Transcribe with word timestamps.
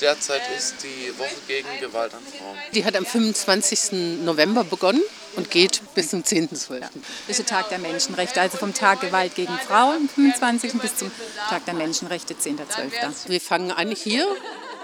Derzeit 0.00 0.42
ist 0.56 0.76
die 0.84 1.18
Woche 1.18 1.34
gegen 1.48 1.68
Gewalt 1.80 2.14
an 2.14 2.22
Frauen. 2.22 2.56
Die 2.72 2.84
hat 2.84 2.94
am 2.94 3.04
25. 3.04 4.22
November 4.22 4.62
begonnen 4.62 5.02
und 5.34 5.50
geht 5.50 5.82
bis 5.94 6.10
zum 6.10 6.22
10.12. 6.22 6.80
Das 6.80 6.90
ist 7.26 7.38
der 7.38 7.46
Tag 7.46 7.68
der 7.70 7.78
Menschenrechte, 7.78 8.40
also 8.40 8.58
vom 8.58 8.74
Tag 8.74 9.00
Gewalt 9.00 9.34
gegen 9.34 9.56
Frauen, 9.58 10.08
25. 10.08 10.74
bis 10.74 10.96
zum 10.96 11.10
Tag 11.48 11.64
der 11.64 11.74
Menschenrechte, 11.74 12.34
10.12. 12.34 13.28
Wir 13.28 13.40
fangen 13.40 13.72
an 13.72 13.90
hier, 13.90 14.26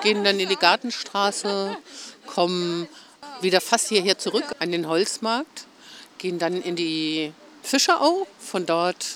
gehen 0.02 0.24
dann 0.24 0.40
in 0.40 0.48
die 0.48 0.56
Gartenstraße, 0.56 1.76
kommen 2.26 2.88
wieder 3.40 3.60
fast 3.60 3.88
hierher 3.88 4.18
zurück 4.18 4.44
an 4.58 4.72
den 4.72 4.88
Holzmarkt, 4.88 5.66
gehen 6.18 6.40
dann 6.40 6.60
in 6.60 6.74
die 6.74 7.32
Fischerau, 7.62 8.26
von 8.40 8.66
dort 8.66 9.06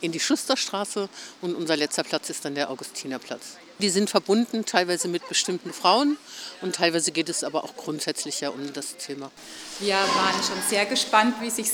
in 0.00 0.12
die 0.12 0.20
Schusterstraße 0.20 1.08
und 1.42 1.54
unser 1.54 1.76
letzter 1.76 2.02
Platz 2.02 2.30
ist 2.30 2.44
dann 2.44 2.54
der 2.54 2.70
Augustinerplatz. 2.70 3.56
Die 3.80 3.90
sind 3.90 4.10
verbunden 4.10 4.64
teilweise 4.64 5.06
mit 5.06 5.28
bestimmten 5.28 5.72
Frauen 5.72 6.16
und 6.62 6.74
teilweise 6.74 7.12
geht 7.12 7.28
es 7.28 7.44
aber 7.44 7.62
auch 7.62 7.76
grundsätzlich 7.76 8.40
ja 8.40 8.50
um 8.50 8.72
das 8.72 8.96
Thema. 8.96 9.30
Wir 9.78 9.94
waren 9.94 10.42
schon 10.42 10.60
sehr 10.68 10.84
gespannt, 10.86 11.36
wie 11.40 11.50
sich 11.50 11.68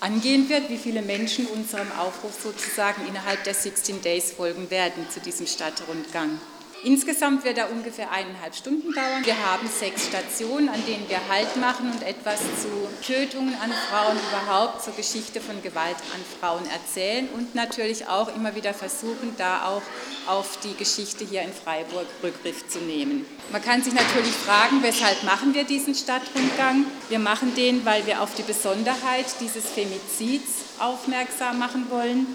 angehen 0.00 0.48
wird, 0.48 0.68
wie 0.70 0.76
viele 0.76 1.02
Menschen 1.02 1.46
unserem 1.46 1.90
Aufruf 1.92 2.42
sozusagen 2.42 3.06
innerhalb 3.06 3.44
der 3.44 3.54
16 3.54 4.02
Days 4.02 4.32
folgen 4.32 4.70
werden 4.70 5.08
zu 5.08 5.20
diesem 5.20 5.46
Stadtrundgang. 5.46 6.40
Insgesamt 6.84 7.44
wird 7.44 7.56
er 7.56 7.72
ungefähr 7.72 8.10
eineinhalb 8.10 8.54
Stunden 8.54 8.92
dauern. 8.92 9.24
Wir 9.24 9.36
haben 9.38 9.66
sechs 9.66 10.06
Stationen, 10.06 10.68
an 10.68 10.84
denen 10.86 11.08
wir 11.08 11.18
Halt 11.30 11.56
machen 11.56 11.90
und 11.90 12.02
etwas 12.02 12.40
zu 12.40 12.68
Tötungen 13.02 13.54
an 13.54 13.72
Frauen 13.90 14.18
überhaupt, 14.28 14.82
zur 14.84 14.92
Geschichte 14.94 15.40
von 15.40 15.62
Gewalt 15.62 15.96
an 16.14 16.20
Frauen 16.38 16.62
erzählen 16.68 17.26
und 17.34 17.54
natürlich 17.54 18.06
auch 18.06 18.34
immer 18.36 18.54
wieder 18.54 18.74
versuchen, 18.74 19.34
da 19.38 19.66
auch 19.66 19.82
auf 20.26 20.58
die 20.62 20.74
Geschichte 20.74 21.24
hier 21.24 21.40
in 21.40 21.54
Freiburg 21.54 22.06
Rückgriff 22.22 22.68
zu 22.68 22.80
nehmen. 22.80 23.24
Man 23.50 23.62
kann 23.62 23.82
sich 23.82 23.94
natürlich 23.94 24.32
fragen, 24.32 24.82
weshalb 24.82 25.22
machen 25.22 25.54
wir 25.54 25.64
diesen 25.64 25.94
Stadtrundgang? 25.94 26.84
Wir 27.08 27.18
machen 27.18 27.54
den, 27.54 27.86
weil 27.86 28.06
wir 28.06 28.20
auf 28.20 28.34
die 28.34 28.42
Besonderheit 28.42 29.26
dieses 29.40 29.64
Femizids 29.64 30.50
aufmerksam 30.78 31.58
machen 31.58 31.86
wollen 31.88 32.26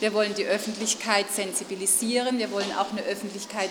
wir 0.00 0.12
wollen 0.12 0.34
die 0.34 0.44
Öffentlichkeit 0.44 1.30
sensibilisieren. 1.32 2.38
Wir 2.38 2.50
wollen 2.50 2.70
auch 2.78 2.90
eine 2.90 3.02
Öffentlichkeit 3.02 3.70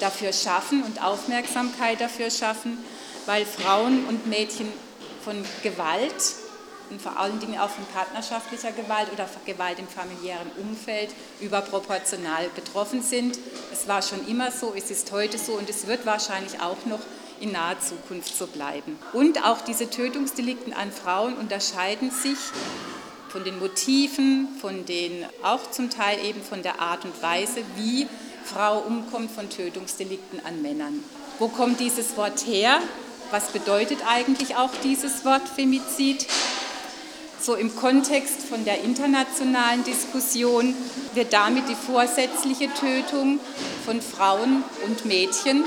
dafür 0.00 0.32
schaffen 0.32 0.82
und 0.82 1.02
Aufmerksamkeit 1.02 2.00
dafür 2.00 2.30
schaffen, 2.30 2.78
weil 3.26 3.44
Frauen 3.44 4.06
und 4.06 4.26
Mädchen 4.26 4.72
von 5.22 5.44
Gewalt 5.62 6.14
und 6.90 7.02
vor 7.02 7.18
allen 7.18 7.38
Dingen 7.38 7.58
auch 7.58 7.68
von 7.68 7.84
partnerschaftlicher 7.92 8.72
Gewalt 8.72 9.12
oder 9.12 9.28
Gewalt 9.44 9.78
im 9.78 9.88
familiären 9.88 10.50
Umfeld 10.56 11.10
überproportional 11.40 12.48
betroffen 12.54 13.02
sind. 13.02 13.38
Es 13.70 13.86
war 13.88 14.00
schon 14.00 14.26
immer 14.26 14.50
so, 14.50 14.72
es 14.74 14.90
ist 14.90 15.12
heute 15.12 15.36
so 15.36 15.52
und 15.52 15.68
es 15.68 15.86
wird 15.86 16.06
wahrscheinlich 16.06 16.60
auch 16.60 16.86
noch 16.86 17.00
in 17.40 17.52
naher 17.52 17.78
Zukunft 17.78 18.34
so 18.36 18.46
bleiben. 18.46 18.98
Und 19.12 19.44
auch 19.44 19.60
diese 19.60 19.90
Tötungsdelikten 19.90 20.72
an 20.72 20.90
Frauen 20.90 21.34
unterscheiden 21.34 22.10
sich 22.10 22.38
von 23.28 23.44
den 23.44 23.58
Motiven, 23.58 24.48
von 24.60 24.86
den 24.86 25.24
auch 25.42 25.70
zum 25.70 25.90
Teil 25.90 26.24
eben 26.24 26.42
von 26.42 26.62
der 26.62 26.80
Art 26.80 27.04
und 27.04 27.22
Weise, 27.22 27.62
wie 27.76 28.06
Frau 28.44 28.78
umkommt 28.78 29.30
von 29.30 29.50
Tötungsdelikten 29.50 30.40
an 30.44 30.62
Männern. 30.62 31.04
Wo 31.38 31.48
kommt 31.48 31.80
dieses 31.80 32.16
Wort 32.16 32.46
her? 32.46 32.80
Was 33.30 33.48
bedeutet 33.48 33.98
eigentlich 34.06 34.56
auch 34.56 34.70
dieses 34.82 35.24
Wort 35.24 35.46
Femizid? 35.48 36.26
So 37.40 37.54
im 37.54 37.76
Kontext 37.76 38.42
von 38.42 38.64
der 38.64 38.82
internationalen 38.82 39.84
Diskussion 39.84 40.74
wird 41.14 41.32
damit 41.32 41.68
die 41.68 41.74
vorsätzliche 41.74 42.68
Tötung 42.74 43.38
von 43.84 44.00
Frauen 44.02 44.64
und 44.86 45.04
Mädchen 45.04 45.64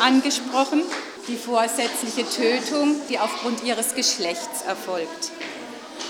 angesprochen, 0.00 0.82
die 1.28 1.36
vorsätzliche 1.36 2.28
Tötung, 2.28 2.96
die 3.08 3.18
aufgrund 3.18 3.64
ihres 3.64 3.94
Geschlechts 3.94 4.62
erfolgt. 4.66 5.30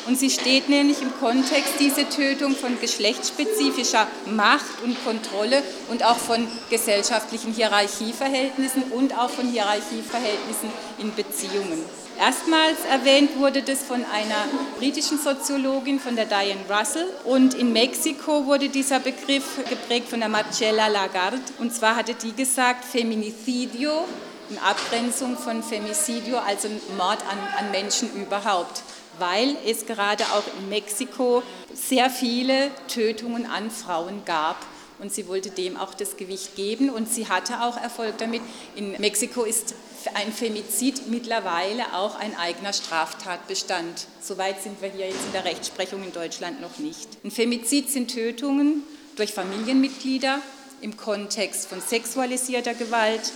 Und 0.06 0.18
sie 0.18 0.30
steht 0.30 0.68
nämlich 0.68 1.02
im 1.02 1.12
Kontext 1.20 1.74
dieser 1.80 2.08
Tötung 2.08 2.54
von 2.54 2.80
geschlechtsspezifischer 2.80 4.06
Macht 4.26 4.82
und 4.84 5.02
Kontrolle 5.04 5.62
und 5.90 6.04
auch 6.04 6.16
von 6.16 6.46
gesellschaftlichen 6.70 7.52
Hierarchieverhältnissen 7.52 8.84
und 8.84 9.16
auch 9.18 9.30
von 9.30 9.46
Hierarchieverhältnissen 9.50 10.70
in 10.98 11.14
Beziehungen. 11.14 11.84
Erstmals 12.18 12.78
erwähnt 12.90 13.38
wurde 13.38 13.62
das 13.62 13.84
von 13.84 14.04
einer 14.04 14.48
britischen 14.78 15.20
Soziologin, 15.20 16.00
von 16.00 16.16
der 16.16 16.24
Diane 16.24 16.64
Russell. 16.68 17.06
Und 17.24 17.54
in 17.54 17.72
Mexiko 17.72 18.44
wurde 18.46 18.68
dieser 18.68 18.98
Begriff 18.98 19.44
geprägt 19.68 20.08
von 20.08 20.18
der 20.18 20.28
Marcella 20.28 20.88
Lagarde. 20.88 21.38
Und 21.58 21.72
zwar 21.72 21.94
hatte 21.94 22.14
die 22.14 22.34
gesagt, 22.34 22.84
Feminicidio 22.84 24.04
in 24.50 24.58
Abgrenzung 24.58 25.36
von 25.36 25.62
Femicidio, 25.62 26.38
also 26.38 26.68
Mord 26.96 27.18
an, 27.30 27.38
an 27.58 27.70
Menschen 27.70 28.10
überhaupt 28.14 28.82
weil 29.18 29.56
es 29.66 29.86
gerade 29.86 30.24
auch 30.24 30.44
in 30.58 30.68
Mexiko 30.68 31.42
sehr 31.74 32.10
viele 32.10 32.70
Tötungen 32.88 33.46
an 33.46 33.70
Frauen 33.70 34.24
gab. 34.24 34.56
Und 34.98 35.12
sie 35.12 35.28
wollte 35.28 35.50
dem 35.50 35.76
auch 35.76 35.94
das 35.94 36.16
Gewicht 36.16 36.56
geben 36.56 36.90
und 36.90 37.08
sie 37.08 37.28
hatte 37.28 37.62
auch 37.62 37.76
Erfolg 37.76 38.18
damit. 38.18 38.42
In 38.74 38.92
Mexiko 38.98 39.44
ist 39.44 39.74
ein 40.14 40.32
Femizid 40.32 41.06
mittlerweile 41.08 41.94
auch 41.94 42.18
ein 42.18 42.36
eigener 42.36 42.72
Straftatbestand. 42.72 44.06
Soweit 44.20 44.60
sind 44.60 44.82
wir 44.82 44.88
hier 44.90 45.06
jetzt 45.06 45.24
in 45.26 45.32
der 45.32 45.44
Rechtsprechung 45.44 46.02
in 46.02 46.12
Deutschland 46.12 46.60
noch 46.60 46.78
nicht. 46.78 47.08
Ein 47.24 47.30
Femizid 47.30 47.90
sind 47.90 48.10
Tötungen 48.10 48.82
durch 49.14 49.32
Familienmitglieder 49.32 50.40
im 50.80 50.96
Kontext 50.96 51.68
von 51.68 51.80
sexualisierter 51.80 52.74
Gewalt, 52.74 53.32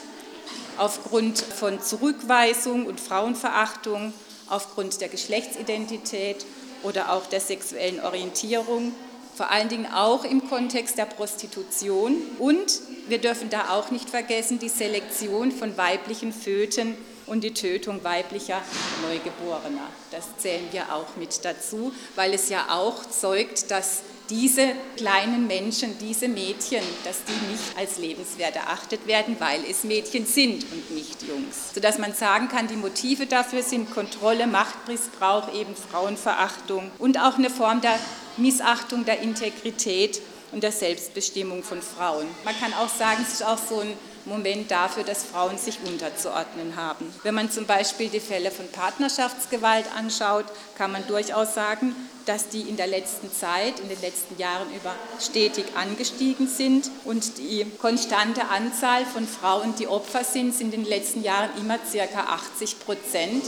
aufgrund 0.79 1.39
von 1.39 1.81
Zurückweisung 1.81 2.87
und 2.87 3.01
Frauenverachtung, 3.01 4.13
aufgrund 4.53 5.01
der 5.01 5.09
Geschlechtsidentität 5.09 6.45
oder 6.83 7.13
auch 7.13 7.27
der 7.27 7.41
sexuellen 7.41 8.01
Orientierung, 8.01 8.93
vor 9.35 9.51
allen 9.51 9.69
Dingen 9.69 9.87
auch 9.87 10.25
im 10.25 10.49
Kontext 10.49 10.99
der 10.99 11.07
Prostitution. 11.07 12.17
Und 12.39 12.81
wir 13.09 13.19
dürfen 13.19 13.49
da 13.49 13.71
auch 13.71 13.91
nicht 13.91 14.11
vergessen 14.11 14.59
die 14.59 14.69
Selektion 14.69 15.53
von 15.53 15.77
weiblichen 15.77 16.33
Föten 16.33 16.97
und 17.27 17.43
die 17.43 17.55
Tötung 17.55 18.05
weiblicher 18.05 18.61
Neugeborener. 19.09 19.89
Das 20.11 20.37
zählen 20.37 20.69
wir 20.71 20.95
auch 20.95 21.17
mit 21.17 21.45
dazu, 21.45 21.93
weil 22.15 22.35
es 22.35 22.51
ja 22.51 22.67
auch 22.69 23.07
zeugt, 23.07 23.71
dass 23.71 24.03
diese 24.31 24.73
kleinen 24.97 25.47
Menschen, 25.47 25.99
diese 25.99 26.29
Mädchen, 26.29 26.83
dass 27.05 27.25
die 27.25 27.51
nicht 27.51 27.77
als 27.77 27.99
lebenswert 27.99 28.57
erachtet 28.57 29.07
werden, 29.07 29.37
weil 29.39 29.61
es 29.69 29.85
Mädchen 29.85 30.27
sind 30.27 30.65
und 30.73 30.91
nicht 30.93 31.23
Jungs. 31.23 31.75
Sodass 31.75 31.99
man 31.99 32.15
sagen 32.15 32.49
kann, 32.49 32.69
die 32.69 32.77
Motive 32.77 33.27
dafür 33.27 33.63
sind 33.63 33.91
Kontrolle, 33.91 34.47
Machtmissbrauch, 34.47 35.53
eben 35.55 35.75
Frauenverachtung 35.75 36.91
und 36.99 37.19
auch 37.19 37.37
eine 37.37 37.51
Form 37.51 37.81
der 37.81 37.99
Missachtung 38.37 39.05
der 39.05 39.21
Integrität 39.21 40.21
und 40.53 40.63
der 40.63 40.73
Selbstbestimmung 40.73 41.63
von 41.63 41.83
Frauen. 41.83 42.27
Man 42.45 42.59
kann 42.59 42.73
auch 42.75 42.89
sagen, 42.89 43.25
es 43.27 43.35
ist 43.35 43.45
auch 43.45 43.59
so 43.59 43.81
ein 43.81 43.93
Moment 44.25 44.71
dafür, 44.71 45.03
dass 45.03 45.25
Frauen 45.25 45.59
sich 45.59 45.79
unterzuordnen 45.85 46.77
haben. 46.77 47.13
Wenn 47.23 47.35
man 47.35 47.51
zum 47.51 47.67
Beispiel 47.67 48.09
die 48.09 48.21
Fälle 48.21 48.51
von 48.51 48.69
Partnerschaftsgewalt 48.69 49.87
anschaut, 49.97 50.45
kann 50.77 50.93
man 50.93 51.07
durchaus 51.07 51.55
sagen, 51.55 51.95
dass 52.27 52.49
die 52.49 52.63
in 52.63 52.77
der 52.77 52.87
letzten 52.87 53.33
Zeit, 53.33 53.81
in 53.81 53.89
den 53.89 54.01
letzten 54.01 54.39
Jahren 54.39 54.69
über 54.75 54.95
stetig 55.21 55.65
angestiegen 55.75 56.47
sind 56.47 56.91
und 57.05 57.39
die 57.39 57.67
konstante 57.81 58.49
Anzahl 58.49 59.05
von 59.05 59.27
Frauen, 59.27 59.75
die 59.77 59.89
Opfer 59.89 60.23
sind, 60.23 60.55
sind 60.55 60.73
in 60.73 60.83
den 60.83 60.91
letzten 60.91 61.23
Jahren 61.23 61.51
immer 61.59 61.79
circa 61.91 62.21
80 62.21 62.79
Prozent 62.81 63.45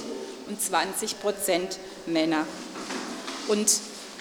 und 0.49 0.61
20 0.61 1.21
Prozent 1.21 1.79
Männer. 2.06 2.47
Und 3.47 3.81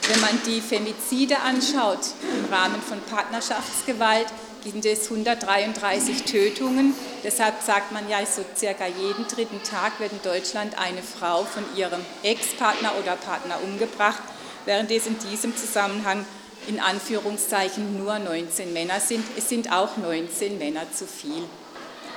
wenn 0.10 0.20
man 0.20 0.40
die 0.46 0.62
Femizide 0.62 1.40
anschaut 1.40 2.00
im 2.22 2.54
Rahmen 2.54 2.82
von 2.82 3.00
Partnerschaftsgewalt, 3.02 4.28
sind 4.64 4.86
es 4.86 5.10
133 5.10 6.24
Tötungen. 6.24 6.94
Deshalb 7.24 7.62
sagt 7.62 7.92
man 7.92 8.08
ja, 8.10 8.26
so 8.26 8.44
circa 8.56 8.86
jeden 8.88 9.28
dritten 9.28 9.62
Tag 9.64 10.00
wird 10.00 10.14
in 10.14 10.22
Deutschland 10.24 10.78
eine 10.80 11.02
Frau 11.02 11.44
von 11.44 11.64
ihrem 11.76 12.00
Ex-Partner 12.24 12.94
oder 13.00 13.16
Partner 13.16 13.58
umgebracht, 13.64 14.24
während 14.66 14.90
es 14.92 15.06
in 15.06 15.18
diesem 15.30 15.56
Zusammenhang 15.56 16.26
in 16.68 16.80
Anführungszeichen 16.80 17.98
nur 17.98 18.18
19 18.20 18.72
Männer 18.72 19.00
sind. 19.00 19.26
Es 19.38 19.50
sind 19.50 19.72
auch 19.72 19.98
19 19.98 20.58
Männer 20.58 20.84
zu 20.94 21.06
viel. 21.06 21.44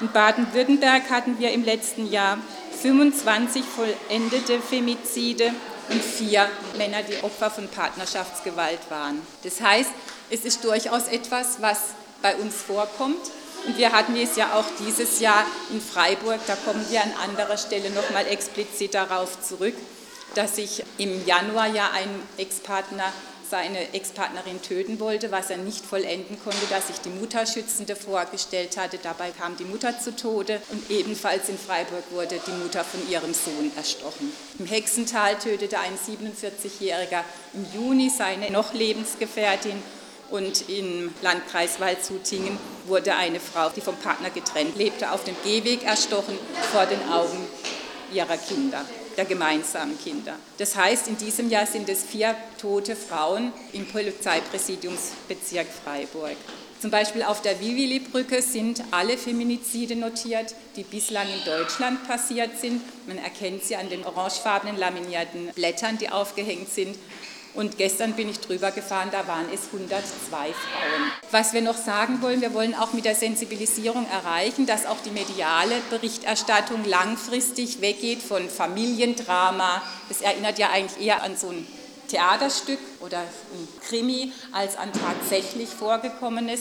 In 0.00 0.12
Baden-Württemberg 0.12 1.10
hatten 1.10 1.38
wir 1.38 1.50
im 1.52 1.64
letzten 1.64 2.10
Jahr 2.10 2.38
25 2.80 3.64
vollendete 3.64 4.60
Femizide 4.60 5.52
und 5.88 6.02
vier 6.02 6.48
Männer, 6.76 7.02
die 7.02 7.22
Opfer 7.24 7.50
von 7.50 7.66
Partnerschaftsgewalt 7.68 8.90
waren. 8.90 9.22
Das 9.42 9.60
heißt, 9.60 9.90
es 10.30 10.44
ist 10.44 10.64
durchaus 10.64 11.08
etwas, 11.08 11.60
was 11.60 11.78
bei 12.22 12.36
uns 12.36 12.54
vorkommt. 12.56 13.30
Und 13.66 13.78
wir 13.78 13.92
hatten 13.92 14.16
es 14.16 14.36
ja 14.36 14.54
auch 14.54 14.64
dieses 14.86 15.20
Jahr 15.20 15.44
in 15.72 15.80
Freiburg, 15.80 16.40
da 16.46 16.54
kommen 16.54 16.84
wir 16.88 17.02
an 17.02 17.12
anderer 17.24 17.56
Stelle 17.56 17.90
nochmal 17.90 18.26
explizit 18.28 18.94
darauf 18.94 19.40
zurück, 19.42 19.74
dass 20.34 20.56
sich 20.56 20.84
im 20.98 21.26
Januar 21.26 21.66
ja 21.66 21.90
ein 21.92 22.08
Ex-Partner 22.36 23.12
seine 23.48 23.94
Ex-Partnerin 23.94 24.60
töten 24.62 24.98
wollte, 24.98 25.30
was 25.30 25.50
er 25.50 25.56
nicht 25.56 25.84
vollenden 25.84 26.38
konnte, 26.42 26.66
dass 26.68 26.88
sich 26.88 27.00
die 27.00 27.10
Mutterschützende 27.10 27.96
vorgestellt 27.96 28.76
hatte. 28.76 28.98
Dabei 29.02 29.30
kam 29.30 29.56
die 29.56 29.64
Mutter 29.64 29.98
zu 29.98 30.14
Tode 30.14 30.60
und 30.70 30.90
ebenfalls 30.90 31.48
in 31.48 31.58
Freiburg 31.58 32.04
wurde 32.10 32.40
die 32.46 32.62
Mutter 32.62 32.84
von 32.84 33.08
ihrem 33.08 33.34
Sohn 33.34 33.70
erstochen. 33.76 34.32
Im 34.58 34.66
Hexental 34.66 35.36
tötete 35.38 35.78
ein 35.78 35.96
47-Jähriger 35.96 37.22
im 37.54 37.66
Juni 37.74 38.10
seine 38.10 38.50
noch 38.50 38.72
Lebensgefährtin 38.74 39.82
und 40.30 40.68
im 40.68 41.12
Landkreis 41.22 41.80
Waldshutingen 41.80 42.58
wurde 42.86 43.14
eine 43.14 43.40
Frau, 43.40 43.70
die 43.70 43.80
vom 43.80 43.96
Partner 43.96 44.30
getrennt 44.30 44.76
lebte, 44.76 45.10
auf 45.12 45.24
dem 45.24 45.36
Gehweg 45.44 45.84
erstochen 45.84 46.38
vor 46.72 46.86
den 46.86 47.02
Augen 47.10 47.46
ihrer 48.12 48.36
Kinder, 48.36 48.84
der 49.16 49.24
gemeinsamen 49.24 49.98
Kinder. 49.98 50.36
Das 50.58 50.76
heißt, 50.76 51.08
in 51.08 51.16
diesem 51.18 51.50
Jahr 51.50 51.66
sind 51.66 51.88
es 51.88 52.04
vier 52.04 52.36
tote 52.60 52.96
Frauen 52.96 53.52
im 53.72 53.86
Polizeipräsidiumsbezirk 53.86 55.66
Freiburg. 55.84 56.36
Zum 56.80 56.90
Beispiel 56.90 57.22
auf 57.22 57.40
der 57.40 57.58
Vivili-Brücke 57.58 58.42
sind 58.42 58.82
alle 58.90 59.16
Feminizide 59.16 59.96
notiert, 59.96 60.54
die 60.76 60.82
bislang 60.82 61.26
in 61.26 61.44
Deutschland 61.44 62.06
passiert 62.06 62.58
sind. 62.60 62.82
Man 63.06 63.16
erkennt 63.16 63.64
sie 63.64 63.76
an 63.76 63.88
den 63.88 64.04
orangefarbenen 64.04 64.76
laminierten 64.76 65.48
Blättern, 65.54 65.96
die 65.96 66.10
aufgehängt 66.10 66.68
sind. 66.68 66.96
Und 67.56 67.78
gestern 67.78 68.12
bin 68.12 68.28
ich 68.28 68.40
drüber 68.40 68.70
gefahren, 68.70 69.08
da 69.10 69.26
waren 69.26 69.46
es 69.52 69.72
102 69.72 70.04
Frauen. 70.30 70.52
Was 71.30 71.54
wir 71.54 71.62
noch 71.62 71.76
sagen 71.76 72.20
wollen, 72.20 72.42
wir 72.42 72.52
wollen 72.52 72.74
auch 72.74 72.92
mit 72.92 73.06
der 73.06 73.14
Sensibilisierung 73.14 74.06
erreichen, 74.10 74.66
dass 74.66 74.84
auch 74.84 74.98
die 75.02 75.10
mediale 75.10 75.80
Berichterstattung 75.88 76.84
langfristig 76.84 77.80
weggeht 77.80 78.20
von 78.20 78.50
Familiendrama. 78.50 79.80
Das 80.10 80.20
erinnert 80.20 80.58
ja 80.58 80.68
eigentlich 80.68 81.06
eher 81.06 81.22
an 81.22 81.34
so 81.34 81.48
ein 81.48 81.66
Theaterstück 82.08 82.78
oder 83.00 83.20
ein 83.20 83.68
Krimi 83.88 84.32
als 84.52 84.76
an 84.76 84.90
tatsächlich 84.92 85.70
vorgekommenes. 85.70 86.60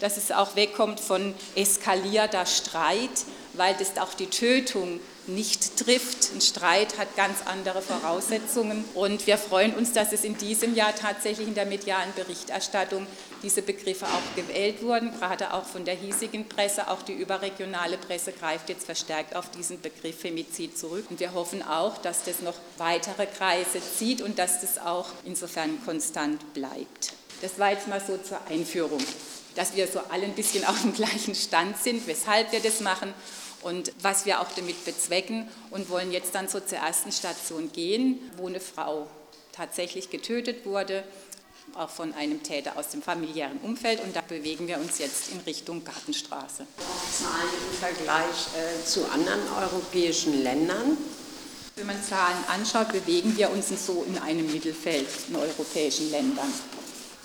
Dass 0.00 0.18
es 0.18 0.30
auch 0.30 0.56
wegkommt 0.56 1.00
von 1.00 1.34
eskalierter 1.56 2.44
Streit, 2.44 3.24
weil 3.54 3.74
das 3.78 3.96
auch 3.96 4.12
die 4.12 4.28
Tötung 4.28 5.00
nicht 5.28 5.76
trifft. 5.76 6.32
Ein 6.34 6.40
Streit 6.40 6.98
hat 6.98 7.16
ganz 7.16 7.38
andere 7.44 7.82
Voraussetzungen 7.82 8.84
und 8.94 9.26
wir 9.26 9.38
freuen 9.38 9.74
uns, 9.74 9.92
dass 9.92 10.12
es 10.12 10.24
in 10.24 10.36
diesem 10.36 10.74
Jahr 10.74 10.94
tatsächlich 10.94 11.46
in 11.46 11.54
der 11.54 11.66
medialen 11.66 12.12
Berichterstattung 12.14 13.06
diese 13.42 13.62
Begriffe 13.62 14.06
auch 14.06 14.36
gewählt 14.36 14.82
wurden, 14.82 15.12
gerade 15.12 15.52
auch 15.54 15.64
von 15.64 15.84
der 15.84 15.94
hiesigen 15.94 16.48
Presse. 16.48 16.88
Auch 16.88 17.02
die 17.02 17.12
überregionale 17.12 17.98
Presse 17.98 18.32
greift 18.32 18.68
jetzt 18.68 18.86
verstärkt 18.86 19.36
auf 19.36 19.50
diesen 19.50 19.80
Begriff 19.80 20.18
Femizid 20.18 20.76
zurück 20.76 21.06
und 21.10 21.20
wir 21.20 21.34
hoffen 21.34 21.62
auch, 21.62 21.98
dass 21.98 22.24
das 22.24 22.40
noch 22.40 22.56
weitere 22.78 23.26
Kreise 23.26 23.80
zieht 23.96 24.22
und 24.22 24.38
dass 24.38 24.60
das 24.60 24.78
auch 24.78 25.06
insofern 25.24 25.84
konstant 25.84 26.54
bleibt. 26.54 27.12
Das 27.40 27.58
war 27.58 27.70
jetzt 27.70 27.86
mal 27.86 28.00
so 28.04 28.16
zur 28.18 28.40
Einführung, 28.48 29.02
dass 29.54 29.76
wir 29.76 29.86
so 29.86 30.00
alle 30.10 30.24
ein 30.24 30.34
bisschen 30.34 30.64
auf 30.64 30.80
dem 30.82 30.92
gleichen 30.92 31.34
Stand 31.34 31.76
sind, 31.78 32.06
weshalb 32.06 32.50
wir 32.50 32.60
das 32.60 32.80
machen 32.80 33.14
und 33.62 33.92
was 34.00 34.26
wir 34.26 34.40
auch 34.40 34.52
damit 34.54 34.84
bezwecken 34.84 35.48
und 35.70 35.90
wollen 35.90 36.12
jetzt 36.12 36.34
dann 36.34 36.48
so 36.48 36.60
zur 36.60 36.78
ersten 36.78 37.12
Station 37.12 37.72
gehen, 37.72 38.18
wo 38.36 38.46
eine 38.46 38.60
Frau 38.60 39.08
tatsächlich 39.52 40.10
getötet 40.10 40.64
wurde, 40.64 41.04
auch 41.74 41.90
von 41.90 42.14
einem 42.14 42.42
Täter 42.42 42.76
aus 42.76 42.88
dem 42.90 43.02
familiären 43.02 43.58
Umfeld. 43.58 44.02
Und 44.02 44.16
da 44.16 44.20
bewegen 44.20 44.68
wir 44.68 44.78
uns 44.78 44.98
jetzt 44.98 45.30
in 45.30 45.40
Richtung 45.40 45.84
Gartenstraße. 45.84 46.66
Zahlen 47.12 47.48
im 47.70 47.78
Vergleich 47.78 48.46
äh, 48.56 48.84
zu 48.84 49.04
anderen 49.10 49.40
europäischen 49.60 50.42
Ländern? 50.42 50.96
Wenn 51.76 51.86
man 51.86 52.02
Zahlen 52.02 52.38
anschaut, 52.48 52.90
bewegen 52.92 53.36
wir 53.36 53.50
uns 53.50 53.68
so 53.86 54.04
in 54.08 54.18
einem 54.18 54.50
Mittelfeld 54.50 55.06
in 55.28 55.36
europäischen 55.36 56.10
Ländern. 56.10 56.52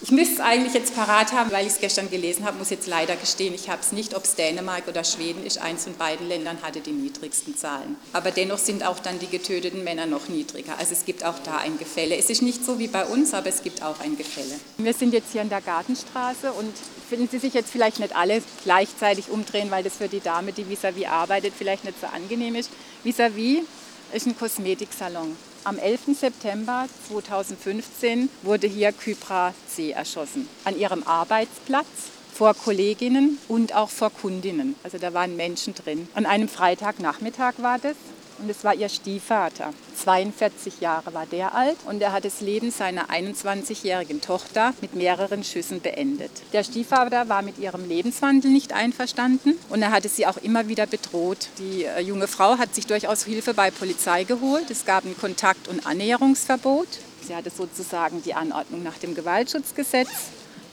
Ich 0.04 0.12
müsste 0.12 0.34
es 0.34 0.40
eigentlich 0.42 0.74
jetzt 0.74 0.94
parat 0.98 1.32
haben, 1.32 1.50
weil 1.54 1.66
ich 1.66 1.72
es 1.72 1.80
gestern 1.80 2.10
gelesen 2.10 2.44
habe, 2.44 2.58
muss 2.58 2.70
jetzt 2.70 2.88
leider 2.88 3.16
gestehen, 3.16 3.54
ich 3.54 3.70
habe 3.70 3.80
es 3.80 3.94
nicht, 3.94 4.14
ob 4.18 4.26
es 4.26 4.36
Dänemark 4.36 4.90
oder 4.90 5.06
Schweden 5.06 5.46
ist. 5.46 5.60
Eins 5.60 5.86
von 5.86 5.96
beiden 5.96 6.28
Ländern 6.28 6.58
hatte 6.62 6.82
die 6.82 6.92
niedrigsten 6.92 7.56
Zahlen. 7.56 7.96
Aber 8.12 8.32
dennoch 8.32 8.58
sind 8.58 8.86
auch 8.86 9.00
dann 9.00 9.18
die 9.20 9.28
getöteten 9.28 9.86
Männer 9.86 10.06
noch 10.06 10.28
niedriger. 10.28 10.78
Also 10.78 10.92
es 10.92 11.06
gibt 11.06 11.24
auch 11.24 11.40
da 11.46 11.56
ein 11.56 11.78
Gefälle. 11.80 12.18
Es 12.18 12.30
ist 12.30 12.42
nicht 12.42 12.66
so 12.66 12.80
wie 12.80 12.90
bei 12.90 13.06
uns, 13.06 13.34
aber 13.34 13.48
es 13.48 13.64
gibt 13.64 13.82
auch 13.82 14.02
ein 14.02 14.18
Gefälle. 14.18 14.60
Wir 14.78 14.94
sind 14.94 15.14
jetzt 15.14 15.32
hier 15.32 15.42
in 15.42 15.48
der 15.48 15.62
Gartenstraße 15.62 16.52
und 16.52 16.74
finden 17.08 17.30
Sie 17.32 17.40
sich 17.40 17.54
jetzt 17.54 17.72
vielleicht 17.72 18.02
nicht 18.02 18.14
alle 18.14 18.44
gleichzeitig 18.66 19.30
umdrehen, 19.30 19.72
weil 19.72 19.84
das 19.84 19.96
für 19.96 20.10
die 20.10 20.20
Dame, 20.20 20.52
die 20.52 20.66
vis-à-vis 20.66 21.06
-vis 21.06 21.10
arbeitet, 21.10 21.54
vielleicht 21.58 21.86
nicht 21.86 22.02
so 22.02 22.08
angenehm 22.08 22.56
ist. 22.56 22.70
Vis-à-vis 23.06 23.60
-vis 23.60 23.64
ist 24.12 24.28
ein 24.28 24.38
Kosmetiksalon. 24.38 25.38
Am 25.66 25.80
11. 25.80 26.20
September 26.20 26.90
2015 27.08 28.30
wurde 28.42 28.68
hier 28.68 28.92
Kypra 28.92 29.54
C. 29.70 29.92
erschossen. 29.92 30.50
An 30.66 30.78
ihrem 30.78 31.04
Arbeitsplatz 31.04 31.88
vor 32.34 32.54
Kolleginnen 32.54 33.38
und 33.48 33.74
auch 33.74 33.90
vor 33.90 34.10
Kundinnen. 34.10 34.76
Also 34.84 34.98
da 34.98 35.14
waren 35.14 35.38
Menschen 35.38 35.74
drin. 35.74 36.10
An 36.16 36.26
einem 36.26 36.50
Freitagnachmittag 36.50 37.54
war 37.60 37.80
das 37.80 37.96
und 38.44 38.50
es 38.50 38.64
war 38.64 38.76
ihr 38.76 38.90
Stiefvater. 38.90 39.74
42 40.04 40.82
Jahre 40.82 41.14
war 41.14 41.26
der 41.26 41.56
alt 41.56 41.78
und 41.86 42.02
er 42.02 42.12
hat 42.12 42.26
das 42.26 42.42
Leben 42.42 42.72
seiner 42.72 43.10
21-jährigen 43.10 44.20
Tochter 44.20 44.74
mit 44.82 44.96
mehreren 44.96 45.44
Schüssen 45.44 45.80
beendet. 45.80 46.32
Der 46.52 46.64
Stiefvater 46.64 47.30
war 47.30 47.42
mit 47.42 47.58
ihrem 47.58 47.88
Lebenswandel 47.88 48.52
nicht 48.52 48.74
einverstanden 48.74 49.58
und 49.70 49.82
er 49.82 49.92
hatte 49.92 50.10
sie 50.10 50.28
auch 50.28 50.38
immer 50.38 50.68
wieder 50.68 50.86
bedroht. 50.88 51.48
Die 51.58 51.86
äh, 51.86 52.02
junge 52.02 52.28
Frau 52.28 52.58
hat 52.58 52.76
sich 52.76 52.86
durchaus 52.86 53.24
Hilfe 53.24 53.54
bei 53.54 53.72
Polizei 53.72 54.26
geholt. 54.26 54.70
Es 54.70 54.86
gab 54.86 55.06
ein 55.06 55.18
Kontakt- 55.18 55.70
und 55.70 55.88
Annäherungsverbot. 55.88 56.88
Sie 57.26 57.34
hatte 57.34 57.50
sozusagen 57.50 58.22
die 58.24 58.34
Anordnung 58.34 58.84
nach 58.84 58.98
dem 58.98 59.16
Gewaltschutzgesetz. 59.16 60.10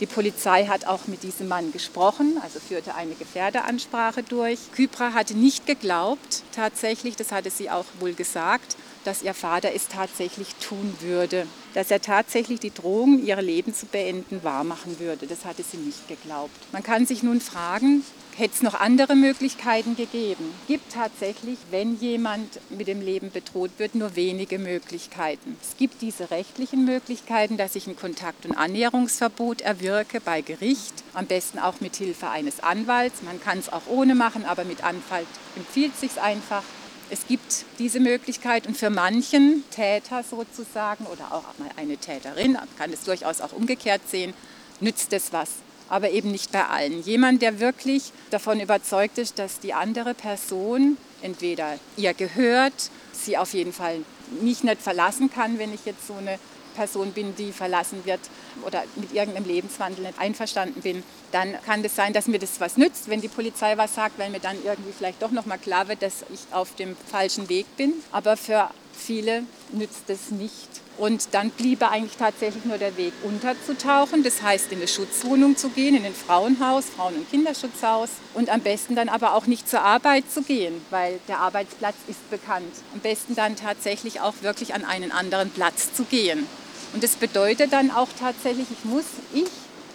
Die 0.00 0.06
Polizei 0.06 0.64
hat 0.64 0.86
auch 0.86 1.08
mit 1.08 1.22
diesem 1.22 1.48
Mann 1.48 1.72
gesprochen, 1.72 2.38
also 2.42 2.58
führte 2.58 2.94
eine 2.94 3.14
Gefährderansprache 3.14 4.22
durch. 4.22 4.58
Kypra 4.72 5.12
hatte 5.12 5.34
nicht 5.34 5.66
geglaubt, 5.66 6.42
tatsächlich, 6.52 7.16
das 7.16 7.32
hatte 7.32 7.50
sie 7.50 7.68
auch 7.68 7.84
wohl 7.98 8.14
gesagt, 8.14 8.76
dass 9.04 9.22
ihr 9.22 9.34
Vater 9.34 9.74
es 9.74 9.88
tatsächlich 9.88 10.54
tun 10.54 10.94
würde, 11.00 11.46
dass 11.74 11.90
er 11.90 12.00
tatsächlich 12.00 12.60
die 12.60 12.72
Drohung, 12.72 13.22
ihr 13.22 13.40
Leben 13.42 13.74
zu 13.74 13.84
beenden, 13.84 14.42
wahrmachen 14.42 14.98
würde. 15.00 15.26
Das 15.26 15.44
hatte 15.44 15.62
sie 15.62 15.76
nicht 15.76 16.08
geglaubt. 16.08 16.56
Man 16.72 16.82
kann 16.82 17.04
sich 17.04 17.22
nun 17.22 17.42
fragen, 17.42 18.02
hätte 18.40 18.54
es 18.54 18.62
noch 18.62 18.74
andere 18.74 19.14
Möglichkeiten 19.14 19.96
gegeben? 19.96 20.54
Gibt 20.66 20.94
tatsächlich, 20.94 21.58
wenn 21.70 22.00
jemand 22.00 22.58
mit 22.70 22.88
dem 22.88 23.02
Leben 23.02 23.30
bedroht 23.30 23.70
wird, 23.76 23.94
nur 23.94 24.16
wenige 24.16 24.58
Möglichkeiten. 24.58 25.56
Es 25.62 25.76
gibt 25.76 26.00
diese 26.00 26.30
rechtlichen 26.30 26.86
Möglichkeiten, 26.86 27.58
dass 27.58 27.76
ich 27.76 27.86
ein 27.86 27.96
Kontakt- 27.96 28.46
und 28.46 28.56
Annäherungsverbot 28.56 29.60
erwirke 29.60 30.20
bei 30.20 30.40
Gericht, 30.40 31.04
am 31.12 31.26
besten 31.26 31.58
auch 31.58 31.80
mit 31.80 31.96
Hilfe 31.96 32.30
eines 32.30 32.60
Anwalts. 32.60 33.22
Man 33.22 33.40
kann 33.40 33.58
es 33.58 33.70
auch 33.70 33.86
ohne 33.88 34.14
machen, 34.14 34.46
aber 34.46 34.64
mit 34.64 34.82
Anwalt 34.82 35.28
empfiehlt 35.56 35.96
sich 35.96 36.20
einfach. 36.20 36.62
Es 37.10 37.26
gibt 37.26 37.66
diese 37.78 38.00
Möglichkeit 38.00 38.66
und 38.66 38.76
für 38.76 38.88
manchen 38.88 39.64
Täter 39.70 40.22
sozusagen 40.22 41.04
oder 41.06 41.32
auch 41.32 41.58
mal 41.58 41.70
eine 41.76 41.98
Täterin, 41.98 42.56
kann 42.78 42.92
es 42.92 43.04
durchaus 43.04 43.42
auch 43.42 43.52
umgekehrt 43.52 44.02
sehen, 44.08 44.32
nützt 44.80 45.12
es 45.12 45.30
was. 45.32 45.50
Aber 45.90 46.10
eben 46.10 46.30
nicht 46.30 46.52
bei 46.52 46.64
allen. 46.64 47.02
Jemand, 47.02 47.42
der 47.42 47.60
wirklich 47.60 48.12
davon 48.30 48.60
überzeugt 48.60 49.18
ist, 49.18 49.38
dass 49.38 49.60
die 49.60 49.74
andere 49.74 50.14
Person 50.14 50.96
entweder 51.20 51.78
ihr 51.98 52.14
gehört, 52.14 52.90
sie 53.12 53.36
auf 53.36 53.52
jeden 53.52 53.72
Fall 53.72 53.98
mich 54.40 54.64
nicht 54.64 54.80
verlassen 54.80 55.30
kann, 55.30 55.58
wenn 55.58 55.74
ich 55.74 55.84
jetzt 55.84 56.06
so 56.06 56.14
eine 56.14 56.38
Person 56.74 57.12
bin, 57.12 57.34
die 57.36 57.52
verlassen 57.52 58.04
wird 58.04 58.20
oder 58.64 58.84
mit 58.96 59.12
irgendeinem 59.12 59.44
Lebenswandel 59.44 60.06
nicht 60.06 60.18
einverstanden 60.18 60.80
bin, 60.80 61.02
dann 61.32 61.56
kann 61.66 61.82
das 61.82 61.96
sein, 61.96 62.12
dass 62.12 62.26
mir 62.26 62.38
das 62.38 62.60
was 62.60 62.76
nützt, 62.76 63.08
wenn 63.10 63.20
die 63.20 63.28
Polizei 63.28 63.76
was 63.76 63.94
sagt, 63.94 64.18
weil 64.18 64.30
mir 64.30 64.40
dann 64.40 64.56
irgendwie 64.64 64.92
vielleicht 64.96 65.20
doch 65.20 65.30
noch 65.30 65.46
mal 65.46 65.58
klar 65.58 65.88
wird, 65.88 66.02
dass 66.02 66.24
ich 66.32 66.40
auf 66.52 66.74
dem 66.76 66.96
falschen 67.10 67.48
Weg 67.48 67.66
bin. 67.76 67.92
Aber 68.12 68.36
für 68.36 68.70
viele 68.92 69.42
nützt 69.72 70.08
es 70.08 70.30
nicht. 70.30 70.68
Und 71.00 71.28
dann 71.32 71.48
bliebe 71.48 71.88
eigentlich 71.88 72.18
tatsächlich 72.18 72.66
nur 72.66 72.76
der 72.76 72.94
Weg 72.98 73.14
unterzutauchen, 73.22 74.22
das 74.22 74.42
heißt 74.42 74.70
in 74.70 74.78
eine 74.80 74.86
Schutzwohnung 74.86 75.56
zu 75.56 75.70
gehen, 75.70 75.96
in 75.96 76.04
ein 76.04 76.14
Frauenhaus, 76.14 76.84
Frauen- 76.94 77.14
und 77.14 77.30
Kinderschutzhaus 77.30 78.10
und 78.34 78.50
am 78.50 78.60
besten 78.60 78.96
dann 78.96 79.08
aber 79.08 79.32
auch 79.32 79.46
nicht 79.46 79.66
zur 79.66 79.80
Arbeit 79.80 80.30
zu 80.30 80.42
gehen, 80.42 80.74
weil 80.90 81.18
der 81.26 81.38
Arbeitsplatz 81.38 81.94
ist 82.06 82.30
bekannt. 82.30 82.70
Am 82.92 83.00
besten 83.00 83.34
dann 83.34 83.56
tatsächlich 83.56 84.20
auch 84.20 84.34
wirklich 84.42 84.74
an 84.74 84.84
einen 84.84 85.10
anderen 85.10 85.48
Platz 85.48 85.94
zu 85.94 86.04
gehen. 86.04 86.46
Und 86.92 87.02
das 87.02 87.16
bedeutet 87.16 87.72
dann 87.72 87.90
auch 87.90 88.08
tatsächlich, 88.18 88.66
ich 88.70 88.84
muss, 88.84 89.06
ich, 89.32 89.48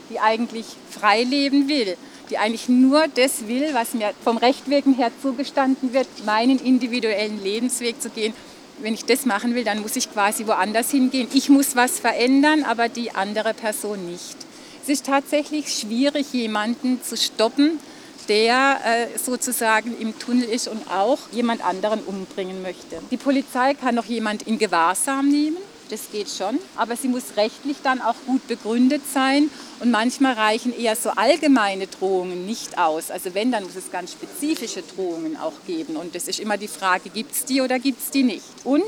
die 0.10 0.20
eigentlich 0.20 0.66
frei 0.90 1.22
leben 1.22 1.70
will, 1.70 1.98
die 2.32 2.40
eigentlich 2.40 2.68
nur 2.68 3.06
das 3.14 3.48
will, 3.48 3.70
was 3.74 3.94
mir 3.94 4.12
vom 4.24 4.38
Recht 4.38 4.68
wegen 4.72 4.96
her 4.96 5.12
zugestanden 5.22 5.94
wird, 5.94 6.08
meinen 6.26 6.58
individuellen 6.58 7.44
Lebensweg 7.44 8.02
zu 8.02 8.10
gehen. 8.10 8.34
Wenn 8.80 8.94
ich 8.94 9.06
das 9.06 9.26
machen 9.26 9.56
will, 9.56 9.64
dann 9.64 9.82
muss 9.82 9.96
ich 9.96 10.12
quasi 10.12 10.46
woanders 10.48 10.92
hingehen. 10.92 11.28
Ich 11.34 11.50
muss 11.50 11.76
was 11.76 12.00
verändern, 12.00 12.64
aber 12.64 12.90
die 12.90 13.12
andere 13.12 13.54
Person 13.54 14.06
nicht. 14.06 14.36
Es 14.84 14.90
ist 14.90 15.06
tatsächlich 15.06 15.74
schwierig, 15.74 16.34
jemanden 16.34 17.02
zu 17.02 17.18
stoppen, 17.18 17.80
der 18.28 18.80
äh, 18.86 19.18
sozusagen 19.18 19.96
im 20.00 20.18
Tunnel 20.20 20.44
ist 20.44 20.68
und 20.68 20.90
auch 20.92 21.20
jemand 21.32 21.64
anderen 21.64 22.02
umbringen 22.02 22.62
möchte. 22.62 23.02
Die 23.12 23.18
Polizei 23.18 23.74
kann 23.76 23.96
noch 23.96 24.06
jemand 24.06 24.44
in 24.44 24.58
Gewahrsam 24.58 25.30
nehmen 25.30 25.58
das 25.90 26.12
geht 26.12 26.30
schon, 26.30 26.60
aber 26.76 26.96
sie 26.96 27.08
muss 27.08 27.38
rechtlich 27.38 27.78
dann 27.84 28.02
auch 28.02 28.16
gut 28.26 28.48
begründet 28.48 29.02
sein 29.12 29.50
und 29.80 29.92
manchmal 29.92 30.34
reichen 30.34 30.78
eher 30.78 30.96
so 30.96 31.10
allgemeine 31.10 31.88
Drohungen 31.88 32.46
nicht 32.46 32.78
aus. 32.78 33.12
Also 33.12 33.34
wenn, 33.34 33.52
dann 33.52 33.64
muss 33.64 33.76
es 33.76 33.92
ganz 33.92 34.14
spezifische 34.14 34.82
Drohungen 34.82 35.38
auch 35.38 35.54
geben 35.68 35.96
und 35.96 36.16
das 36.16 36.28
ist 36.28 36.40
immer 36.40 36.58
die 36.58 36.68
Frage, 36.68 37.10
gibt 37.10 37.34
es 37.34 37.46
die 37.46 37.62
oder 37.62 37.80
gibt 37.80 38.02
es 38.02 38.12
die 38.12 38.24
nicht. 38.24 38.46
Und 38.64 38.84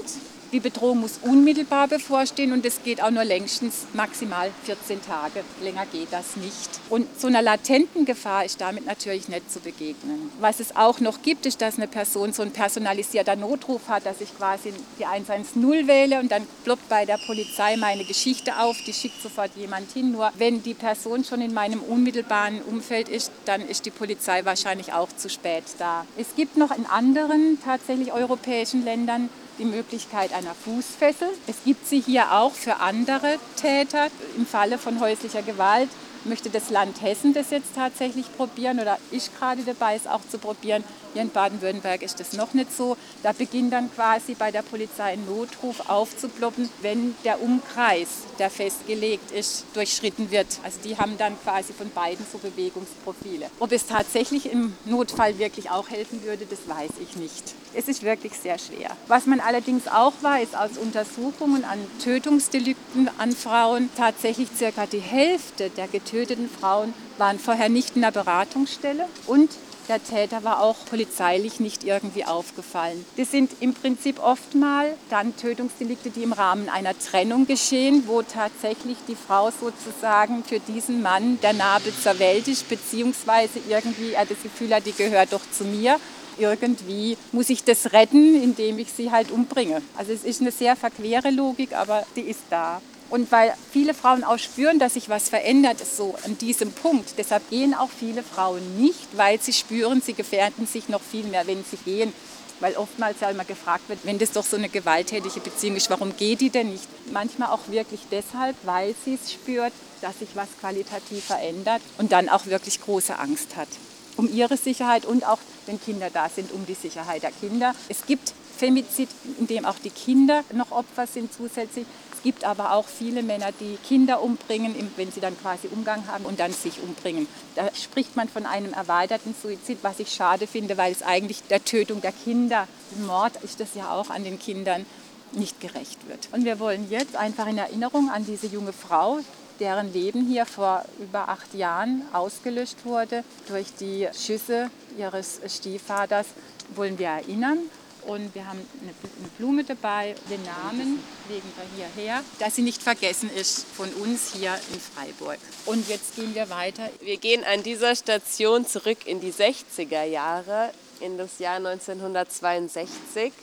die 0.51 0.59
Bedrohung 0.59 1.01
muss 1.01 1.19
unmittelbar 1.21 1.87
bevorstehen 1.87 2.53
und 2.53 2.65
es 2.65 2.83
geht 2.83 3.01
auch 3.01 3.11
nur 3.11 3.23
längstens 3.23 3.85
maximal 3.93 4.51
14 4.63 5.01
Tage. 5.01 5.43
Länger 5.61 5.85
geht 5.91 6.07
das 6.11 6.35
nicht. 6.37 6.69
Und 6.89 7.07
so 7.19 7.27
einer 7.27 7.41
latenten 7.41 8.05
Gefahr 8.05 8.45
ist 8.45 8.61
damit 8.61 8.85
natürlich 8.85 9.27
nicht 9.27 9.51
zu 9.51 9.59
begegnen. 9.59 10.31
Was 10.39 10.59
es 10.59 10.75
auch 10.75 10.99
noch 10.99 11.21
gibt, 11.21 11.45
ist, 11.45 11.61
dass 11.61 11.77
eine 11.77 11.87
Person 11.87 12.33
so 12.33 12.43
ein 12.43 12.51
personalisierter 12.51 13.35
Notruf 13.35 13.87
hat, 13.87 14.05
dass 14.05 14.21
ich 14.21 14.35
quasi 14.37 14.73
die 14.99 15.05
110 15.05 15.87
wähle 15.87 16.19
und 16.19 16.31
dann 16.31 16.47
ploppt 16.63 16.87
bei 16.89 17.05
der 17.05 17.19
Polizei 17.25 17.75
meine 17.77 18.05
Geschichte 18.05 18.59
auf, 18.59 18.77
die 18.85 18.93
schickt 18.93 19.21
sofort 19.21 19.51
jemand 19.55 19.91
hin. 19.91 20.11
Nur 20.11 20.31
wenn 20.37 20.63
die 20.63 20.73
Person 20.73 21.23
schon 21.23 21.41
in 21.41 21.53
meinem 21.53 21.81
unmittelbaren 21.81 22.61
Umfeld 22.61 23.09
ist, 23.09 23.31
dann 23.45 23.67
ist 23.67 23.85
die 23.85 23.91
Polizei 23.91 24.45
wahrscheinlich 24.45 24.93
auch 24.93 25.09
zu 25.15 25.29
spät 25.29 25.63
da. 25.79 26.05
Es 26.17 26.35
gibt 26.35 26.57
noch 26.57 26.75
in 26.75 26.85
anderen 26.85 27.57
tatsächlich 27.63 28.11
europäischen 28.13 28.83
Ländern 28.83 29.29
die 29.59 29.65
Möglichkeit 29.65 30.33
einer 30.33 30.53
Fußfessel. 30.53 31.29
Es 31.47 31.57
gibt 31.65 31.87
sie 31.87 31.99
hier 31.99 32.31
auch 32.33 32.53
für 32.53 32.77
andere 32.77 33.37
Täter 33.55 34.07
im 34.35 34.45
Falle 34.45 34.77
von 34.77 34.99
häuslicher 34.99 35.41
Gewalt 35.41 35.89
möchte 36.27 36.49
das 36.49 36.69
Land 36.69 37.01
Hessen 37.01 37.33
das 37.33 37.49
jetzt 37.49 37.75
tatsächlich 37.75 38.25
probieren 38.35 38.79
oder 38.79 38.97
ich 39.11 39.29
gerade 39.37 39.63
dabei, 39.63 39.95
es 39.95 40.07
auch 40.07 40.21
zu 40.29 40.37
probieren. 40.37 40.83
Hier 41.13 41.21
in 41.21 41.29
Baden-Württemberg 41.29 42.03
ist 42.03 42.19
das 42.19 42.33
noch 42.33 42.53
nicht 42.53 42.75
so. 42.75 42.97
Da 43.23 43.31
beginnt 43.31 43.73
dann 43.73 43.91
quasi 43.93 44.35
bei 44.35 44.51
der 44.51 44.61
Polizei 44.61 45.13
ein 45.13 45.25
Notruf 45.25 45.89
aufzuploppen, 45.89 46.69
wenn 46.81 47.15
der 47.23 47.41
Umkreis, 47.41 48.07
der 48.37 48.49
festgelegt 48.49 49.31
ist, 49.31 49.65
durchschritten 49.73 50.29
wird. 50.29 50.47
Also 50.63 50.79
die 50.83 50.97
haben 50.97 51.17
dann 51.17 51.39
quasi 51.41 51.73
von 51.73 51.89
beiden 51.89 52.25
so 52.31 52.37
Bewegungsprofile. 52.37 53.49
Ob 53.59 53.71
es 53.71 53.87
tatsächlich 53.87 54.51
im 54.51 54.75
Notfall 54.85 55.39
wirklich 55.39 55.71
auch 55.71 55.89
helfen 55.89 56.23
würde, 56.23 56.45
das 56.45 56.59
weiß 56.67 56.91
ich 57.01 57.15
nicht. 57.15 57.55
Es 57.77 57.87
ist 57.87 58.01
wirklich 58.01 58.33
sehr 58.33 58.57
schwer. 58.57 58.89
Was 59.07 59.27
man 59.27 59.39
allerdings 59.39 59.87
auch 59.87 60.13
weiß 60.21 60.55
aus 60.55 60.79
Untersuchungen 60.81 61.63
an 61.63 61.77
Tötungsdelikten 62.03 63.07
an 63.19 63.33
Frauen, 63.33 63.91
tatsächlich 63.95 64.49
circa 64.57 64.87
die 64.87 64.97
Hälfte 64.97 65.69
der 65.69 65.87
getöteten 65.87 66.49
Frauen 66.49 66.91
waren 67.19 67.37
vorher 67.37 67.69
nicht 67.69 67.95
in 67.95 68.01
der 68.01 68.09
Beratungsstelle 68.09 69.05
und 69.27 69.51
der 69.89 70.03
Täter 70.03 70.43
war 70.43 70.61
auch 70.61 70.75
polizeilich 70.89 71.59
nicht 71.59 71.83
irgendwie 71.83 72.25
aufgefallen. 72.25 73.05
Das 73.15 73.29
sind 73.29 73.51
im 73.59 73.75
Prinzip 73.75 74.19
oftmal 74.19 74.95
dann 75.11 75.37
Tötungsdelikte, 75.37 76.09
die 76.09 76.23
im 76.23 76.33
Rahmen 76.33 76.69
einer 76.69 76.97
Trennung 76.97 77.45
geschehen, 77.45 78.03
wo 78.07 78.23
tatsächlich 78.23 78.97
die 79.07 79.15
Frau 79.15 79.51
sozusagen 79.51 80.43
für 80.43 80.59
diesen 80.59 81.03
Mann 81.03 81.39
der 81.41 81.53
Nabel 81.53 81.93
zur 81.93 82.17
Welt 82.17 82.47
ist, 82.47 82.67
beziehungsweise 82.67 83.59
irgendwie 83.69 84.13
er 84.13 84.25
das 84.25 84.41
Gefühl 84.41 84.73
hat, 84.73 84.87
die 84.87 84.93
gehört 84.93 85.31
doch 85.31 85.43
zu 85.51 85.63
mir 85.63 85.97
irgendwie 86.39 87.17
muss 87.31 87.49
ich 87.49 87.63
das 87.63 87.93
retten, 87.93 88.41
indem 88.41 88.79
ich 88.79 88.91
sie 88.91 89.11
halt 89.11 89.31
umbringe. 89.31 89.81
Also 89.97 90.11
es 90.11 90.23
ist 90.23 90.41
eine 90.41 90.51
sehr 90.51 90.75
verquere 90.75 91.31
Logik, 91.31 91.73
aber 91.73 92.05
die 92.15 92.21
ist 92.21 92.41
da. 92.49 92.81
Und 93.09 93.31
weil 93.31 93.53
viele 93.71 93.93
Frauen 93.93 94.23
auch 94.23 94.37
spüren, 94.37 94.79
dass 94.79 94.95
sich 94.95 95.07
was 95.07 95.29
verändert, 95.29 95.77
so 95.79 96.15
an 96.25 96.37
diesem 96.37 96.71
Punkt. 96.71 97.13
Deshalb 97.17 97.49
gehen 97.49 97.73
auch 97.73 97.89
viele 97.89 98.21
Frauen 98.21 98.81
nicht, 98.81 99.15
weil 99.15 99.39
sie 99.39 99.53
spüren, 99.53 100.01
sie 100.01 100.13
gefährden 100.13 100.67
sich 100.67 100.89
noch 100.89 101.01
viel 101.01 101.23
mehr, 101.23 101.47
wenn 101.47 101.63
sie 101.63 101.77
gehen. 101.77 102.11
Weil 102.59 102.75
oftmals 102.75 103.19
ja 103.21 103.29
immer 103.29 103.45
gefragt 103.45 103.87
wird, 103.87 103.99
wenn 104.03 104.17
das 104.17 104.31
doch 104.31 104.43
so 104.43 104.57
eine 104.57 104.67
gewalttätige 104.67 105.39
Beziehung 105.39 105.75
ist, 105.75 105.89
warum 105.89 106.17
geht 106.17 106.41
die 106.41 106.49
denn 106.49 106.71
nicht? 106.71 106.87
Manchmal 107.13 107.49
auch 107.49 107.67
wirklich 107.69 108.01
deshalb, 108.11 108.55
weil 108.63 108.95
sie 109.05 109.13
es 109.13 109.31
spürt, 109.31 109.71
dass 110.01 110.19
sich 110.19 110.29
was 110.33 110.47
qualitativ 110.59 111.23
verändert 111.23 111.81
und 111.97 112.11
dann 112.11 112.29
auch 112.29 112.47
wirklich 112.47 112.81
große 112.81 113.17
Angst 113.17 113.55
hat. 113.55 113.69
Um 114.17 114.31
ihre 114.33 114.57
Sicherheit 114.57 115.05
und 115.05 115.25
auch, 115.25 115.39
wenn 115.65 115.79
Kinder 115.79 116.09
da 116.11 116.27
sind, 116.29 116.51
um 116.51 116.65
die 116.65 116.73
Sicherheit 116.73 117.23
der 117.23 117.31
Kinder. 117.31 117.73
Es 117.87 118.05
gibt 118.05 118.33
Femizid, 118.57 119.09
in 119.39 119.47
dem 119.47 119.65
auch 119.65 119.77
die 119.83 119.91
Kinder 119.91 120.43
noch 120.53 120.71
Opfer 120.71 121.07
sind 121.07 121.31
zusätzlich. 121.31 121.85
Es 122.15 122.23
gibt 122.23 122.43
aber 122.43 122.73
auch 122.73 122.87
viele 122.87 123.21
Männer, 123.21 123.51
die 123.59 123.77
Kinder 123.87 124.23
umbringen, 124.23 124.75
wenn 124.95 125.11
sie 125.11 125.19
dann 125.19 125.39
quasi 125.39 125.67
Umgang 125.67 126.07
haben 126.07 126.25
und 126.25 126.39
dann 126.39 126.51
sich 126.51 126.81
umbringen. 126.81 127.27
Da 127.55 127.69
spricht 127.75 128.15
man 128.15 128.27
von 128.27 128.47
einem 128.47 128.73
erweiterten 128.73 129.35
Suizid, 129.39 129.77
was 129.83 129.99
ich 129.99 130.11
schade 130.11 130.47
finde, 130.47 130.77
weil 130.77 130.91
es 130.91 131.03
eigentlich 131.03 131.43
der 131.43 131.63
Tötung 131.63 132.01
der 132.01 132.11
Kinder, 132.11 132.67
Mord 133.05 133.33
ist 133.43 133.59
das 133.59 133.75
ja 133.75 133.91
auch 133.91 134.09
an 134.09 134.23
den 134.23 134.39
Kindern, 134.39 134.85
nicht 135.33 135.59
gerecht 135.59 136.07
wird. 136.07 136.29
Und 136.31 136.45
wir 136.45 136.59
wollen 136.59 136.89
jetzt 136.89 137.15
einfach 137.15 137.47
in 137.47 137.57
Erinnerung 137.57 138.09
an 138.09 138.25
diese 138.25 138.47
junge 138.47 138.73
Frau, 138.73 139.19
deren 139.59 139.91
Leben 139.93 140.27
hier 140.27 140.45
vor 140.45 140.83
über 140.99 141.29
acht 141.29 141.53
Jahren 141.53 142.03
ausgelöscht 142.13 142.85
wurde 142.85 143.23
durch 143.47 143.67
die 143.79 144.07
Schüsse 144.13 144.69
ihres 144.97 145.39
Stiefvaters, 145.47 146.27
wollen 146.75 146.97
wir 146.99 147.07
erinnern 147.07 147.59
und 148.07 148.33
wir 148.33 148.47
haben 148.47 148.65
eine 148.81 148.93
Blume 149.37 149.63
dabei, 149.65 150.15
den 150.29 150.41
Namen 150.43 151.03
legen 151.29 151.51
wir 151.55 151.65
hierher, 151.75 152.23
dass 152.39 152.55
sie 152.55 152.61
nicht 152.61 152.81
vergessen 152.81 153.29
ist 153.29 153.65
von 153.65 153.89
uns 153.95 154.33
hier 154.33 154.57
in 154.73 154.79
Freiburg. 154.79 155.37
Und 155.65 155.87
jetzt 155.89 156.15
gehen 156.15 156.33
wir 156.33 156.49
weiter. 156.49 156.89
Wir 157.01 157.17
gehen 157.17 157.43
an 157.43 157.63
dieser 157.63 157.95
Station 157.95 158.65
zurück 158.65 159.05
in 159.05 159.19
die 159.19 159.33
60er 159.33 160.03
Jahre, 160.03 160.71
in 161.01 161.17
das 161.17 161.39
Jahr 161.39 161.57
1962. 161.57 163.33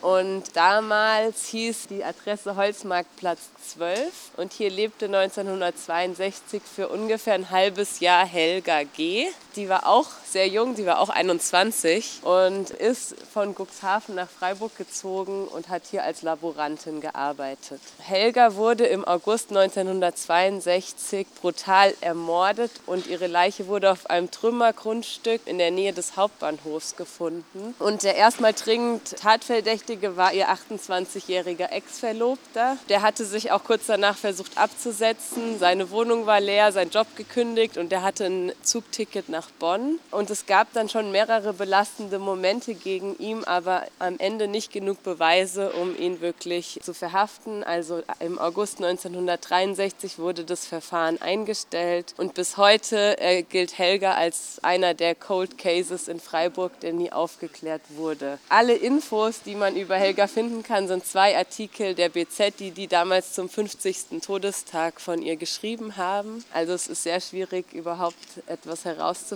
Und 0.00 0.54
damals 0.54 1.46
hieß 1.46 1.86
die 1.88 2.04
Adresse 2.04 2.56
Holzmarktplatz 2.56 3.40
12 3.74 4.32
und 4.36 4.52
hier 4.52 4.70
lebte 4.70 5.06
1962 5.06 6.62
für 6.62 6.88
ungefähr 6.88 7.34
ein 7.34 7.50
halbes 7.50 8.00
Jahr 8.00 8.26
Helga 8.26 8.82
G. 8.82 9.28
Die 9.56 9.68
war 9.68 9.86
auch 9.86 10.08
sehr 10.28 10.48
jung, 10.48 10.74
die 10.74 10.84
war 10.84 10.98
auch 10.98 11.10
21 11.10 12.20
und 12.22 12.70
ist 12.70 13.14
von 13.32 13.54
Cuxhaven 13.54 14.16
nach 14.16 14.28
Freiburg 14.28 14.76
gezogen 14.76 15.46
und 15.46 15.68
hat 15.68 15.82
hier 15.88 16.02
als 16.02 16.22
Laborantin 16.22 17.00
gearbeitet. 17.00 17.80
Helga 17.98 18.56
wurde 18.56 18.84
im 18.86 19.04
August 19.04 19.50
1962 19.50 21.26
brutal 21.40 21.94
ermordet 22.00 22.72
und 22.86 23.06
ihre 23.06 23.28
Leiche 23.28 23.68
wurde 23.68 23.92
auf 23.92 24.10
einem 24.10 24.30
Trümmergrundstück 24.30 25.42
in 25.46 25.58
der 25.58 25.70
Nähe 25.70 25.92
des 25.92 26.16
Hauptbahnhofs 26.16 26.96
gefunden. 26.96 27.76
Und 27.78 28.02
der 28.02 28.16
erstmal 28.16 28.54
dringend 28.54 29.16
Tatverdächtige 29.18 30.16
war 30.16 30.32
ihr 30.32 30.48
28-jähriger 30.48 31.70
Ex-Verlobter. 31.70 32.76
Der 32.88 33.02
hatte 33.02 33.24
sich 33.24 33.52
auch 33.52 33.62
kurz 33.62 33.86
danach 33.86 34.16
versucht 34.16 34.58
abzusetzen. 34.58 35.60
Seine 35.60 35.90
Wohnung 35.90 36.26
war 36.26 36.40
leer, 36.40 36.72
sein 36.72 36.90
Job 36.90 37.06
gekündigt 37.14 37.78
und 37.78 37.92
er 37.92 38.02
hatte 38.02 38.24
ein 38.24 38.52
Zugticket 38.62 39.28
nach 39.28 39.43
Bonn. 39.58 39.98
Und 40.10 40.30
es 40.30 40.46
gab 40.46 40.72
dann 40.72 40.88
schon 40.88 41.12
mehrere 41.12 41.52
belastende 41.52 42.18
Momente 42.18 42.74
gegen 42.74 43.16
ihn, 43.18 43.44
aber 43.44 43.84
am 43.98 44.18
Ende 44.18 44.48
nicht 44.48 44.72
genug 44.72 45.02
Beweise, 45.02 45.72
um 45.72 45.96
ihn 45.96 46.20
wirklich 46.20 46.80
zu 46.82 46.94
verhaften. 46.94 47.64
Also 47.64 48.02
im 48.20 48.38
August 48.38 48.78
1963 48.82 50.18
wurde 50.18 50.44
das 50.44 50.66
Verfahren 50.66 51.20
eingestellt 51.20 52.14
und 52.16 52.34
bis 52.34 52.56
heute 52.56 53.18
äh, 53.20 53.42
gilt 53.42 53.78
Helga 53.78 54.14
als 54.14 54.58
einer 54.62 54.94
der 54.94 55.14
Cold 55.14 55.58
Cases 55.58 56.08
in 56.08 56.20
Freiburg, 56.20 56.80
der 56.80 56.92
nie 56.92 57.12
aufgeklärt 57.12 57.82
wurde. 57.90 58.38
Alle 58.48 58.74
Infos, 58.74 59.42
die 59.42 59.54
man 59.54 59.76
über 59.76 59.96
Helga 59.96 60.26
finden 60.26 60.62
kann, 60.62 60.88
sind 60.88 61.04
zwei 61.06 61.36
Artikel 61.36 61.94
der 61.94 62.08
BZ, 62.08 62.58
die 62.58 62.70
die 62.70 62.86
damals 62.86 63.32
zum 63.32 63.48
50. 63.48 64.20
Todestag 64.24 65.00
von 65.00 65.22
ihr 65.22 65.36
geschrieben 65.36 65.96
haben. 65.96 66.44
Also 66.52 66.72
es 66.72 66.88
ist 66.88 67.02
sehr 67.02 67.20
schwierig, 67.20 67.72
überhaupt 67.72 68.14
etwas 68.46 68.84
herauszufinden. 68.84 69.33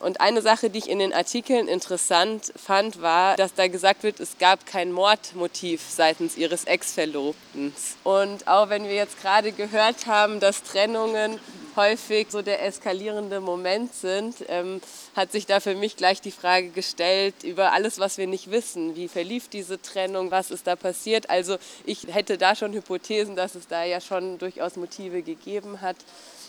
Und 0.00 0.20
eine 0.20 0.42
Sache, 0.42 0.70
die 0.70 0.80
ich 0.80 0.90
in 0.90 0.98
den 0.98 1.12
Artikeln 1.12 1.68
interessant 1.68 2.52
fand, 2.56 3.00
war, 3.00 3.36
dass 3.36 3.54
da 3.54 3.68
gesagt 3.68 4.02
wird, 4.02 4.20
es 4.20 4.38
gab 4.38 4.66
kein 4.66 4.92
Mordmotiv 4.92 5.80
seitens 5.88 6.36
ihres 6.36 6.64
Ex-Verlobten. 6.64 7.72
Und 8.02 8.46
auch 8.48 8.68
wenn 8.68 8.84
wir 8.84 8.94
jetzt 8.94 9.20
gerade 9.22 9.52
gehört 9.52 10.06
haben, 10.06 10.40
dass 10.40 10.62
Trennungen 10.62 11.38
häufig 11.76 12.28
so 12.30 12.42
der 12.42 12.64
eskalierende 12.64 13.40
Moment 13.40 13.94
sind, 13.94 14.36
ähm, 14.48 14.80
hat 15.16 15.32
sich 15.32 15.46
da 15.46 15.60
für 15.60 15.74
mich 15.74 15.96
gleich 15.96 16.20
die 16.20 16.30
Frage 16.30 16.68
gestellt 16.68 17.42
über 17.42 17.72
alles, 17.72 17.98
was 17.98 18.18
wir 18.18 18.26
nicht 18.26 18.50
wissen. 18.50 18.96
Wie 18.96 19.08
verlief 19.08 19.48
diese 19.48 19.80
Trennung? 19.80 20.30
Was 20.30 20.50
ist 20.50 20.66
da 20.66 20.76
passiert? 20.76 21.30
Also 21.30 21.56
ich 21.84 22.06
hätte 22.10 22.36
da 22.36 22.54
schon 22.54 22.72
Hypothesen, 22.72 23.36
dass 23.36 23.54
es 23.54 23.68
da 23.68 23.84
ja 23.84 24.00
schon 24.00 24.38
durchaus 24.38 24.76
Motive 24.76 25.22
gegeben 25.22 25.80
hat. 25.80 25.96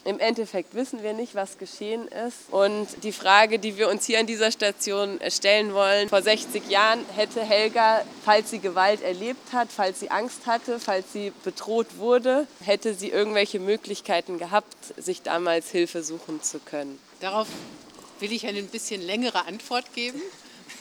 Im 0.06 0.20
Endeffekt 0.20 0.76
wissen 0.76 1.02
wir 1.02 1.14
nicht, 1.14 1.34
was 1.34 1.58
geschehen 1.58 2.08
ist. 2.08 2.38
Und 2.52 2.88
die 3.02 3.12
Frage, 3.12 3.58
die 3.58 3.76
wir 3.76 3.90
uns 3.90 4.06
hier 4.06 4.20
an 4.20 4.28
dieser 4.28 4.52
Station 4.52 5.20
stellen 5.30 5.74
wollen, 5.74 6.10
vor 6.10 6.22
60 6.22 6.70
Jahren 6.70 7.04
hätte 7.16 7.42
Helga, 7.42 8.06
falls 8.24 8.52
sie 8.52 8.60
Gewalt 8.60 9.02
erlebt 9.02 9.52
hat, 9.52 9.70
falls 9.72 10.00
sie 10.00 10.12
Angst 10.12 10.46
hatte, 10.46 10.80
falls 10.80 11.12
sie 11.12 11.34
bedroht 11.44 11.98
wurde, 11.98 12.46
hätte 12.64 12.94
sie 12.94 13.10
irgendwelche 13.10 13.60
Möglichkeiten 13.60 14.38
gehabt, 14.38 14.78
sich 14.96 15.24
damals 15.24 15.72
Hilfe 15.72 16.04
suchen 16.04 16.44
zu 16.44 16.60
können. 16.60 17.00
Darauf 17.20 17.48
will 18.20 18.32
ich 18.32 18.46
eine 18.46 18.60
ein 18.60 18.68
bisschen 18.68 19.02
längere 19.02 19.48
Antwort 19.48 19.92
geben 19.96 20.22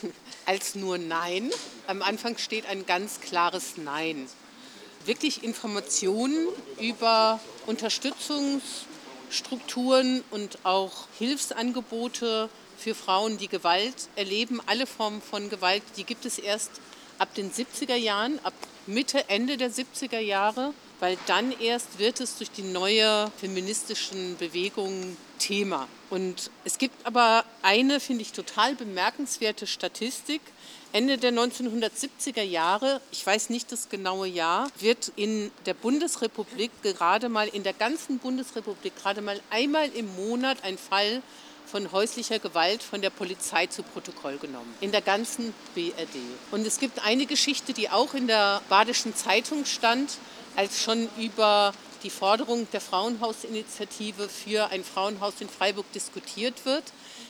als 0.45 0.75
nur 0.75 0.99
Nein. 0.99 1.51
Am 1.87 2.03
Anfang 2.03 2.37
steht 2.37 2.67
ein 2.67 2.85
ganz 2.85 3.23
klares 3.23 3.79
Nein. 3.79 4.29
wirklich 5.07 5.43
Informationen 5.45 6.49
über 6.79 7.41
Unterstützungsstrukturen 9.35 10.23
und 10.31 10.59
auch 10.63 11.09
Hilfsangebote 11.19 12.49
für 12.79 12.95
Frauen, 12.95 13.37
die 13.37 13.49
Gewalt 13.49 14.09
erleben. 14.15 14.61
Alle 14.67 14.87
Formen 14.87 15.21
von 15.21 15.49
Gewalt, 15.51 15.83
die 15.97 16.05
gibt 16.05 16.25
es 16.25 16.39
erst 16.39 16.71
ab 17.19 17.35
den 17.35 17.51
70er 17.51 17.97
Jahren, 17.97 18.39
ab 18.45 18.55
Mitte, 18.87 19.29
Ende 19.29 19.57
der 19.57 19.71
70er 19.71 20.21
Jahre, 20.21 20.73
weil 21.01 21.17
dann 21.27 21.53
erst 21.61 21.99
wird 21.99 22.21
es 22.21 22.37
durch 22.37 22.51
die 22.51 22.63
neue 22.63 23.31
feministischen 23.39 24.37
Bewegungen 24.37 25.17
Thema. 25.39 25.89
Und 26.11 26.51
es 26.65 26.79
gibt 26.79 27.07
aber 27.07 27.45
eine, 27.63 28.01
finde 28.01 28.23
ich, 28.23 28.33
total 28.33 28.75
bemerkenswerte 28.75 29.67
Statistik. 29.67 30.41
Ende 30.93 31.19
der 31.19 31.33
1970er 31.33 32.43
Jahre, 32.43 33.01
ich 33.11 33.27
weiß 33.27 33.51
nicht 33.51 33.73
das 33.73 33.89
genaue 33.89 34.29
Jahr, 34.29 34.69
wird 34.79 35.13
in 35.17 35.51
der 35.67 35.75
Bundesrepublik 35.75 36.71
gerade 36.83 37.29
mal, 37.29 37.49
in 37.49 37.65
der 37.65 37.73
ganzen 37.73 38.19
Bundesrepublik 38.19 38.97
gerade 38.97 39.21
mal 39.21 39.41
einmal 39.51 39.89
im 39.89 40.15
Monat 40.15 40.63
ein 40.63 40.79
Fall 40.79 41.21
von 41.67 41.91
häuslicher 41.91 42.39
Gewalt 42.39 42.83
von 42.83 43.03
der 43.03 43.11
Polizei 43.11 43.67
zu 43.67 43.83
Protokoll 43.83 44.39
genommen. 44.39 44.73
In 44.81 44.93
der 44.93 45.01
ganzen 45.01 45.53
BRD. 45.75 46.17
Und 46.53 46.67
es 46.67 46.79
gibt 46.79 47.05
eine 47.05 47.27
Geschichte, 47.27 47.73
die 47.73 47.91
auch 47.91 48.15
in 48.15 48.29
der 48.29 48.63
Badischen 48.69 49.17
Zeitung 49.17 49.65
stand, 49.65 50.11
als 50.57 50.83
schon 50.83 51.09
über 51.19 51.73
die 52.03 52.11
Forderung 52.11 52.69
der 52.71 52.83
Frauenhausinitiative 52.83 54.29
für 54.29 54.71
ein 54.71 54.85
Frauenhaus 54.85 55.41
in 55.41 55.49
Freiburg 55.49 55.91
diskutiert 55.93 56.67
wird. 56.67 56.85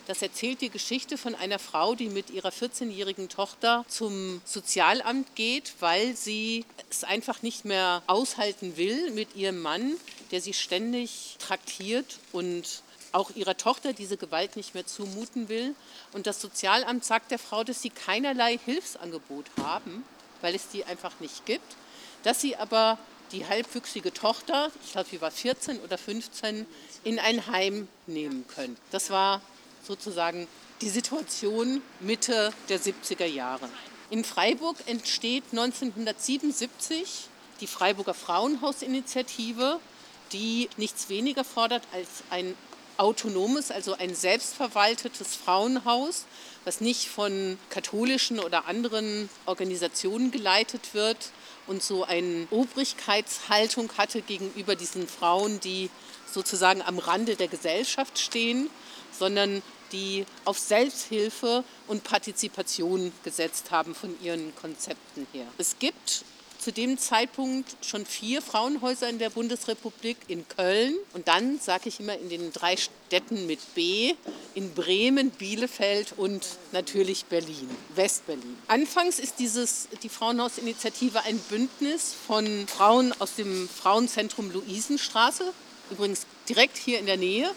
Das 0.07 0.21
erzählt 0.21 0.61
die 0.61 0.69
Geschichte 0.69 1.17
von 1.17 1.35
einer 1.35 1.59
Frau, 1.59 1.95
die 1.95 2.09
mit 2.09 2.31
ihrer 2.31 2.51
14-jährigen 2.51 3.29
Tochter 3.29 3.85
zum 3.89 4.43
Sozialamt 4.45 5.35
geht, 5.37 5.75
weil 5.81 6.17
sie 6.17 6.67
es 6.91 7.05
einfach 7.05 7.43
nicht 7.43 7.65
mehr 7.65 8.03
aushalten 8.07 8.77
will 8.77 9.13
mit 9.13 9.37
ihrem 9.37 9.63
Mann, 9.63 9.95
der 10.31 10.41
sie 10.41 10.53
ständig 10.53 11.37
traktiert 11.39 12.19
und 12.33 12.83
auch 13.13 13.31
ihrer 13.37 13.57
Tochter 13.57 13.93
diese 13.93 14.17
Gewalt 14.17 14.57
nicht 14.57 14.75
mehr 14.75 14.87
zumuten 14.87 15.49
will. 15.49 15.75
Und 16.13 16.27
das 16.27 16.41
Sozialamt 16.41 17.05
sagt 17.05 17.31
der 17.31 17.39
Frau, 17.39 17.63
dass 17.63 17.81
sie 17.81 17.91
keinerlei 17.91 18.59
Hilfsangebot 18.65 19.47
haben, 19.63 20.05
weil 20.41 20.55
es 20.55 20.69
die 20.69 20.85
einfach 20.85 21.13
nicht 21.21 21.47
gibt, 21.47 21.77
dass 22.25 22.41
sie 22.41 22.57
aber 22.57 22.99
die 23.35 23.47
halbwüchsige 23.47 24.13
Tochter, 24.13 24.71
ich 24.85 24.93
glaube, 24.93 25.09
sie 25.11 25.21
war 25.21 25.31
14 25.31 25.81
oder 25.81 25.99
15, 25.99 26.67
in 27.03 27.19
ein 27.19 27.47
Heim 27.49 27.89
nehmen 28.07 28.47
können. 28.47 28.77
Das 28.91 29.11
war 29.11 29.43
sozusagen 29.87 30.47
die 30.81 30.89
Situation 30.89 31.83
Mitte 32.01 32.53
der 32.69 32.81
70er 32.81 33.27
Jahre. 33.27 33.69
In 34.11 34.25
Freiburg 34.25 34.77
entsteht 34.87 35.45
1977 35.51 37.29
die 37.61 37.67
Freiburger 37.67 38.15
Frauenhausinitiative, 38.15 39.81
die 40.33 40.69
nichts 40.77 41.09
weniger 41.09 41.45
fordert 41.45 41.83
als 41.93 42.09
ein 42.31 42.55
autonomes, 42.97 43.73
also 43.73 43.95
ein 43.95 44.15
selbstverwaltetes 44.15 45.35
Frauenhaus, 45.35 46.27
was 46.65 46.81
nicht 46.81 47.09
von 47.09 47.59
katholischen 47.69 48.39
oder 48.39 48.67
anderen 48.67 49.29
Organisationen 49.47 50.31
geleitet 50.31 50.95
wird 50.95 51.31
und 51.67 51.83
so 51.83 52.05
eine 52.05 52.47
Obrigkeitshaltung 52.51 53.91
hatte 53.97 54.23
gegenüber 54.23 54.77
diesen 54.77 55.09
Frauen, 55.09 55.61
die 55.61 55.91
sozusagen 56.31 56.83
am 56.83 56.99
Rande 56.99 57.37
der 57.37 57.49
Gesellschaft 57.49 58.19
stehen, 58.19 58.69
sondern 59.13 59.63
die 59.93 60.27
auf 60.45 60.59
Selbsthilfe 60.59 61.65
und 61.87 62.05
Partizipation 62.05 63.13
gesetzt 63.23 63.71
haben 63.71 63.95
von 63.95 64.15
ihren 64.23 64.55
Konzepten 64.57 65.27
her. 65.33 65.47
Es 65.59 65.79
gibt 65.79 66.25
zu 66.65 66.73
dem 66.73 66.97
Zeitpunkt 66.97 67.77
schon 67.85 68.07
vier 68.07 68.41
Frauenhäuser 68.41 69.11
in 69.11 69.19
der 69.19 69.29
Bundesrepublik 69.29 70.17
in 70.29 70.49
Köln 70.49 70.95
und 71.13 71.29
dann, 71.29 71.61
sage 71.61 71.91
ich 71.91 72.01
immer, 72.01 72.17
in 72.17 72.31
den 72.31 72.55
drei 72.55 72.79
Städten 72.79 73.47
mit 73.47 73.75
B, 73.75 74.15
in 74.55 74.73
Bremen, 74.73 75.31
Bielefeld 75.31 76.15
und 76.17 76.47
natürlich 76.73 77.27
Berlin, 77.27 77.69
Westberlin. 77.95 78.57
Anfangs 78.67 79.19
ist 79.19 79.41
dieses, 79.41 79.89
die 80.03 80.09
Frauenhausinitiative 80.09 81.23
ein 81.25 81.39
Bündnis 81.51 82.15
von 82.27 82.67
Frauen 82.67 83.13
aus 83.19 83.35
dem 83.35 83.69
Frauenzentrum 83.69 84.51
Luisenstraße, 84.51 85.53
übrigens 85.91 86.25
direkt 86.49 86.79
hier 86.79 86.99
in 86.99 87.05
der 87.05 87.19
Nähe 87.19 87.51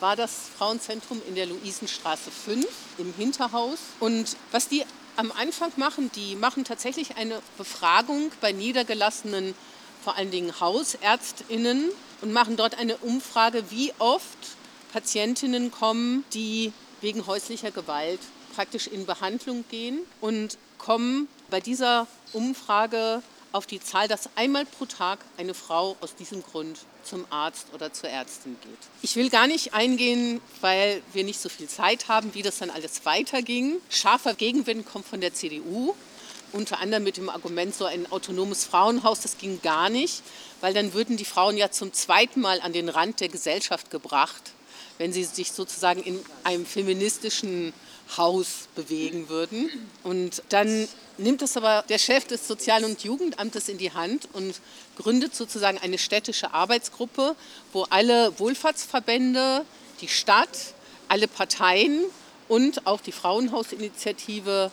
war 0.00 0.16
das 0.16 0.32
Frauenzentrum 0.56 1.20
in 1.28 1.34
der 1.34 1.46
Luisenstraße 1.46 2.30
5 2.30 2.66
im 2.96 3.12
Hinterhaus. 3.16 3.78
Und 4.00 4.36
was 4.52 4.68
die 4.68 4.84
am 5.16 5.32
Anfang 5.32 5.72
machen, 5.76 6.10
die 6.14 6.36
machen 6.36 6.64
tatsächlich 6.64 7.16
eine 7.16 7.40
Befragung 7.56 8.32
bei 8.40 8.52
niedergelassenen, 8.52 9.54
vor 10.02 10.16
allen 10.16 10.30
Dingen 10.30 10.60
Hausärztinnen 10.60 11.90
und 12.20 12.32
machen 12.32 12.56
dort 12.56 12.78
eine 12.78 12.96
Umfrage, 12.98 13.70
wie 13.70 13.92
oft 13.98 14.38
Patientinnen 14.92 15.70
kommen, 15.70 16.24
die 16.34 16.72
wegen 17.00 17.26
häuslicher 17.26 17.70
Gewalt 17.70 18.20
praktisch 18.54 18.86
in 18.86 19.06
Behandlung 19.06 19.64
gehen 19.68 20.00
und 20.20 20.56
kommen 20.78 21.28
bei 21.50 21.60
dieser 21.60 22.06
Umfrage 22.32 23.22
auf 23.54 23.66
die 23.66 23.80
Zahl, 23.80 24.08
dass 24.08 24.28
einmal 24.34 24.66
pro 24.66 24.84
Tag 24.84 25.20
eine 25.36 25.54
Frau 25.54 25.96
aus 26.00 26.16
diesem 26.16 26.42
Grund 26.42 26.80
zum 27.04 27.24
Arzt 27.30 27.68
oder 27.72 27.92
zur 27.92 28.08
Ärztin 28.10 28.56
geht. 28.60 28.78
Ich 29.00 29.14
will 29.14 29.30
gar 29.30 29.46
nicht 29.46 29.74
eingehen, 29.74 30.40
weil 30.60 31.00
wir 31.12 31.22
nicht 31.22 31.40
so 31.40 31.48
viel 31.48 31.68
Zeit 31.68 32.08
haben, 32.08 32.34
wie 32.34 32.42
das 32.42 32.58
dann 32.58 32.70
alles 32.70 33.06
weiterging. 33.06 33.76
Scharfer 33.90 34.34
Gegenwind 34.34 34.86
kommt 34.86 35.06
von 35.06 35.20
der 35.20 35.34
CDU, 35.34 35.94
unter 36.52 36.80
anderem 36.80 37.04
mit 37.04 37.16
dem 37.16 37.28
Argument, 37.28 37.72
so 37.72 37.84
ein 37.84 38.10
autonomes 38.10 38.64
Frauenhaus, 38.64 39.20
das 39.20 39.38
ging 39.38 39.62
gar 39.62 39.88
nicht, 39.88 40.24
weil 40.60 40.74
dann 40.74 40.92
würden 40.92 41.16
die 41.16 41.24
Frauen 41.24 41.56
ja 41.56 41.70
zum 41.70 41.92
zweiten 41.92 42.40
Mal 42.40 42.60
an 42.60 42.72
den 42.72 42.88
Rand 42.88 43.20
der 43.20 43.28
Gesellschaft 43.28 43.88
gebracht, 43.88 44.50
wenn 44.98 45.12
sie 45.12 45.22
sich 45.22 45.52
sozusagen 45.52 46.02
in 46.02 46.18
einem 46.42 46.66
feministischen 46.66 47.72
Haus 48.16 48.68
bewegen 48.74 49.28
würden. 49.28 49.70
Und 50.02 50.42
dann 50.48 50.88
nimmt 51.18 51.42
das 51.42 51.56
aber 51.56 51.84
der 51.88 51.98
Chef 51.98 52.26
des 52.26 52.46
Sozial- 52.46 52.84
und 52.84 53.02
Jugendamtes 53.02 53.68
in 53.68 53.78
die 53.78 53.92
Hand 53.92 54.28
und 54.32 54.54
gründet 54.96 55.34
sozusagen 55.34 55.78
eine 55.78 55.98
städtische 55.98 56.52
Arbeitsgruppe, 56.52 57.36
wo 57.72 57.84
alle 57.84 58.38
Wohlfahrtsverbände, 58.38 59.64
die 60.00 60.08
Stadt, 60.08 60.74
alle 61.08 61.28
Parteien 61.28 62.04
und 62.48 62.86
auch 62.86 63.00
die 63.00 63.12
Frauenhausinitiative 63.12 64.70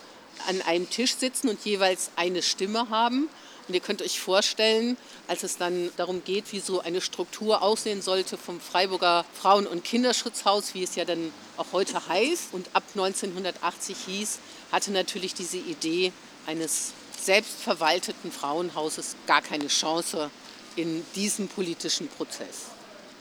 an 0.48 0.62
einem 0.63 0.89
Tisch 0.89 1.15
sitzen 1.15 1.50
und 1.50 1.63
jeweils 1.65 2.12
eine 2.15 2.41
Stimme 2.41 2.89
haben. 2.89 3.30
Und 3.72 3.76
ihr 3.76 3.80
könnt 3.80 4.02
euch 4.02 4.20
vorstellen, 4.20 4.98
als 5.30 5.44
es 5.44 5.58
dann 5.58 5.92
darum 5.96 6.26
geht, 6.26 6.52
wie 6.52 6.60
so 6.60 6.82
eine 6.82 7.00
Struktur 7.00 7.62
aussehen 7.62 8.02
sollte 8.02 8.38
vom 8.38 8.60
Freiburger 8.60 9.24
Frauen- 9.34 9.66
und 9.66 9.86
Kinderschutzhaus, 9.86 10.74
wie 10.74 10.84
es 10.84 10.96
ja 10.96 11.06
dann 11.06 11.32
auch 11.56 11.68
heute 11.72 12.06
heißt 12.06 12.50
und 12.52 12.68
ab 12.74 12.84
1980 12.96 13.96
hieß, 14.08 14.40
hatte 14.74 14.92
natürlich 14.92 15.36
diese 15.36 15.56
Idee 15.56 16.12
eines 16.48 16.92
selbstverwalteten 17.18 18.30
Frauenhauses 18.30 19.16
gar 19.26 19.42
keine 19.42 19.68
Chance 19.68 20.30
in 20.76 21.06
diesem 21.16 21.48
politischen 21.48 22.10
Prozess. 22.10 22.66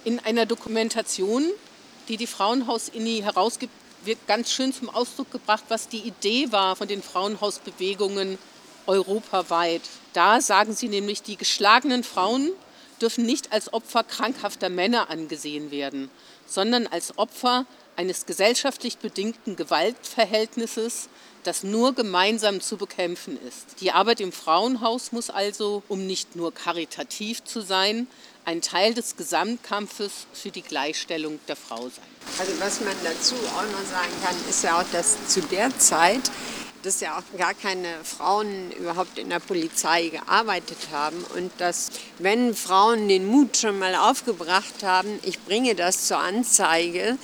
In 0.03 0.19
einer 0.19 0.47
Dokumentation, 0.47 1.45
die 2.09 2.17
die 2.17 2.27
Frauenhaus-INI 2.27 3.21
herausgibt, 3.23 3.73
wird 4.05 4.27
ganz 4.27 4.51
schön 4.51 4.73
zum 4.73 4.91
Ausdruck 4.91 5.31
gebracht, 5.31 5.63
was 5.69 5.87
die 5.87 5.99
Idee 5.99 6.51
war 6.51 6.75
von 6.75 6.89
den 6.89 7.05
Frauenhausbewegungen 7.05 8.37
europaweit. 8.91 9.83
Da 10.13 10.41
sagen 10.41 10.75
sie 10.75 10.89
nämlich, 10.89 11.23
die 11.23 11.37
geschlagenen 11.37 12.03
Frauen 12.03 12.51
dürfen 13.01 13.25
nicht 13.25 13.53
als 13.53 13.73
Opfer 13.73 14.03
krankhafter 14.05 14.69
Männer 14.69 15.09
angesehen 15.09 15.71
werden, 15.71 16.11
sondern 16.47 16.87
als 16.87 17.17
Opfer 17.17 17.67
eines 17.97 18.27
gesellschaftlich 18.27 18.99
bedingten 18.99 19.57
Gewaltverhältnisses, 19.57 21.09
das 21.45 21.63
nur 21.63 21.95
gemeinsam 21.95 22.61
zu 22.61 22.77
bekämpfen 22.77 23.39
ist. 23.47 23.81
Die 23.81 23.93
Arbeit 23.93 24.21
im 24.21 24.33
Frauenhaus 24.33 25.13
muss 25.13 25.31
also, 25.31 25.83
um 25.89 26.07
nicht 26.07 26.37
nur 26.37 26.53
karitativ 26.53 27.45
zu 27.45 27.61
sein, 27.61 28.09
ein 28.45 28.61
Teil 28.61 28.95
des 28.95 29.17
Gesamtkampfes 29.17 30.27
für 30.33 30.51
die 30.51 30.63
Gleichstellung 30.63 31.39
der 31.47 31.57
Frau 31.57 31.89
sein. 31.89 32.05
Also 32.39 32.53
was 32.59 32.81
man 32.81 32.95
dazu 33.05 33.35
auch 33.37 33.63
noch 33.63 33.91
sagen 33.91 34.13
kann, 34.23 34.37
ist 34.49 34.65
ja 34.65 34.81
auch, 34.81 34.85
dass 34.93 35.29
zu 35.29 35.41
der 35.43 35.79
Zeit 35.79 36.31
dass 36.83 37.01
ja 37.01 37.19
auch 37.19 37.39
gar 37.39 37.55
keine 37.55 37.89
Frauen 38.05 38.71
überhaupt 38.73 39.19
in 39.19 39.29
der 39.29 39.41
Polizei 39.41 40.09
gearbeitet 40.09 40.79
haben. 40.91 41.25
Und 41.37 41.53
dass, 41.59 41.91
wenn 42.19 42.55
Frauen 42.55 43.09
den 43.09 43.27
Mut 43.27 43.57
schon 43.57 43.79
mal 43.79 43.95
aufgebracht 43.95 44.83
haben, 44.83 45.19
ich 45.23 45.41
bringe 45.41 45.75
das 45.75 46.07
zur 46.07 46.19
Anzeige, 46.19 47.19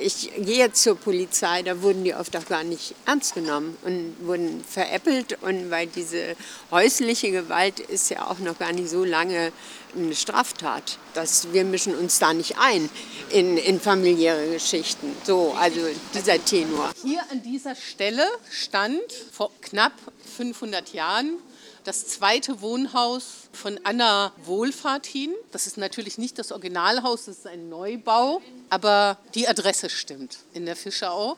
ich 0.00 0.30
gehe 0.38 0.72
zur 0.72 0.96
Polizei, 0.96 1.62
da 1.62 1.82
wurden 1.82 2.04
die 2.04 2.14
oft 2.14 2.36
auch 2.36 2.46
gar 2.46 2.64
nicht 2.64 2.94
ernst 3.06 3.34
genommen 3.34 3.76
und 3.82 4.16
wurden 4.20 4.64
veräppelt. 4.64 5.38
Und 5.42 5.70
weil 5.70 5.86
diese 5.86 6.36
häusliche 6.70 7.30
Gewalt 7.30 7.80
ist 7.80 8.10
ja 8.10 8.26
auch 8.26 8.38
noch 8.38 8.58
gar 8.58 8.72
nicht 8.72 8.88
so 8.88 9.04
lange 9.04 9.52
eine 9.94 10.14
Straftat. 10.14 10.98
Das, 11.14 11.52
wir 11.52 11.64
mischen 11.64 11.94
uns 11.94 12.18
da 12.18 12.32
nicht 12.32 12.58
ein 12.58 12.88
in, 13.30 13.56
in 13.56 13.80
familiäre 13.80 14.50
Geschichten. 14.50 15.14
So, 15.24 15.54
also 15.58 15.80
dieser 16.14 16.42
Tenor. 16.44 16.92
Hier 17.02 17.22
an 17.30 17.42
dieser 17.42 17.74
Stelle 17.74 18.26
stand 18.50 19.00
vor 19.32 19.50
knapp 19.60 19.92
500 20.36 20.92
Jahren 20.92 21.38
das 21.84 22.06
zweite 22.06 22.60
Wohnhaus 22.60 23.48
von 23.52 23.78
Anna 23.82 24.32
Wohlfahrtin. 24.44 25.34
Das 25.50 25.66
ist 25.66 25.76
natürlich 25.76 26.18
nicht 26.18 26.38
das 26.38 26.52
Originalhaus, 26.52 27.24
das 27.24 27.38
ist 27.38 27.46
ein 27.46 27.68
Neubau, 27.68 28.40
aber 28.70 29.18
die 29.34 29.48
Adresse 29.48 29.90
stimmt 29.90 30.38
in 30.54 30.64
der 30.64 30.76
Fischerau. 30.76 31.36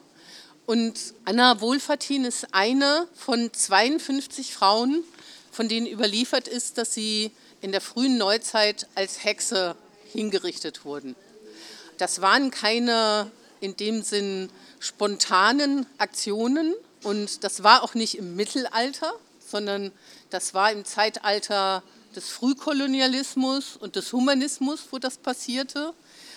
Und 0.66 1.14
Anna 1.24 1.60
Wohlfahrtin 1.60 2.24
ist 2.24 2.54
eine 2.54 3.06
von 3.14 3.52
52 3.52 4.54
Frauen, 4.54 5.04
von 5.50 5.68
denen 5.68 5.86
überliefert 5.86 6.48
ist, 6.48 6.78
dass 6.78 6.94
sie 6.94 7.30
in 7.64 7.72
der 7.72 7.80
frühen 7.80 8.18
Neuzeit 8.18 8.88
als 8.94 9.24
Hexe 9.24 9.74
hingerichtet 10.12 10.84
wurden. 10.84 11.16
Das 11.96 12.20
waren 12.20 12.50
keine 12.50 13.30
in 13.60 13.74
dem 13.74 14.02
Sinn 14.02 14.50
spontanen 14.80 15.86
Aktionen 15.96 16.74
und 17.04 17.42
das 17.42 17.62
war 17.62 17.82
auch 17.82 17.94
nicht 17.94 18.18
im 18.18 18.36
Mittelalter, 18.36 19.14
sondern 19.40 19.92
das 20.28 20.52
war 20.52 20.72
im 20.72 20.84
Zeitalter 20.84 21.82
des 22.14 22.28
Frühkolonialismus 22.28 23.78
und 23.78 23.96
des 23.96 24.12
Humanismus, 24.12 24.80
wo 24.90 24.98
das 24.98 25.16
passierte. 25.16 25.94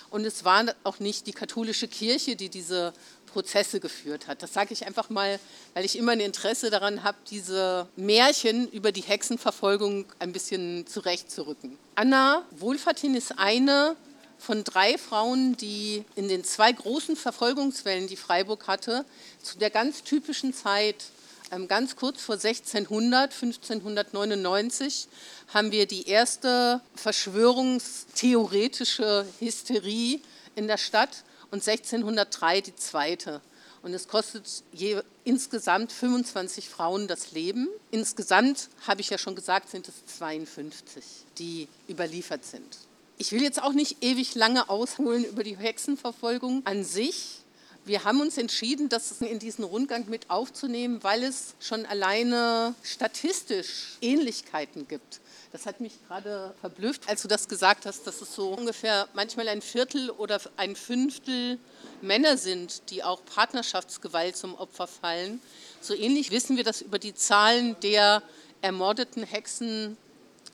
Und 0.10 0.26
es 0.26 0.46
war 0.46 0.64
auch 0.86 1.00
nicht 1.00 1.28
die 1.28 1.34
katholische 1.34 1.90
Kirche, 1.90 2.38
die 2.38 2.48
diese 2.48 2.94
Prozesse 3.28 3.80
geführt 3.80 4.28
hat. 4.28 4.42
Das 4.42 4.54
sage 4.54 4.74
ich 4.74 4.88
einfach 4.88 5.12
mal, 5.12 5.40
weil 5.76 5.86
ich 5.86 5.98
immer 5.98 6.14
ein 6.14 6.20
Interesse 6.20 6.72
daran 6.72 7.04
habe, 7.04 7.18
diese 7.30 7.88
Märchen 7.96 8.68
über 8.70 8.92
die 8.92 9.02
Hexenverfolgung 9.02 10.06
ein 10.18 10.32
bisschen 10.32 10.88
zurechtzurücken. 10.88 11.78
Anna 11.94 12.44
Wohlfahrtin 12.52 13.14
ist 13.14 13.38
eine 13.38 13.96
von 14.40 14.64
drei 14.64 14.98
Frauen, 14.98 15.56
die 15.58 16.04
in 16.16 16.28
den 16.28 16.44
zwei 16.44 16.72
großen 16.72 17.16
Verfolgungswellen, 17.16 18.08
die 18.08 18.18
Freiburg 18.18 18.68
hatte, 18.68 19.06
zu 19.42 19.58
der 19.58 19.70
ganz 19.70 20.04
typischen 20.04 20.54
Zeit, 20.54 21.06
ähm, 21.52 21.68
ganz 21.68 21.96
kurz 21.96 22.22
vor 22.22 22.36
1600, 22.36 23.34
1599, 23.34 25.08
haben 25.54 25.72
wir 25.72 25.86
die 25.86 26.08
erste 26.08 26.82
verschwörungstheoretische 26.96 29.26
Hysterie 29.40 30.22
in 30.56 30.68
der 30.68 30.78
Stadt 30.78 31.24
und 31.52 31.68
1603 31.68 32.62
die 32.62 32.76
zweite. 32.76 33.42
Und 33.84 33.94
es 33.94 34.08
kostet 34.08 34.64
je, 34.74 35.02
insgesamt 35.24 35.92
25 35.92 36.68
Frauen 36.68 37.08
das 37.08 37.32
Leben. 37.32 37.68
Insgesamt, 37.92 38.70
habe 38.86 39.02
ich 39.02 39.10
ja 39.10 39.18
schon 39.18 39.36
gesagt, 39.36 39.70
sind 39.70 39.88
es 39.88 40.18
52, 40.18 41.04
die 41.38 41.68
überliefert 41.88 42.44
sind. 42.44 42.78
Ich 43.18 43.32
will 43.32 43.42
jetzt 43.42 43.62
auch 43.62 43.74
nicht 43.74 44.04
ewig 44.04 44.36
lange 44.36 44.70
ausholen 44.70 45.24
über 45.24 45.44
die 45.44 45.58
Hexenverfolgung 45.58 46.62
an 46.66 46.84
sich. 46.84 47.40
Wir 47.86 48.04
haben 48.04 48.20
uns 48.20 48.38
entschieden, 48.38 48.90
das 48.90 49.22
in 49.22 49.40
diesen 49.40 49.64
Rundgang 49.64 50.10
mit 50.10 50.30
aufzunehmen, 50.30 51.02
weil 51.04 51.24
es 51.24 51.54
schon 51.60 51.86
alleine 51.86 52.76
statistisch 52.84 53.98
Ähnlichkeiten 54.02 54.88
gibt. 54.88 55.22
Das 55.52 55.66
hat 55.66 55.80
mich 55.80 55.94
gerade 56.08 56.54
verblüfft, 56.60 57.08
als 57.08 57.22
du 57.22 57.28
das 57.28 57.48
gesagt 57.48 57.86
hast, 57.86 58.06
dass 58.06 58.22
es 58.22 58.36
so 58.36 58.50
ungefähr 58.50 59.08
manchmal 59.14 59.48
ein 59.48 59.62
Viertel 59.62 60.10
oder 60.10 60.42
ein 60.58 60.76
Fünftel 60.76 61.58
Männer 62.02 62.38
sind, 62.38 62.90
die 62.90 63.04
auch 63.04 63.24
Partnerschaftsgewalt 63.24 64.36
zum 64.36 64.56
Opfer 64.56 64.88
fallen. 64.88 65.42
So 65.80 65.94
ähnlich 65.94 66.32
wissen 66.32 66.58
wir 66.58 66.64
das 66.64 66.82
über 66.82 67.00
die 67.00 67.16
Zahlen 67.16 67.78
der 67.82 68.22
ermordeten 68.62 69.24
Hexen 69.24 69.98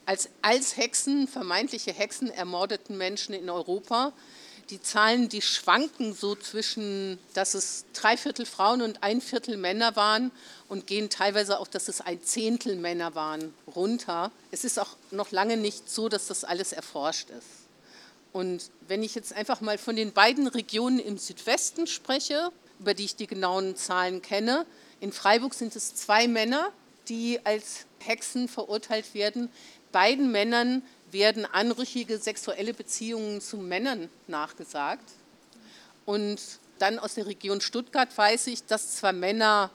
als, 0.05 0.29
als 0.41 0.77
Hexen, 0.77 1.27
vermeintliche 1.27 1.93
Hexen 1.93 2.29
ermordeten 2.29 2.97
Menschen 2.97 3.33
in 3.33 3.49
Europa. 3.49 4.13
Die 4.69 4.81
Zahlen, 4.81 5.29
die 5.29 5.41
schwanken 5.41 6.13
so 6.13 6.35
zwischen, 6.35 7.19
dass 7.33 7.53
es 7.53 7.85
drei 7.93 8.15
Viertel 8.17 8.45
Frauen 8.45 8.81
und 8.81 9.03
ein 9.03 9.21
Viertel 9.21 9.57
Männer 9.57 9.95
waren 9.95 10.31
und 10.69 10.87
gehen 10.87 11.09
teilweise 11.09 11.59
auch, 11.59 11.67
dass 11.67 11.87
es 11.87 12.01
ein 12.01 12.23
Zehntel 12.23 12.75
Männer 12.75 13.13
waren, 13.13 13.53
runter. 13.75 14.31
Es 14.51 14.63
ist 14.63 14.79
auch 14.79 14.95
noch 15.11 15.31
lange 15.31 15.57
nicht 15.57 15.89
so, 15.89 16.09
dass 16.09 16.27
das 16.27 16.43
alles 16.43 16.71
erforscht 16.71 17.29
ist. 17.29 17.47
Und 18.31 18.71
wenn 18.87 19.03
ich 19.03 19.15
jetzt 19.15 19.33
einfach 19.33 19.61
mal 19.61 19.77
von 19.77 19.95
den 19.95 20.13
beiden 20.13 20.47
Regionen 20.47 20.99
im 20.99 21.17
Südwesten 21.17 21.85
spreche, 21.85 22.49
über 22.79 22.93
die 22.93 23.05
ich 23.05 23.15
die 23.15 23.27
genauen 23.27 23.75
Zahlen 23.75 24.21
kenne, 24.21 24.65
in 25.01 25.11
Freiburg 25.11 25.53
sind 25.53 25.75
es 25.75 25.93
zwei 25.95 26.27
Männer, 26.27 26.71
die 27.09 27.39
als 27.43 27.85
Hexen 27.99 28.47
verurteilt 28.47 29.13
werden 29.13 29.49
beiden 29.93 30.33
Männern 30.33 30.83
werden 31.13 31.45
anrüchige 31.45 32.17
sexuelle 32.17 32.73
Beziehungen 32.73 33.41
zu 33.41 33.57
Männern 33.57 34.09
nachgesagt. 34.27 35.09
Und 36.05 36.39
dann 36.79 36.99
aus 36.99 37.13
der 37.13 37.27
Region 37.27 37.61
Stuttgart 37.61 38.15
weiß 38.17 38.47
ich, 38.47 38.65
dass 38.65 38.97
zwar 38.97 39.13
Männer 39.13 39.71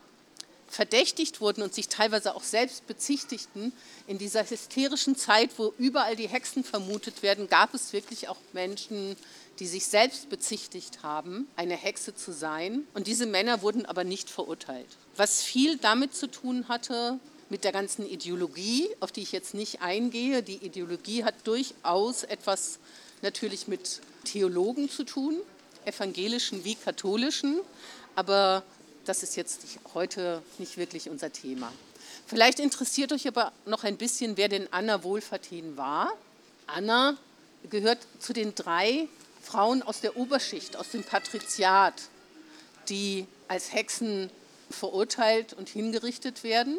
verdächtigt 0.69 1.41
wurden 1.41 1.63
und 1.63 1.75
sich 1.75 1.89
teilweise 1.89 2.35
auch 2.35 2.43
selbst 2.43 2.87
bezichtigten, 2.87 3.73
in 4.07 4.19
dieser 4.19 4.49
hysterischen 4.49 5.17
Zeit, 5.17 5.51
wo 5.57 5.73
überall 5.79 6.17
die 6.17 6.29
Hexen 6.29 6.63
vermutet 6.63 7.23
werden, 7.23 7.49
gab 7.49 7.75
es 7.75 7.93
wirklich 7.93 8.29
auch 8.29 8.37
Menschen, 8.53 9.17
die 9.59 9.67
sich 9.67 9.87
selbst 9.87 10.29
bezichtigt 10.29 11.03
haben, 11.03 11.49
eine 11.57 11.75
Hexe 11.75 12.15
zu 12.15 12.33
sein. 12.33 12.87
Und 12.95 13.07
diese 13.07 13.27
Männer 13.27 13.63
wurden 13.63 13.87
aber 13.87 14.05
nicht 14.05 14.31
verurteilt. 14.31 14.89
Was 15.17 15.43
viel 15.43 15.79
damit 15.79 16.15
zu 16.15 16.27
tun 16.27 16.69
hatte, 16.69 17.19
mit 17.51 17.65
der 17.65 17.73
ganzen 17.73 18.07
Ideologie, 18.07 18.89
auf 19.01 19.13
die 19.13 19.23
ich 19.23 19.33
jetzt 19.33 19.55
nicht 19.55 19.81
eingehe. 19.81 20.43
Die 20.43 20.57
Ideologie 20.57 21.25
hat 21.25 21.35
durchaus 21.45 22.25
etwas 22.25 22.79
natürlich 23.23 23.69
mit 23.69 24.01
Theologen 24.25 24.91
zu 24.91 25.05
tun, 25.05 25.37
evangelischen 25.85 26.65
wie 26.65 26.75
katholischen, 26.75 27.61
aber 28.15 28.63
das 29.05 29.23
ist 29.23 29.37
jetzt 29.37 29.63
heute 29.95 30.43
nicht 30.59 30.77
wirklich 30.77 31.09
unser 31.09 31.33
Thema. 31.33 31.73
Vielleicht 32.27 32.61
interessiert 32.61 33.13
euch 33.13 33.27
aber 33.27 33.53
noch 33.65 33.85
ein 33.85 33.97
bisschen, 33.97 34.37
wer 34.37 34.49
denn 34.49 34.69
Anna 34.71 35.03
Wohlfahrtin 35.03 35.77
war. 35.77 36.13
Anna 36.67 37.17
gehört 37.71 37.99
zu 38.19 38.33
den 38.33 38.55
drei 38.55 39.09
Frauen 39.43 39.83
aus 39.83 40.01
der 40.01 40.17
Oberschicht, 40.17 40.77
aus 40.77 40.91
dem 40.91 41.05
Patriziat, 41.05 41.95
die 42.89 43.27
als 43.49 43.73
Hexen 43.73 44.31
verurteilt 44.71 45.55
und 45.55 45.71
hingerichtet 45.71 46.45
werden. 46.45 46.79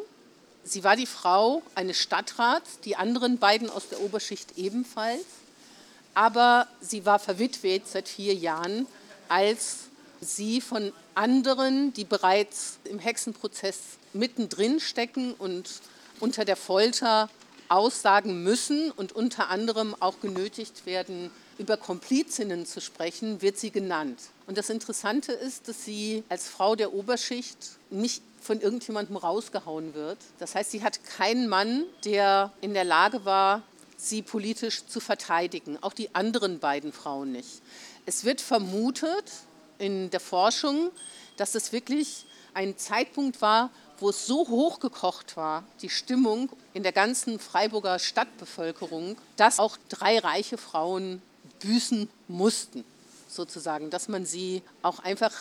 Sie 0.64 0.84
war 0.84 0.96
die 0.96 1.06
Frau 1.06 1.64
eines 1.76 1.98
Stadtrats, 1.98 2.80
die 2.82 2.96
anderen 2.96 3.38
beiden 3.38 3.70
aus 3.70 3.90
der 3.90 4.02
Oberschicht 4.02 4.58
ebenfalls. 4.58 5.26
Aber 6.14 6.68
sie 6.82 7.06
war 7.06 7.20
verwitwet 7.20 7.88
seit 7.88 8.08
vier 8.10 8.34
Jahren, 8.34 8.86
als 9.30 9.90
sie 10.22 10.62
von 10.62 10.92
anderen, 11.16 11.94
die 11.94 12.04
bereits 12.04 12.78
im 12.84 13.00
Hexenprozess 13.00 13.80
mittendrin 14.14 14.80
stecken 14.80 15.34
und 15.34 15.70
unter 16.20 16.46
der 16.46 16.56
Folter 16.56 17.30
aussagen 17.70 18.44
müssen 18.44 18.92
und 18.92 19.12
unter 19.12 19.50
anderem 19.50 19.96
auch 20.00 20.20
genötigt 20.20 20.86
werden, 20.86 21.32
über 21.58 21.78
Komplizinnen 21.78 22.66
zu 22.66 22.82
sprechen, 22.82 23.42
wird 23.42 23.58
sie 23.58 23.70
genannt. 23.70 24.20
Und 24.48 24.58
das 24.58 24.70
Interessante 24.70 25.34
ist, 25.34 25.68
dass 25.68 25.86
sie 25.86 26.24
als 26.30 26.48
Frau 26.48 26.76
der 26.76 26.94
Oberschicht 26.94 27.58
nicht 27.90 28.24
von 28.42 28.62
irgendjemandem 28.62 29.18
rausgehauen 29.18 29.94
wird. 29.94 30.18
Das 30.40 30.56
heißt, 30.56 30.72
sie 30.72 30.84
hat 30.84 31.04
keinen 31.04 31.48
Mann, 31.48 31.84
der 32.06 32.52
in 32.62 32.74
der 32.74 32.84
Lage 32.84 33.26
war, 33.26 33.64
sie 33.98 34.22
politisch 34.22 34.86
zu 34.86 35.00
verteidigen. 35.00 35.78
Auch 35.82 35.94
die 35.94 36.14
anderen 36.16 36.60
beiden 36.60 36.94
Frauen 36.94 37.32
nicht. 37.32 37.62
Es 38.06 38.24
wird 38.24 38.42
vermutet 38.42 39.32
in 39.78 40.10
der 40.10 40.20
Forschung, 40.20 40.92
dass 41.38 41.56
es 41.56 41.72
wirklich 41.72 42.26
ein 42.54 42.78
Zeitpunkt 42.78 43.42
war, 43.42 43.70
wo 44.00 44.10
es 44.10 44.26
so 44.26 44.48
hochgekocht 44.48 45.38
war, 45.38 45.64
die 45.82 45.90
Stimmung 45.90 46.50
in 46.74 46.84
der 46.84 46.92
ganzen 46.92 47.40
Freiburger 47.40 48.00
Stadtbevölkerung, 48.00 49.18
dass 49.36 49.60
auch 49.60 49.78
drei 49.90 50.20
reiche 50.20 50.58
Frauen 50.58 51.22
büßen 51.60 52.10
mussten, 52.28 52.86
sozusagen, 53.28 53.90
dass 53.90 54.08
man 54.08 54.26
sie 54.26 54.62
auch 54.82 55.00
einfach 55.00 55.34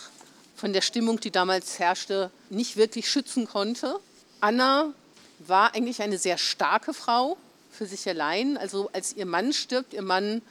von 0.58 0.72
der 0.72 0.80
Stimmung, 0.80 1.20
die 1.20 1.30
damals 1.30 1.78
herrschte, 1.78 2.32
nicht 2.50 2.76
wirklich 2.76 3.08
schützen 3.08 3.46
konnte. 3.46 4.00
Anna 4.40 4.92
war 5.38 5.74
eigentlich 5.74 6.02
eine 6.02 6.18
sehr 6.18 6.36
starke 6.36 6.92
Frau 6.92 7.36
für 7.70 7.86
sich 7.86 8.08
allein. 8.08 8.58
Also 8.58 8.90
als 8.92 9.12
ihr 9.14 9.24
Mann 9.24 9.52
stirbt, 9.52 9.94
ihr 9.94 10.02
Mann 10.02 10.42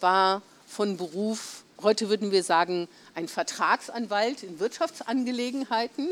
war 0.00 0.42
von 0.66 0.96
Beruf, 0.96 1.62
heute 1.80 2.08
würden 2.08 2.32
wir 2.32 2.42
sagen, 2.42 2.88
ein 3.14 3.28
Vertragsanwalt 3.28 4.42
in 4.42 4.58
Wirtschaftsangelegenheiten. 4.58 6.08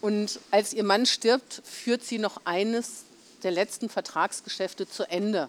Und 0.00 0.38
als 0.52 0.72
ihr 0.72 0.84
Mann 0.84 1.04
stirbt, 1.04 1.62
führt 1.64 2.04
sie 2.04 2.18
noch 2.18 2.42
eines 2.44 3.02
der 3.42 3.50
letzten 3.50 3.88
Vertragsgeschäfte 3.88 4.88
zu 4.88 5.02
Ende 5.10 5.48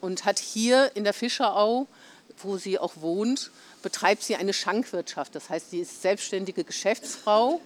und 0.00 0.24
hat 0.24 0.40
hier 0.40 0.90
in 0.94 1.04
der 1.04 1.14
Fischerau, 1.14 1.86
wo 2.44 2.56
sie 2.56 2.78
auch 2.78 2.94
wohnt, 2.96 3.50
betreibt 3.82 4.22
sie 4.22 4.36
eine 4.36 4.52
Schankwirtschaft. 4.52 5.34
Das 5.34 5.50
heißt, 5.50 5.70
sie 5.70 5.80
ist 5.80 6.02
selbstständige 6.02 6.64
Geschäftsfrau 6.64 7.60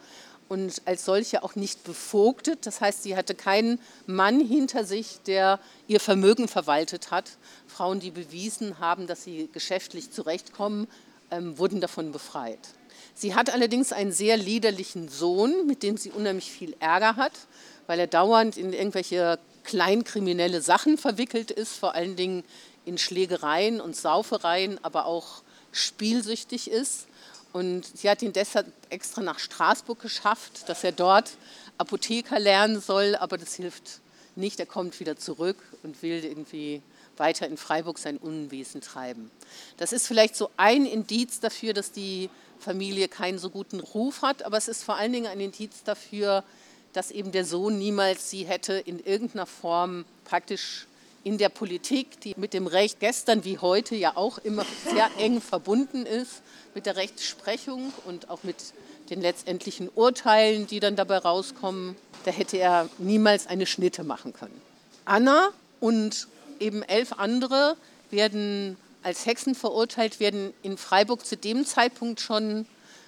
und 0.48 0.82
als 0.85 1.04
solche 1.04 1.42
auch 1.42 1.54
nicht 1.54 1.82
bevogtet. 1.85 2.66
Das 2.66 2.80
heißt, 2.80 3.02
sie 3.02 3.16
hatte 3.16 3.35
keinen 3.35 3.78
Mann 4.06 4.40
hinter 4.40 4.85
sich, 4.85 5.20
der 5.26 5.58
ihr 5.88 6.00
Vermögen 6.00 6.48
verwaltet 6.48 7.11
hat. 7.11 7.38
Frauen, 7.66 8.00
die 8.00 8.11
bewiesen 8.11 8.78
haben, 8.78 9.06
dass 9.06 9.24
sie 9.24 9.48
geschäftlich 9.52 10.11
zurechtkommen, 10.11 10.88
ähm, 11.30 11.56
wurden 11.58 11.80
davon 11.80 12.12
befreit. 12.12 12.58
Sie 13.14 13.35
hat 13.35 13.50
allerdings 13.50 13.92
einen 13.92 14.12
sehr 14.12 14.37
liederlichen 14.37 15.08
Sohn, 15.08 15.66
mit 15.66 15.82
dem 15.82 15.96
sie 15.96 16.11
unheimlich 16.11 16.50
viel 16.50 16.76
Ärger 16.80 17.16
hat, 17.16 17.32
weil 17.87 17.98
er 17.98 18.06
dauernd 18.06 18.56
in 18.56 18.72
irgendwelche 18.72 19.38
kleinkriminelle 19.64 20.61
Sachen 20.61 20.98
verwickelt 20.98 21.50
ist, 21.50 21.76
vor 21.76 21.94
allen 21.94 22.16
Dingen 22.16 22.44
in 22.84 22.98
Schlägereien 22.98 23.80
und 23.80 23.96
Saufereien, 23.96 24.78
aber 24.82 25.06
auch 25.06 25.42
spielsüchtig 25.72 26.70
ist. 26.70 27.06
Und 27.52 27.84
sie 27.84 28.08
hat 28.08 28.22
ihn 28.22 28.32
deshalb 28.32 28.66
extra 28.90 29.20
nach 29.22 29.38
Straßburg 29.38 30.00
geschafft, 30.00 30.68
dass 30.68 30.84
er 30.84 30.92
dort 30.92 31.32
Apotheker 31.78 32.38
lernen 32.38 32.80
soll, 32.80 33.14
aber 33.16 33.36
das 33.38 33.54
hilft 33.54 34.00
nicht. 34.36 34.58
Er 34.60 34.66
kommt 34.66 35.00
wieder 35.00 35.16
zurück 35.16 35.58
und 35.82 36.02
will 36.02 36.24
irgendwie 36.24 36.82
weiter 37.16 37.46
in 37.46 37.56
Freiburg 37.56 37.98
sein 37.98 38.16
Unwesen 38.16 38.80
treiben. 38.80 39.30
Das 39.76 39.92
ist 39.92 40.06
vielleicht 40.06 40.34
so 40.34 40.50
ein 40.56 40.86
Indiz 40.86 41.40
dafür, 41.40 41.74
dass 41.74 41.92
die 41.92 42.30
Familie 42.58 43.08
keinen 43.08 43.38
so 43.38 43.50
guten 43.50 43.80
Ruf 43.80 44.22
hat, 44.22 44.44
aber 44.44 44.56
es 44.56 44.68
ist 44.68 44.82
vor 44.82 44.96
allen 44.96 45.12
Dingen 45.12 45.26
ein 45.26 45.40
Indiz 45.40 45.82
dafür, 45.84 46.44
dass 46.92 47.10
eben 47.10 47.32
der 47.32 47.44
Sohn 47.44 47.78
niemals 47.78 48.30
sie 48.30 48.44
hätte 48.44 48.74
in 48.74 48.98
irgendeiner 48.98 49.46
Form 49.46 50.04
praktisch 50.24 50.86
in 51.24 51.38
der 51.38 51.48
Politik, 51.48 52.20
die 52.20 52.35
mit 52.37 52.52
dem 52.52 52.66
Recht 52.66 53.00
gestern 53.00 53.44
wie 53.44 53.58
heute 53.58 53.94
ja 53.94 54.16
auch 54.16 54.38
immer 54.38 54.64
sehr 54.90 55.11
eng 55.18 55.40
verbunden 55.40 56.06
ist, 56.06 56.42
mit 56.74 56.87
der 56.87 56.96
Rechtsprechung 56.96 57.92
und 58.06 58.30
auch 58.30 58.42
mit 58.42 58.56
den 59.11 59.20
letztendlichen 59.20 59.88
Urteilen, 59.94 60.66
die 60.66 60.80
dann 60.80 60.96
dabei 60.96 61.18
rauskommen, 61.18 61.96
da 62.24 62.30
hätte 62.30 62.56
er 62.56 62.88
niemals 62.98 63.46
eine 63.46 63.66
Schnitte 63.66 64.04
machen 64.04 64.32
können. 64.32 64.61
Anna 65.04 65.50
und 65.80 66.28
eben 66.61 66.82
elf 66.82 67.12
andere 67.12 67.76
werden 68.11 68.76
als 69.02 69.26
Hexen 69.26 69.54
verurteilt, 69.54 70.20
werden 70.20 70.54
in 70.62 70.76
Freiburg 70.78 71.26
zu 71.26 71.37
dem 71.37 71.66
Zeitpunkt 71.66 72.20
schon 72.20 72.66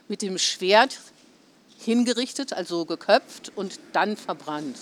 mit 0.08 0.22
dem 0.22 0.38
Schwert 0.38 0.98
hingerichtet, 1.78 2.52
also 2.52 2.84
geköpft 2.84 3.52
und 3.54 3.78
dann 3.92 4.16
verbrannt. 4.16 4.76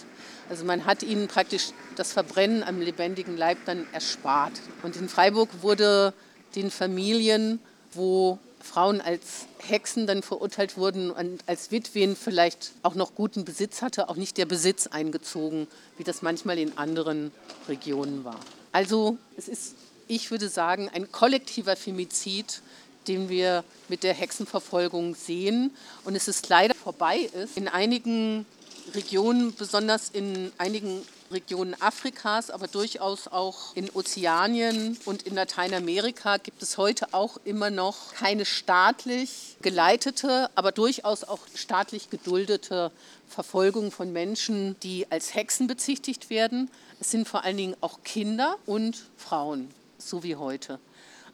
Also 0.49 0.65
man 0.65 0.85
hat 0.85 1.03
ihnen 1.03 1.29
praktisch 1.29 1.71
das 1.97 2.13
Verbrennen 2.13 2.63
am 2.63 2.81
lebendigen 2.81 3.37
Leib 3.37 3.59
dann 3.65 3.87
erspart. 3.93 4.53
Und 4.83 4.97
in 4.97 5.09
Freiburg 5.09 5.49
wurde 5.63 6.13
den 6.55 6.71
Familien, 6.71 7.61
wo 7.93 8.39
Frauen 8.61 9.01
als 9.01 9.47
Hexen 9.59 10.07
dann 10.07 10.23
verurteilt 10.23 10.77
wurden 10.77 11.11
und 11.11 11.43
als 11.47 11.71
Witwen 11.71 12.17
vielleicht 12.17 12.73
auch 12.83 12.95
noch 12.95 13.15
guten 13.15 13.45
Besitz 13.45 13.83
hatte, 13.83 14.09
auch 14.09 14.17
nicht 14.17 14.37
der 14.39 14.47
Besitz 14.47 14.87
eingezogen, 14.87 15.67
wie 15.99 16.05
das 16.05 16.23
manchmal 16.23 16.59
in 16.59 16.79
anderen 16.79 17.33
Regionen 17.69 18.25
war. 18.25 18.39
Also 18.71 19.19
es 19.37 19.49
ist, 19.49 19.75
ich 20.07 20.31
würde 20.31 20.49
sagen, 20.49 20.89
ein 20.93 21.11
kollektiver 21.11 21.77
Femizid, 21.77 22.63
den 23.09 23.29
wir 23.29 23.65
mit 23.89 24.05
der 24.05 24.15
Hexenverfolgung 24.15 25.15
sehen. 25.15 25.73
Und 26.05 26.15
es 26.15 26.29
ist 26.29 26.49
leider 26.49 26.75
vorbei 26.75 27.29
ist. 27.35 27.57
In 27.57 27.69
einigen 27.69 28.47
Regionen, 28.95 29.55
besonders 29.55 30.11
in 30.11 30.53
einigen 30.59 31.03
Regionen 31.31 31.75
Afrikas, 31.81 32.51
aber 32.51 32.69
durchaus 32.69 33.27
auch 33.29 33.75
in 33.75 33.91
Ozeanien 33.91 34.99
und 35.05 35.23
in 35.23 35.35
Lateinamerika 35.35 36.37
gibt 36.37 36.63
es 36.63 36.77
heute 36.79 37.15
auch 37.15 37.39
immer 37.45 37.71
noch 37.71 38.13
keine 38.15 38.45
staatlich 38.45 39.57
geleitete, 39.63 40.51
aber 40.55 40.73
durchaus 40.73 41.25
auch 41.25 41.41
staatlich 41.55 42.11
geduldete 42.11 42.93
Verfolgung 43.29 43.91
von 43.91 44.13
Menschen, 44.13 44.77
die 44.81 45.07
als 45.11 45.35
Hexen 45.35 45.67
bezichtigt 45.67 46.29
werden. 46.29 46.71
Es 47.01 47.11
sind 47.11 47.27
vor 47.27 47.45
allen 47.45 47.57
Dingen 47.57 47.77
auch 47.81 48.03
Kinder 48.05 48.57
und 48.67 49.05
Frauen, 49.17 49.71
so 49.99 50.23
wie 50.23 50.37
heute. 50.37 50.79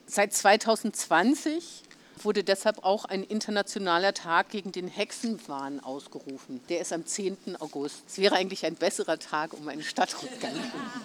Seit 0.06 0.32
2020 0.32 1.82
wurde 2.24 2.44
deshalb 2.44 2.84
auch 2.84 3.04
ein 3.04 3.24
internationaler 3.24 4.14
Tag 4.14 4.50
gegen 4.50 4.72
den 4.72 4.88
Hexenwahn 4.88 5.80
ausgerufen. 5.80 6.60
Der 6.68 6.80
ist 6.80 6.92
am 6.92 7.06
10. 7.06 7.56
August. 7.60 8.02
Es 8.06 8.18
wäre 8.18 8.36
eigentlich 8.36 8.66
ein 8.66 8.74
besserer 8.74 9.18
Tag, 9.18 9.52
um 9.52 9.68
einen 9.68 9.82
Stadtrundgang 9.82 10.52
zu 10.52 10.58
machen. 10.58 11.04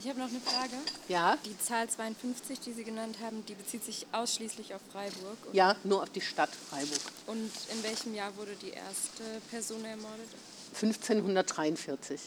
Ich 0.00 0.08
habe 0.08 0.18
noch 0.18 0.28
eine 0.28 0.40
Frage. 0.40 0.74
Ja? 1.06 1.38
Die 1.46 1.56
Zahl 1.58 1.88
52, 1.88 2.58
die 2.58 2.72
Sie 2.72 2.82
genannt 2.82 3.18
haben, 3.22 3.46
die 3.46 3.54
bezieht 3.54 3.84
sich 3.84 4.06
ausschließlich 4.10 4.74
auf 4.74 4.80
Freiburg? 4.90 5.36
Oder? 5.44 5.54
Ja, 5.54 5.76
nur 5.84 6.02
auf 6.02 6.10
die 6.10 6.20
Stadt 6.20 6.50
Freiburg. 6.70 7.00
Und 7.28 7.52
in 7.70 7.82
welchem 7.84 8.14
Jahr 8.14 8.36
wurde 8.36 8.56
die 8.60 8.70
erste 8.70 9.22
Person 9.50 9.84
ermordet? 9.84 10.28
1543. 10.74 12.20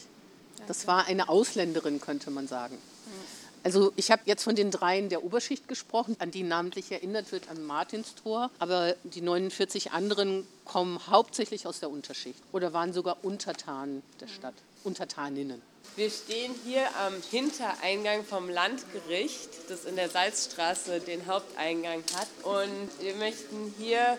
Das 0.66 0.86
war 0.86 1.04
eine 1.04 1.28
Ausländerin, 1.28 2.00
könnte 2.00 2.30
man 2.30 2.48
sagen. 2.48 2.78
Also 3.66 3.92
ich 3.96 4.12
habe 4.12 4.22
jetzt 4.26 4.44
von 4.44 4.54
den 4.54 4.70
dreien 4.70 5.08
der 5.08 5.24
Oberschicht 5.24 5.66
gesprochen, 5.66 6.14
an 6.20 6.30
die 6.30 6.44
namentlich 6.44 6.92
erinnert 6.92 7.32
wird 7.32 7.50
am 7.50 7.64
Martinstor, 7.64 8.48
aber 8.60 8.94
die 9.02 9.20
49 9.20 9.90
anderen 9.90 10.46
kommen 10.64 11.00
hauptsächlich 11.08 11.66
aus 11.66 11.80
der 11.80 11.90
Unterschicht 11.90 12.38
oder 12.52 12.72
waren 12.72 12.92
sogar 12.92 13.16
Untertanen 13.24 14.04
der 14.20 14.28
Stadt, 14.28 14.54
Untertaninnen. 14.84 15.60
Wir 15.96 16.10
stehen 16.10 16.54
hier 16.64 16.86
am 17.04 17.14
Hintereingang 17.28 18.22
vom 18.22 18.48
Landgericht, 18.48 19.48
das 19.68 19.84
in 19.84 19.96
der 19.96 20.10
Salzstraße 20.10 21.00
den 21.00 21.26
Haupteingang 21.26 22.04
hat. 22.14 22.28
Und 22.44 22.90
wir 23.00 23.16
möchten 23.16 23.74
hier 23.78 24.16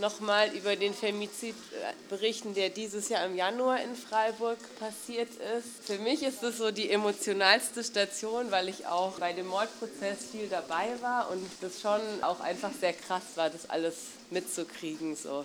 nochmal 0.00 0.50
über 0.54 0.76
den 0.76 0.94
Femizid 0.94 1.54
berichten, 2.08 2.54
der 2.54 2.70
dieses 2.70 3.08
Jahr 3.08 3.24
im 3.24 3.36
Januar 3.36 3.80
in 3.80 3.94
Freiburg 3.94 4.58
passiert 4.78 5.28
ist. 5.56 5.86
Für 5.86 5.98
mich 5.98 6.22
ist 6.22 6.42
das 6.42 6.58
so 6.58 6.70
die 6.70 6.90
emotionalste 6.90 7.82
Station, 7.82 8.50
weil 8.50 8.68
ich 8.68 8.86
auch 8.86 9.18
bei 9.18 9.32
dem 9.32 9.46
Mordprozess 9.46 10.18
viel 10.32 10.48
dabei 10.48 10.88
war 11.00 11.30
und 11.30 11.44
das 11.60 11.80
schon 11.80 12.00
auch 12.22 12.40
einfach 12.40 12.72
sehr 12.80 12.92
krass 12.92 13.22
war, 13.36 13.50
das 13.50 13.70
alles 13.70 13.94
mitzukriegen. 14.30 15.16
So. 15.16 15.44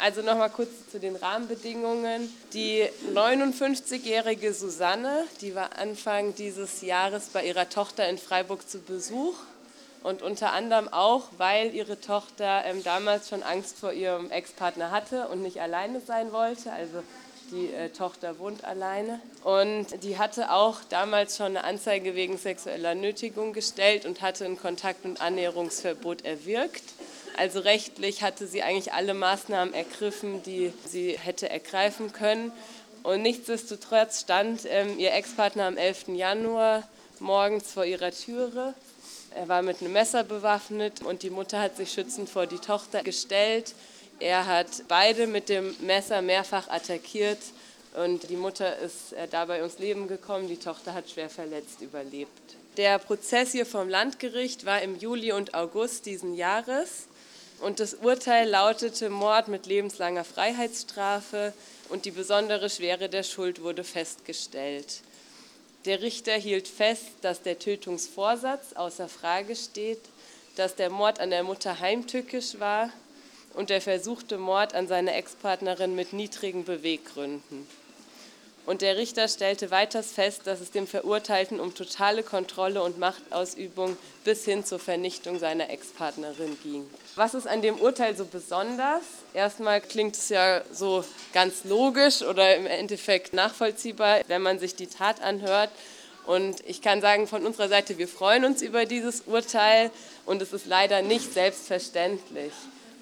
Also 0.00 0.22
nochmal 0.22 0.50
kurz 0.50 0.70
zu 0.92 1.00
den 1.00 1.16
Rahmenbedingungen. 1.16 2.32
Die 2.52 2.88
59-jährige 3.14 4.54
Susanne, 4.54 5.24
die 5.40 5.56
war 5.56 5.76
Anfang 5.76 6.36
dieses 6.36 6.82
Jahres 6.82 7.30
bei 7.32 7.44
ihrer 7.44 7.68
Tochter 7.68 8.08
in 8.08 8.16
Freiburg 8.16 8.68
zu 8.68 8.78
Besuch 8.78 9.34
und 10.02 10.22
unter 10.22 10.52
anderem 10.52 10.88
auch, 10.88 11.24
weil 11.36 11.74
ihre 11.74 12.00
Tochter 12.00 12.64
ähm, 12.64 12.82
damals 12.84 13.28
schon 13.28 13.42
Angst 13.42 13.78
vor 13.78 13.92
ihrem 13.92 14.30
Ex-Partner 14.30 14.90
hatte 14.90 15.28
und 15.28 15.42
nicht 15.42 15.60
alleine 15.60 16.00
sein 16.00 16.32
wollte. 16.32 16.72
Also 16.72 17.02
die 17.50 17.72
äh, 17.72 17.88
Tochter 17.90 18.38
wohnt 18.38 18.64
alleine. 18.64 19.20
Und 19.42 20.02
die 20.02 20.18
hatte 20.18 20.52
auch 20.52 20.80
damals 20.88 21.36
schon 21.36 21.46
eine 21.46 21.64
Anzeige 21.64 22.14
wegen 22.14 22.38
sexueller 22.38 22.94
Nötigung 22.94 23.52
gestellt 23.52 24.04
und 24.04 24.20
hatte 24.20 24.44
ein 24.44 24.58
Kontakt- 24.58 25.04
und 25.04 25.20
Annäherungsverbot 25.20 26.24
erwirkt. 26.24 26.84
Also 27.36 27.60
rechtlich 27.60 28.22
hatte 28.22 28.46
sie 28.46 28.62
eigentlich 28.62 28.92
alle 28.92 29.14
Maßnahmen 29.14 29.72
ergriffen, 29.72 30.42
die 30.42 30.72
sie 30.86 31.18
hätte 31.18 31.48
ergreifen 31.48 32.12
können. 32.12 32.52
Und 33.02 33.22
nichtsdestotrotz 33.22 34.20
stand 34.20 34.62
ähm, 34.68 34.98
ihr 34.98 35.12
Ex-Partner 35.14 35.66
am 35.66 35.76
11. 35.76 36.08
Januar 36.08 36.86
morgens 37.20 37.72
vor 37.72 37.84
ihrer 37.84 38.10
Türe 38.10 38.74
er 39.34 39.48
war 39.48 39.62
mit 39.62 39.80
einem 39.80 39.92
Messer 39.92 40.24
bewaffnet 40.24 41.02
und 41.02 41.22
die 41.22 41.30
Mutter 41.30 41.60
hat 41.60 41.76
sich 41.76 41.92
schützend 41.92 42.28
vor 42.28 42.46
die 42.46 42.58
Tochter 42.58 43.02
gestellt. 43.02 43.74
Er 44.20 44.46
hat 44.46 44.66
beide 44.88 45.26
mit 45.26 45.48
dem 45.48 45.74
Messer 45.80 46.22
mehrfach 46.22 46.68
attackiert 46.68 47.38
und 47.94 48.28
die 48.30 48.36
Mutter 48.36 48.78
ist 48.78 49.12
äh, 49.12 49.28
dabei 49.28 49.58
ums 49.58 49.78
Leben 49.78 50.08
gekommen. 50.08 50.48
Die 50.48 50.56
Tochter 50.56 50.94
hat 50.94 51.10
schwer 51.10 51.30
verletzt 51.30 51.80
überlebt. 51.80 52.56
Der 52.76 52.98
Prozess 52.98 53.52
hier 53.52 53.66
vom 53.66 53.88
Landgericht 53.88 54.64
war 54.64 54.82
im 54.82 54.98
Juli 54.98 55.32
und 55.32 55.54
August 55.54 56.06
diesen 56.06 56.34
Jahres 56.34 57.06
und 57.60 57.80
das 57.80 57.94
Urteil 57.94 58.48
lautete 58.48 59.10
Mord 59.10 59.48
mit 59.48 59.66
lebenslanger 59.66 60.24
Freiheitsstrafe 60.24 61.52
und 61.88 62.04
die 62.04 62.10
besondere 62.10 62.70
Schwere 62.70 63.08
der 63.08 63.24
Schuld 63.24 63.62
wurde 63.62 63.82
festgestellt. 63.82 65.00
Der 65.84 66.02
Richter 66.02 66.34
hielt 66.34 66.68
fest, 66.68 67.06
dass 67.22 67.42
der 67.42 67.58
Tötungsvorsatz 67.58 68.72
außer 68.74 69.08
Frage 69.08 69.54
steht, 69.54 70.00
dass 70.56 70.74
der 70.74 70.90
Mord 70.90 71.20
an 71.20 71.30
der 71.30 71.44
Mutter 71.44 71.78
heimtückisch 71.78 72.58
war 72.58 72.90
und 73.54 73.70
der 73.70 73.80
versuchte 73.80 74.38
Mord 74.38 74.74
an 74.74 74.88
seiner 74.88 75.14
Ex-Partnerin 75.14 75.94
mit 75.94 76.12
niedrigen 76.12 76.64
Beweggründen. 76.64 77.66
Und 78.68 78.82
der 78.82 78.98
Richter 78.98 79.28
stellte 79.28 79.70
weiters 79.70 80.12
fest, 80.12 80.42
dass 80.44 80.60
es 80.60 80.70
dem 80.70 80.86
Verurteilten 80.86 81.58
um 81.58 81.74
totale 81.74 82.22
Kontrolle 82.22 82.82
und 82.82 82.98
Machtausübung 82.98 83.96
bis 84.24 84.44
hin 84.44 84.62
zur 84.62 84.78
Vernichtung 84.78 85.38
seiner 85.38 85.70
Ex-Partnerin 85.70 86.58
ging. 86.62 86.86
Was 87.16 87.32
ist 87.32 87.48
an 87.48 87.62
dem 87.62 87.76
Urteil 87.80 88.14
so 88.14 88.26
besonders? 88.26 89.00
Erstmal 89.32 89.80
klingt 89.80 90.16
es 90.16 90.28
ja 90.28 90.60
so 90.70 91.02
ganz 91.32 91.64
logisch 91.64 92.20
oder 92.20 92.56
im 92.56 92.66
Endeffekt 92.66 93.32
nachvollziehbar, 93.32 94.20
wenn 94.26 94.42
man 94.42 94.58
sich 94.58 94.76
die 94.76 94.88
Tat 94.88 95.22
anhört. 95.22 95.70
Und 96.26 96.56
ich 96.66 96.82
kann 96.82 97.00
sagen, 97.00 97.26
von 97.26 97.46
unserer 97.46 97.70
Seite, 97.70 97.96
wir 97.96 98.06
freuen 98.06 98.44
uns 98.44 98.60
über 98.60 98.84
dieses 98.84 99.22
Urteil 99.22 99.90
und 100.26 100.42
es 100.42 100.52
ist 100.52 100.66
leider 100.66 101.00
nicht 101.00 101.32
selbstverständlich. 101.32 102.52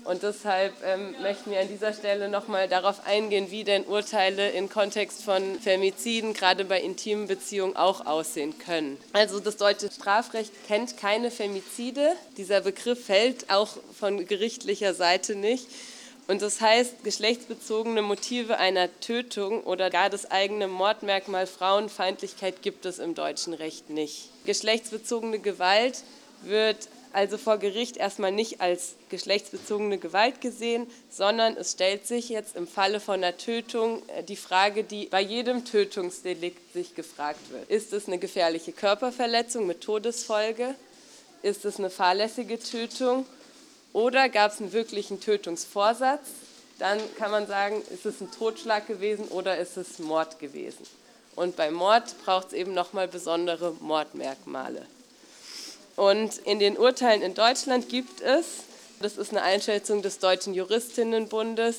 Und 0.06 0.22
deshalb 0.22 0.72
ähm, 0.84 1.14
möchten 1.20 1.50
wir 1.50 1.60
an 1.60 1.68
dieser 1.68 1.92
Stelle 1.92 2.28
nochmal 2.28 2.68
darauf 2.68 3.06
eingehen, 3.06 3.50
wie 3.50 3.64
denn 3.64 3.84
Urteile 3.84 4.50
im 4.50 4.68
Kontext 4.68 5.24
von 5.24 5.58
Femiziden, 5.58 6.32
gerade 6.32 6.64
bei 6.64 6.80
intimen 6.80 7.26
Beziehungen, 7.26 7.76
auch 7.76 8.06
aussehen 8.06 8.56
können. 8.58 8.98
Also 9.12 9.40
das 9.40 9.56
deutsche 9.56 9.90
Strafrecht 9.90 10.52
kennt 10.68 10.96
keine 10.96 11.32
Femizide. 11.32 12.12
Dieser 12.36 12.60
Begriff 12.60 13.06
fällt 13.06 13.50
auch 13.50 13.76
von 13.98 14.24
gerichtlicher 14.26 14.94
Seite 14.94 15.34
nicht. 15.34 15.66
Und 16.28 16.42
das 16.42 16.60
heißt, 16.60 17.02
geschlechtsbezogene 17.04 18.02
Motive 18.02 18.58
einer 18.58 18.88
Tötung 19.00 19.62
oder 19.62 19.90
gar 19.90 20.10
das 20.10 20.30
eigene 20.30 20.68
Mordmerkmal 20.68 21.46
Frauenfeindlichkeit 21.46 22.62
gibt 22.62 22.84
es 22.84 22.98
im 22.98 23.14
deutschen 23.14 23.54
Recht 23.54 23.90
nicht. 23.90 24.28
Geschlechtsbezogene 24.44 25.38
Gewalt 25.40 26.02
wird 26.42 26.88
also 27.16 27.38
vor 27.38 27.56
Gericht 27.56 27.96
erstmal 27.96 28.30
nicht 28.30 28.60
als 28.60 28.94
geschlechtsbezogene 29.08 29.96
Gewalt 29.96 30.42
gesehen, 30.42 30.86
sondern 31.08 31.56
es 31.56 31.72
stellt 31.72 32.06
sich 32.06 32.28
jetzt 32.28 32.56
im 32.56 32.68
Falle 32.68 33.00
von 33.00 33.14
einer 33.14 33.38
Tötung 33.38 34.02
äh, 34.08 34.22
die 34.22 34.36
Frage, 34.36 34.84
die 34.84 35.06
bei 35.06 35.22
jedem 35.22 35.64
Tötungsdelikt 35.64 36.74
sich 36.74 36.94
gefragt 36.94 37.40
wird. 37.50 37.70
Ist 37.70 37.94
es 37.94 38.06
eine 38.06 38.18
gefährliche 38.18 38.72
Körperverletzung 38.72 39.66
mit 39.66 39.80
Todesfolge? 39.80 40.74
Ist 41.40 41.64
es 41.64 41.78
eine 41.78 41.88
fahrlässige 41.88 42.58
Tötung? 42.58 43.24
Oder 43.94 44.28
gab 44.28 44.52
es 44.52 44.60
einen 44.60 44.74
wirklichen 44.74 45.18
Tötungsvorsatz? 45.18 46.28
Dann 46.78 47.00
kann 47.16 47.30
man 47.30 47.46
sagen, 47.46 47.80
ist 47.94 48.04
es 48.04 48.20
ein 48.20 48.30
Totschlag 48.30 48.86
gewesen 48.86 49.28
oder 49.28 49.56
ist 49.56 49.78
es 49.78 49.98
Mord 49.98 50.38
gewesen? 50.38 50.84
Und 51.34 51.56
bei 51.56 51.70
Mord 51.70 52.14
braucht 52.26 52.48
es 52.48 52.52
eben 52.52 52.74
nochmal 52.74 53.08
besondere 53.08 53.72
Mordmerkmale. 53.80 54.86
Und 55.96 56.38
in 56.44 56.58
den 56.58 56.76
Urteilen 56.76 57.22
in 57.22 57.34
Deutschland 57.34 57.88
gibt 57.88 58.20
es, 58.20 58.64
das 59.00 59.16
ist 59.16 59.30
eine 59.30 59.42
Einschätzung 59.42 60.02
des 60.02 60.18
Deutschen 60.18 60.54
Juristinnenbundes, 60.54 61.76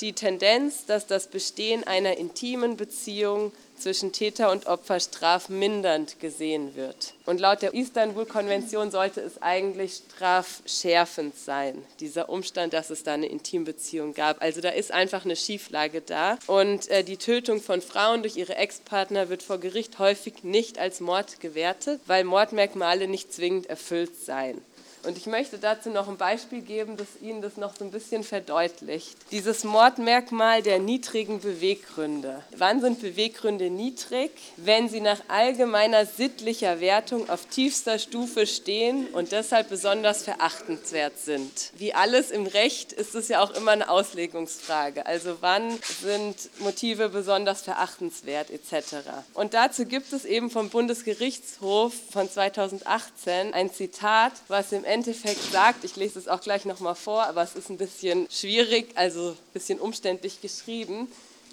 die 0.00 0.12
Tendenz, 0.12 0.86
dass 0.86 1.06
das 1.06 1.26
Bestehen 1.26 1.84
einer 1.84 2.16
intimen 2.16 2.76
Beziehung 2.76 3.52
zwischen 3.80 4.12
Täter 4.12 4.50
und 4.50 4.66
Opfer 4.66 5.00
strafmindernd 5.00 6.20
gesehen 6.20 6.74
wird. 6.76 7.14
Und 7.26 7.40
laut 7.40 7.62
der 7.62 7.74
Istanbul-Konvention 7.74 8.90
sollte 8.90 9.20
es 9.20 9.40
eigentlich 9.40 10.02
strafschärfend 10.08 11.36
sein, 11.36 11.84
dieser 12.00 12.28
Umstand, 12.28 12.72
dass 12.72 12.90
es 12.90 13.02
da 13.02 13.14
eine 13.14 13.26
Intimbeziehung 13.26 14.14
gab. 14.14 14.42
Also 14.42 14.60
da 14.60 14.70
ist 14.70 14.92
einfach 14.92 15.24
eine 15.24 15.36
Schieflage 15.36 16.00
da. 16.00 16.38
Und 16.46 16.88
äh, 16.88 17.04
die 17.04 17.16
Tötung 17.16 17.60
von 17.60 17.82
Frauen 17.82 18.22
durch 18.22 18.36
ihre 18.36 18.56
Ex-Partner 18.56 19.28
wird 19.28 19.42
vor 19.42 19.58
Gericht 19.58 19.98
häufig 19.98 20.42
nicht 20.42 20.78
als 20.78 21.00
Mord 21.00 21.40
gewertet, 21.40 22.00
weil 22.06 22.24
Mordmerkmale 22.24 23.08
nicht 23.08 23.32
zwingend 23.32 23.66
erfüllt 23.66 24.16
seien. 24.16 24.60
Und 25.04 25.16
ich 25.16 25.26
möchte 25.26 25.58
dazu 25.58 25.90
noch 25.90 26.08
ein 26.08 26.16
Beispiel 26.16 26.60
geben, 26.60 26.96
das 26.96 27.08
Ihnen 27.22 27.40
das 27.40 27.56
noch 27.56 27.74
so 27.76 27.84
ein 27.84 27.90
bisschen 27.90 28.22
verdeutlicht. 28.22 29.16
Dieses 29.30 29.64
Mordmerkmal 29.64 30.62
der 30.62 30.78
niedrigen 30.78 31.40
Beweggründe. 31.40 32.42
Wann 32.56 32.80
sind 32.80 33.00
Beweggründe 33.00 33.70
niedrig? 33.70 34.30
Wenn 34.56 34.88
sie 34.88 35.00
nach 35.00 35.20
allgemeiner 35.28 36.04
sittlicher 36.04 36.80
Wertung 36.80 37.30
auf 37.30 37.46
tiefster 37.46 37.98
Stufe 37.98 38.46
stehen 38.46 39.06
und 39.08 39.32
deshalb 39.32 39.70
besonders 39.70 40.22
verachtenswert 40.22 41.18
sind. 41.18 41.72
Wie 41.76 41.94
alles 41.94 42.30
im 42.30 42.46
Recht 42.46 42.92
ist 42.92 43.14
es 43.14 43.28
ja 43.28 43.42
auch 43.42 43.52
immer 43.52 43.72
eine 43.72 43.88
Auslegungsfrage. 43.88 45.06
Also 45.06 45.38
wann 45.40 45.78
sind 46.02 46.36
Motive 46.58 47.08
besonders 47.08 47.62
verachtenswert 47.62 48.50
etc. 48.50 48.96
Und 49.34 49.54
dazu 49.54 49.86
gibt 49.86 50.12
es 50.12 50.24
eben 50.24 50.50
vom 50.50 50.68
Bundesgerichtshof 50.68 51.94
von 52.10 52.30
2018 52.30 53.54
ein 53.54 53.72
Zitat, 53.72 54.32
was 54.48 54.72
im 54.72 54.84
Endeffekt 54.90 55.52
sagt, 55.52 55.84
ich 55.84 55.96
lese 55.96 56.18
es 56.18 56.28
auch 56.28 56.40
gleich 56.40 56.64
nochmal 56.64 56.96
vor, 56.96 57.24
aber 57.24 57.42
es 57.42 57.54
ist 57.54 57.70
ein 57.70 57.78
bisschen 57.78 58.26
schwierig, 58.30 58.88
also 58.96 59.30
ein 59.30 59.52
bisschen 59.52 59.78
umständlich 59.78 60.42
geschrieben. 60.42 61.08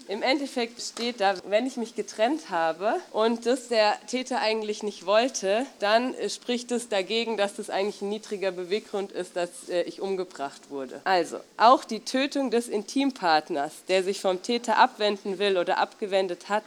Im 0.07 0.23
Endeffekt 0.23 0.81
steht 0.81 1.19
da, 1.19 1.35
wenn 1.49 1.67
ich 1.67 1.75
mich 1.75 1.93
getrennt 1.93 2.49
habe 2.49 2.95
und 3.11 3.45
das 3.45 3.67
der 3.67 3.93
Täter 4.07 4.39
eigentlich 4.39 4.81
nicht 4.81 5.05
wollte, 5.05 5.65
dann 5.79 6.15
spricht 6.29 6.71
es 6.71 6.87
dagegen, 6.87 7.35
dass 7.35 7.55
das 7.55 7.69
eigentlich 7.69 8.01
ein 8.01 8.09
niedriger 8.09 8.51
Beweggrund 8.51 9.11
ist, 9.11 9.35
dass 9.35 9.69
äh, 9.69 9.81
ich 9.83 9.99
umgebracht 9.99 10.69
wurde. 10.69 11.01
Also, 11.03 11.39
auch 11.57 11.83
die 11.83 11.99
Tötung 11.99 12.51
des 12.51 12.69
Intimpartners, 12.69 13.73
der 13.89 14.01
sich 14.01 14.21
vom 14.21 14.41
Täter 14.41 14.77
abwenden 14.77 15.39
will 15.39 15.57
oder 15.57 15.77
abgewendet 15.77 16.47
hat, 16.47 16.63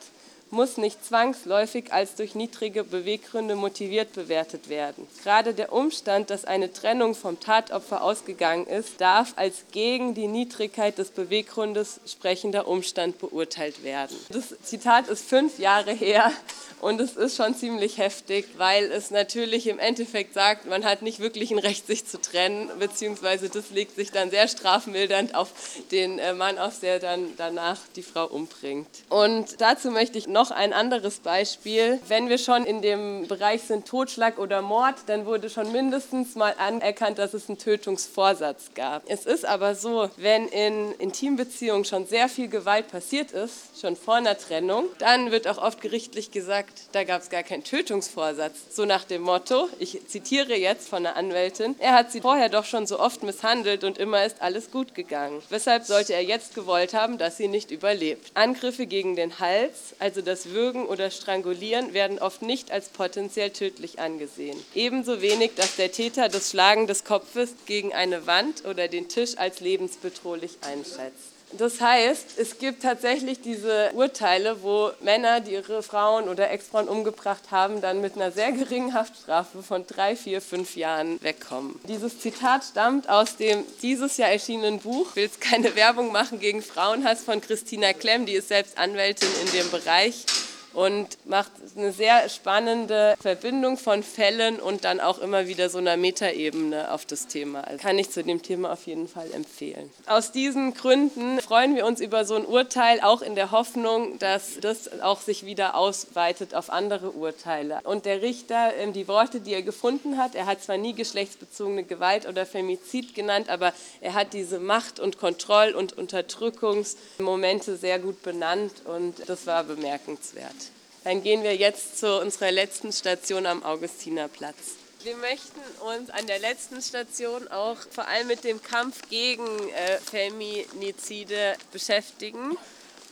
muss 0.50 0.76
nicht 0.76 1.04
zwangsläufig 1.04 1.92
als 1.92 2.14
durch 2.14 2.34
niedrige 2.34 2.84
Beweggründe 2.84 3.54
motiviert 3.56 4.12
bewertet 4.12 4.68
werden. 4.68 5.06
Gerade 5.22 5.54
der 5.54 5.72
Umstand, 5.72 6.30
dass 6.30 6.44
eine 6.44 6.72
Trennung 6.72 7.14
vom 7.14 7.38
Tatopfer 7.40 8.02
ausgegangen 8.02 8.66
ist, 8.66 9.00
darf 9.00 9.34
als 9.36 9.64
gegen 9.72 10.14
die 10.14 10.26
Niedrigkeit 10.26 10.98
des 10.98 11.10
Beweggrundes 11.10 12.00
sprechender 12.06 12.68
Umstand 12.68 13.18
beurteilt 13.18 13.84
werden. 13.84 14.16
Das 14.30 14.54
Zitat 14.62 15.08
ist 15.08 15.28
fünf 15.28 15.58
Jahre 15.58 15.92
her 15.92 16.32
und 16.80 17.00
es 17.00 17.16
ist 17.16 17.36
schon 17.36 17.54
ziemlich 17.54 17.98
heftig, 17.98 18.46
weil 18.56 18.90
es 18.90 19.10
natürlich 19.10 19.66
im 19.66 19.78
Endeffekt 19.78 20.34
sagt, 20.34 20.66
man 20.66 20.84
hat 20.84 21.02
nicht 21.02 21.20
wirklich 21.20 21.50
ein 21.50 21.58
Recht, 21.58 21.86
sich 21.86 22.06
zu 22.06 22.20
trennen, 22.20 22.70
beziehungsweise 22.78 23.48
das 23.48 23.70
legt 23.70 23.96
sich 23.96 24.10
dann 24.10 24.30
sehr 24.30 24.48
strafmildernd 24.48 25.34
auf 25.34 25.50
den 25.90 26.18
äh, 26.18 26.32
Mann 26.32 26.58
aus, 26.58 26.80
der 26.80 26.98
dann 26.98 27.28
danach 27.36 27.78
die 27.96 28.02
Frau 28.02 28.26
umbringt. 28.26 28.88
Und 29.08 29.60
dazu 29.60 29.90
möchte 29.90 30.18
ich 30.18 30.26
noch 30.26 30.50
ein 30.50 30.72
anderes 30.72 31.20
Beispiel. 31.20 32.00
Wenn 32.08 32.28
wir 32.28 32.38
schon 32.38 32.64
in 32.64 32.82
dem 32.82 33.28
Bereich 33.28 33.62
sind 33.62 33.86
Totschlag 33.86 34.38
oder 34.38 34.62
Mord, 34.62 34.96
dann 35.06 35.26
wurde 35.26 35.50
schon 35.50 35.72
mindestens 35.72 36.34
mal 36.34 36.54
anerkannt, 36.58 37.18
dass 37.18 37.34
es 37.34 37.48
einen 37.48 37.58
Tötungsvorsatz 37.58 38.70
gab. 38.74 39.02
Es 39.08 39.26
ist 39.26 39.44
aber 39.44 39.74
so, 39.74 40.08
wenn 40.16 40.48
in 40.48 40.92
Intimbeziehungen 40.92 41.84
schon 41.84 42.06
sehr 42.06 42.28
viel 42.28 42.48
Gewalt 42.48 42.88
passiert 42.90 43.32
ist, 43.32 43.80
schon 43.80 43.96
vor 43.96 44.14
einer 44.14 44.38
Trennung, 44.38 44.86
dann 44.98 45.30
wird 45.30 45.46
auch 45.46 45.58
oft 45.58 45.80
gerichtlich 45.80 46.30
gesagt, 46.30 46.69
da 46.92 47.04
gab 47.04 47.22
es 47.22 47.30
gar 47.30 47.42
keinen 47.42 47.64
Tötungsvorsatz. 47.64 48.56
So 48.70 48.84
nach 48.84 49.04
dem 49.04 49.22
Motto, 49.22 49.68
ich 49.78 50.00
zitiere 50.06 50.56
jetzt 50.56 50.88
von 50.88 51.06
einer 51.06 51.16
Anwältin, 51.16 51.76
er 51.78 51.94
hat 51.94 52.10
sie 52.12 52.20
vorher 52.20 52.48
doch 52.48 52.64
schon 52.64 52.86
so 52.86 52.98
oft 52.98 53.22
misshandelt 53.22 53.84
und 53.84 53.98
immer 53.98 54.24
ist 54.24 54.42
alles 54.42 54.70
gut 54.70 54.94
gegangen. 54.94 55.42
Weshalb 55.50 55.84
sollte 55.84 56.14
er 56.14 56.22
jetzt 56.22 56.54
gewollt 56.54 56.94
haben, 56.94 57.18
dass 57.18 57.36
sie 57.36 57.48
nicht 57.48 57.70
überlebt? 57.70 58.30
Angriffe 58.34 58.86
gegen 58.86 59.16
den 59.16 59.38
Hals, 59.38 59.94
also 59.98 60.20
das 60.20 60.50
Würgen 60.50 60.86
oder 60.86 61.10
Strangulieren 61.10 61.94
werden 61.94 62.18
oft 62.18 62.42
nicht 62.42 62.70
als 62.70 62.88
potenziell 62.88 63.50
tödlich 63.50 63.98
angesehen. 63.98 64.58
Ebenso 64.74 65.20
wenig, 65.20 65.52
dass 65.56 65.76
der 65.76 65.92
Täter 65.92 66.28
das 66.28 66.50
Schlagen 66.50 66.86
des 66.86 67.04
Kopfes 67.04 67.54
gegen 67.66 67.92
eine 67.92 68.26
Wand 68.26 68.64
oder 68.64 68.88
den 68.88 69.08
Tisch 69.08 69.38
als 69.38 69.60
lebensbedrohlich 69.60 70.58
einschätzt. 70.62 71.29
Das 71.52 71.80
heißt, 71.80 72.38
es 72.38 72.58
gibt 72.58 72.82
tatsächlich 72.82 73.40
diese 73.40 73.90
Urteile, 73.94 74.62
wo 74.62 74.90
Männer, 75.00 75.40
die 75.40 75.52
ihre 75.52 75.82
Frauen 75.82 76.28
oder 76.28 76.50
Ex-Frauen 76.50 76.88
umgebracht 76.88 77.50
haben, 77.50 77.80
dann 77.80 78.00
mit 78.00 78.14
einer 78.14 78.30
sehr 78.30 78.52
geringen 78.52 78.94
Haftstrafe 78.94 79.62
von 79.62 79.86
drei, 79.86 80.14
vier, 80.16 80.40
fünf 80.40 80.76
Jahren 80.76 81.20
wegkommen. 81.22 81.78
Dieses 81.88 82.20
Zitat 82.20 82.64
stammt 82.64 83.08
aus 83.08 83.36
dem 83.36 83.64
dieses 83.82 84.16
Jahr 84.16 84.30
erschienenen 84.30 84.78
Buch, 84.78 85.08
ich 85.10 85.16
will 85.16 85.24
jetzt 85.24 85.40
keine 85.40 85.74
Werbung 85.74 86.12
machen 86.12 86.38
gegen 86.38 86.62
Frauenhass 86.62 87.22
von 87.22 87.40
Christina 87.40 87.92
Klemm, 87.92 88.26
die 88.26 88.34
ist 88.34 88.48
selbst 88.48 88.78
Anwältin 88.78 89.28
in 89.44 89.50
dem 89.52 89.70
Bereich 89.70 90.24
und 90.72 91.18
macht 91.26 91.50
eine 91.76 91.92
sehr 91.92 92.28
spannende 92.28 93.16
Verbindung 93.20 93.76
von 93.76 94.02
Fällen 94.02 94.60
und 94.60 94.84
dann 94.84 95.00
auch 95.00 95.18
immer 95.18 95.46
wieder 95.48 95.68
so 95.68 95.78
einer 95.78 95.96
Metaebene 95.96 96.92
auf 96.92 97.04
das 97.04 97.26
Thema. 97.26 97.62
Also 97.62 97.78
kann 97.78 97.98
ich 97.98 98.10
zu 98.10 98.22
dem 98.22 98.42
Thema 98.42 98.72
auf 98.72 98.86
jeden 98.86 99.08
Fall 99.08 99.30
empfehlen. 99.32 99.90
Aus 100.06 100.32
diesen 100.32 100.74
Gründen 100.74 101.40
freuen 101.40 101.74
wir 101.74 101.86
uns 101.86 102.00
über 102.00 102.24
so 102.24 102.36
ein 102.36 102.46
Urteil, 102.46 103.00
auch 103.00 103.22
in 103.22 103.34
der 103.34 103.50
Hoffnung, 103.50 104.18
dass 104.18 104.60
das 104.60 105.00
auch 105.00 105.20
sich 105.20 105.44
wieder 105.44 105.74
ausweitet 105.74 106.54
auf 106.54 106.70
andere 106.70 107.10
Urteile. 107.10 107.80
Und 107.84 108.04
der 108.04 108.22
Richter, 108.22 108.74
ähm, 108.76 108.92
die 108.92 109.08
Worte, 109.08 109.40
die 109.40 109.52
er 109.52 109.62
gefunden 109.62 110.18
hat, 110.18 110.34
er 110.34 110.46
hat 110.46 110.62
zwar 110.62 110.76
nie 110.76 110.94
geschlechtsbezogene 110.94 111.84
Gewalt 111.84 112.26
oder 112.26 112.46
Femizid 112.46 113.14
genannt, 113.14 113.48
aber 113.48 113.72
er 114.00 114.14
hat 114.14 114.32
diese 114.32 114.58
Macht- 114.60 115.00
und 115.00 115.18
Kontroll- 115.18 115.74
und 115.74 115.96
Unterdrückungsmomente 115.96 117.76
sehr 117.76 117.98
gut 117.98 118.22
benannt 118.22 118.72
und 118.84 119.28
das 119.28 119.46
war 119.46 119.64
bemerkenswert. 119.64 120.69
Dann 121.04 121.22
gehen 121.22 121.42
wir 121.42 121.56
jetzt 121.56 121.98
zu 121.98 122.20
unserer 122.20 122.50
letzten 122.50 122.92
Station 122.92 123.46
am 123.46 123.62
Augustinerplatz. 123.62 124.76
Wir 125.02 125.16
möchten 125.16 125.60
uns 125.80 126.10
an 126.10 126.26
der 126.26 126.38
letzten 126.40 126.82
Station 126.82 127.48
auch 127.48 127.78
vor 127.90 128.06
allem 128.06 128.26
mit 128.26 128.44
dem 128.44 128.62
Kampf 128.62 129.08
gegen 129.08 129.46
äh, 129.70 129.96
Feminizide 129.98 131.56
beschäftigen. 131.72 132.58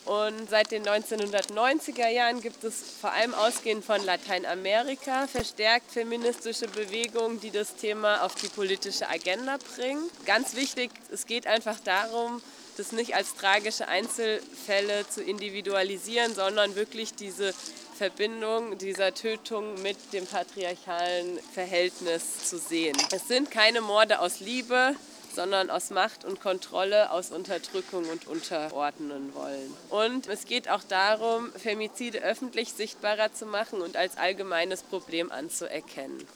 Und 0.05 0.51
seit 0.51 0.71
den 0.71 0.85
1990er 0.85 2.09
Jahren 2.09 2.43
gibt 2.43 2.63
es 2.65 2.77
vor 3.01 3.13
allem 3.13 3.35
ausgehend 3.35 3.85
von 3.85 4.03
Lateinamerika 4.05 5.27
verstärkt 5.27 5.91
feministische 5.91 6.69
Bewegungen, 6.69 7.41
die 7.41 7.51
das 7.51 7.75
Thema 7.75 8.23
auf 8.23 8.35
die 8.35 8.49
politische 8.49 9.09
Agenda 9.09 9.59
bringen. 9.77 10.11
Ganz 10.27 10.57
wichtig, 10.57 10.91
es 11.11 11.27
geht 11.27 11.47
einfach 11.47 11.79
darum, 11.81 12.43
das 12.79 12.93
nicht 12.93 13.15
als 13.15 13.35
tragische 13.35 13.89
Einzelfälle 13.89 15.05
zu 15.09 15.23
individualisieren, 15.23 16.35
sondern 16.35 16.77
wirklich 16.77 17.15
diese 17.15 17.53
Verbindung 17.97 18.79
dieser 18.79 19.13
Tötung 19.13 19.83
mit 19.83 19.97
dem 20.13 20.25
patriarchalen 20.25 21.41
Verhältnis 21.53 22.49
zu 22.49 22.57
sehen. 22.57 22.97
Es 23.11 23.27
sind 23.27 23.51
keine 23.51 23.81
Morde 23.81 24.21
aus 24.21 24.39
Liebe, 24.39 24.95
sondern 25.35 25.71
aus 25.71 25.91
Macht 25.91 26.25
und 26.25 26.41
Kontrolle, 26.41 27.11
aus 27.11 27.33
Unterdrückung 27.33 28.09
und 28.09 28.29
Unterordnen 28.29 29.35
wollen. 29.35 29.75
Und 29.91 30.29
es 30.29 30.47
geht 30.47 30.69
auch 30.69 30.85
darum, 30.85 31.53
Femizide 31.53 32.21
öffentlich 32.21 32.73
sichtbarer 32.73 33.33
zu 33.33 33.47
machen 33.47 33.81
und 33.81 33.97
als 33.97 34.17
allgemeines 34.17 34.83
Problem 34.83 35.33
anzuerkennen. 35.33 36.27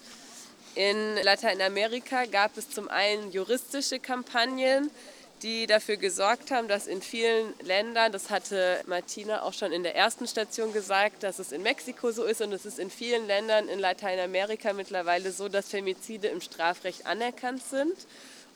In 0.75 1.17
Lateinamerika 1.23 2.25
gab 2.25 2.57
es 2.57 2.71
zum 2.71 2.89
einen 2.89 3.31
juristische 3.31 4.01
Kampagnen, 4.01 4.91
die 5.43 5.67
dafür 5.67 5.97
gesorgt 5.97 6.51
haben, 6.51 6.69
dass 6.69 6.87
in 6.87 7.03
vielen 7.03 7.53
Ländern, 7.63 8.13
das 8.13 8.31
hatte 8.31 8.81
Martina 8.87 9.43
auch 9.43 9.53
schon 9.53 9.73
in 9.73 9.83
der 9.83 9.97
ersten 9.97 10.27
Station 10.27 10.73
gesagt, 10.73 11.23
dass 11.23 11.39
es 11.39 11.53
in 11.53 11.63
Mexiko 11.63 12.13
so 12.13 12.25
ist 12.25 12.41
und 12.41 12.53
es 12.53 12.65
ist 12.65 12.79
in 12.79 12.91
vielen 12.91 13.27
Ländern 13.27 13.69
in 13.69 13.79
Lateinamerika 13.79 14.73
mittlerweile 14.73 15.33
so, 15.33 15.49
dass 15.49 15.69
Femizide 15.69 16.29
im 16.29 16.41
Strafrecht 16.41 17.07
anerkannt 17.07 17.63
sind 17.65 17.95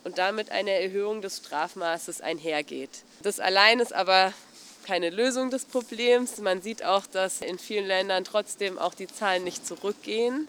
und 0.05 0.19
damit 0.19 0.51
eine 0.51 0.71
Erhöhung 0.71 1.23
des 1.23 1.39
Strafmaßes 1.39 2.21
einhergeht. 2.21 2.91
Das 3.23 3.41
allein 3.41 3.81
ist 3.81 3.93
aber 3.93 4.33
keine 4.87 5.11
Lösung 5.11 5.51
des 5.51 5.65
Problems. 5.65 6.39
Man 6.39 6.63
sieht 6.63 6.85
auch, 6.85 7.07
dass 7.07 7.41
in 7.41 7.59
vielen 7.59 7.87
Ländern 7.87 8.23
trotzdem 8.23 8.79
auch 8.79 8.95
die 8.95 9.09
Zahlen 9.09 9.43
nicht 9.43 9.67
zurückgehen. 9.67 10.47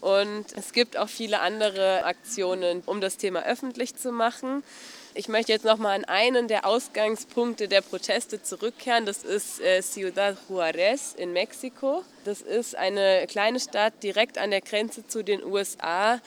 Und 0.00 0.46
es 0.56 0.72
gibt 0.72 0.96
auch 0.96 1.08
viele 1.08 1.40
andere 1.40 2.04
Aktionen, 2.04 2.82
um 2.86 3.00
das 3.00 3.18
Thema 3.18 3.42
öffentlich 3.44 3.94
zu 3.96 4.10
machen. 4.10 4.62
Ich 5.16 5.28
möchte 5.28 5.52
jetzt 5.52 5.64
noch 5.64 5.78
mal 5.78 5.94
an 5.94 6.04
einen 6.06 6.48
der 6.48 6.66
Ausgangspunkte 6.66 7.68
der 7.68 7.82
Proteste 7.82 8.42
zurückkehren. 8.42 9.06
Das 9.06 9.22
ist 9.22 9.60
äh, 9.60 9.80
Ciudad 9.80 10.36
Juárez 10.50 11.14
in 11.16 11.32
Mexiko. 11.32 12.02
Das 12.24 12.40
ist 12.40 12.74
eine 12.74 13.24
kleine 13.28 13.60
Stadt 13.60 14.02
direkt 14.02 14.38
an 14.38 14.50
der 14.50 14.60
Grenze 14.60 15.06
zu 15.06 15.22
den 15.22 15.44
USA, 15.44 16.20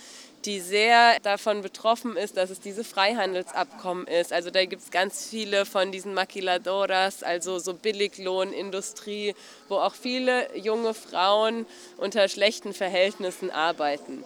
die 0.45 0.61
sehr 0.61 1.19
davon 1.19 1.63
betroffen 1.63 2.15
ist, 2.15 2.37
dass 2.37 2.49
es 2.49 2.61
diese 2.61 2.85
Freihandelsabkommen 2.85 4.07
ist. 4.07 4.31
Also 4.31 4.51
da 4.51 4.63
gibt 4.63 4.83
es 4.83 4.89
ganz 4.89 5.27
viele 5.27 5.65
von 5.65 5.91
diesen 5.91 6.13
Maquiladoras, 6.13 7.23
also 7.23 7.59
so 7.59 7.73
Billiglohnindustrie, 7.73 9.35
wo 9.67 9.75
auch 9.75 9.95
viele 9.95 10.47
junge 10.57 10.93
Frauen 10.93 11.65
unter 11.97 12.29
schlechten 12.29 12.73
Verhältnissen 12.73 13.51
arbeiten. 13.51 14.23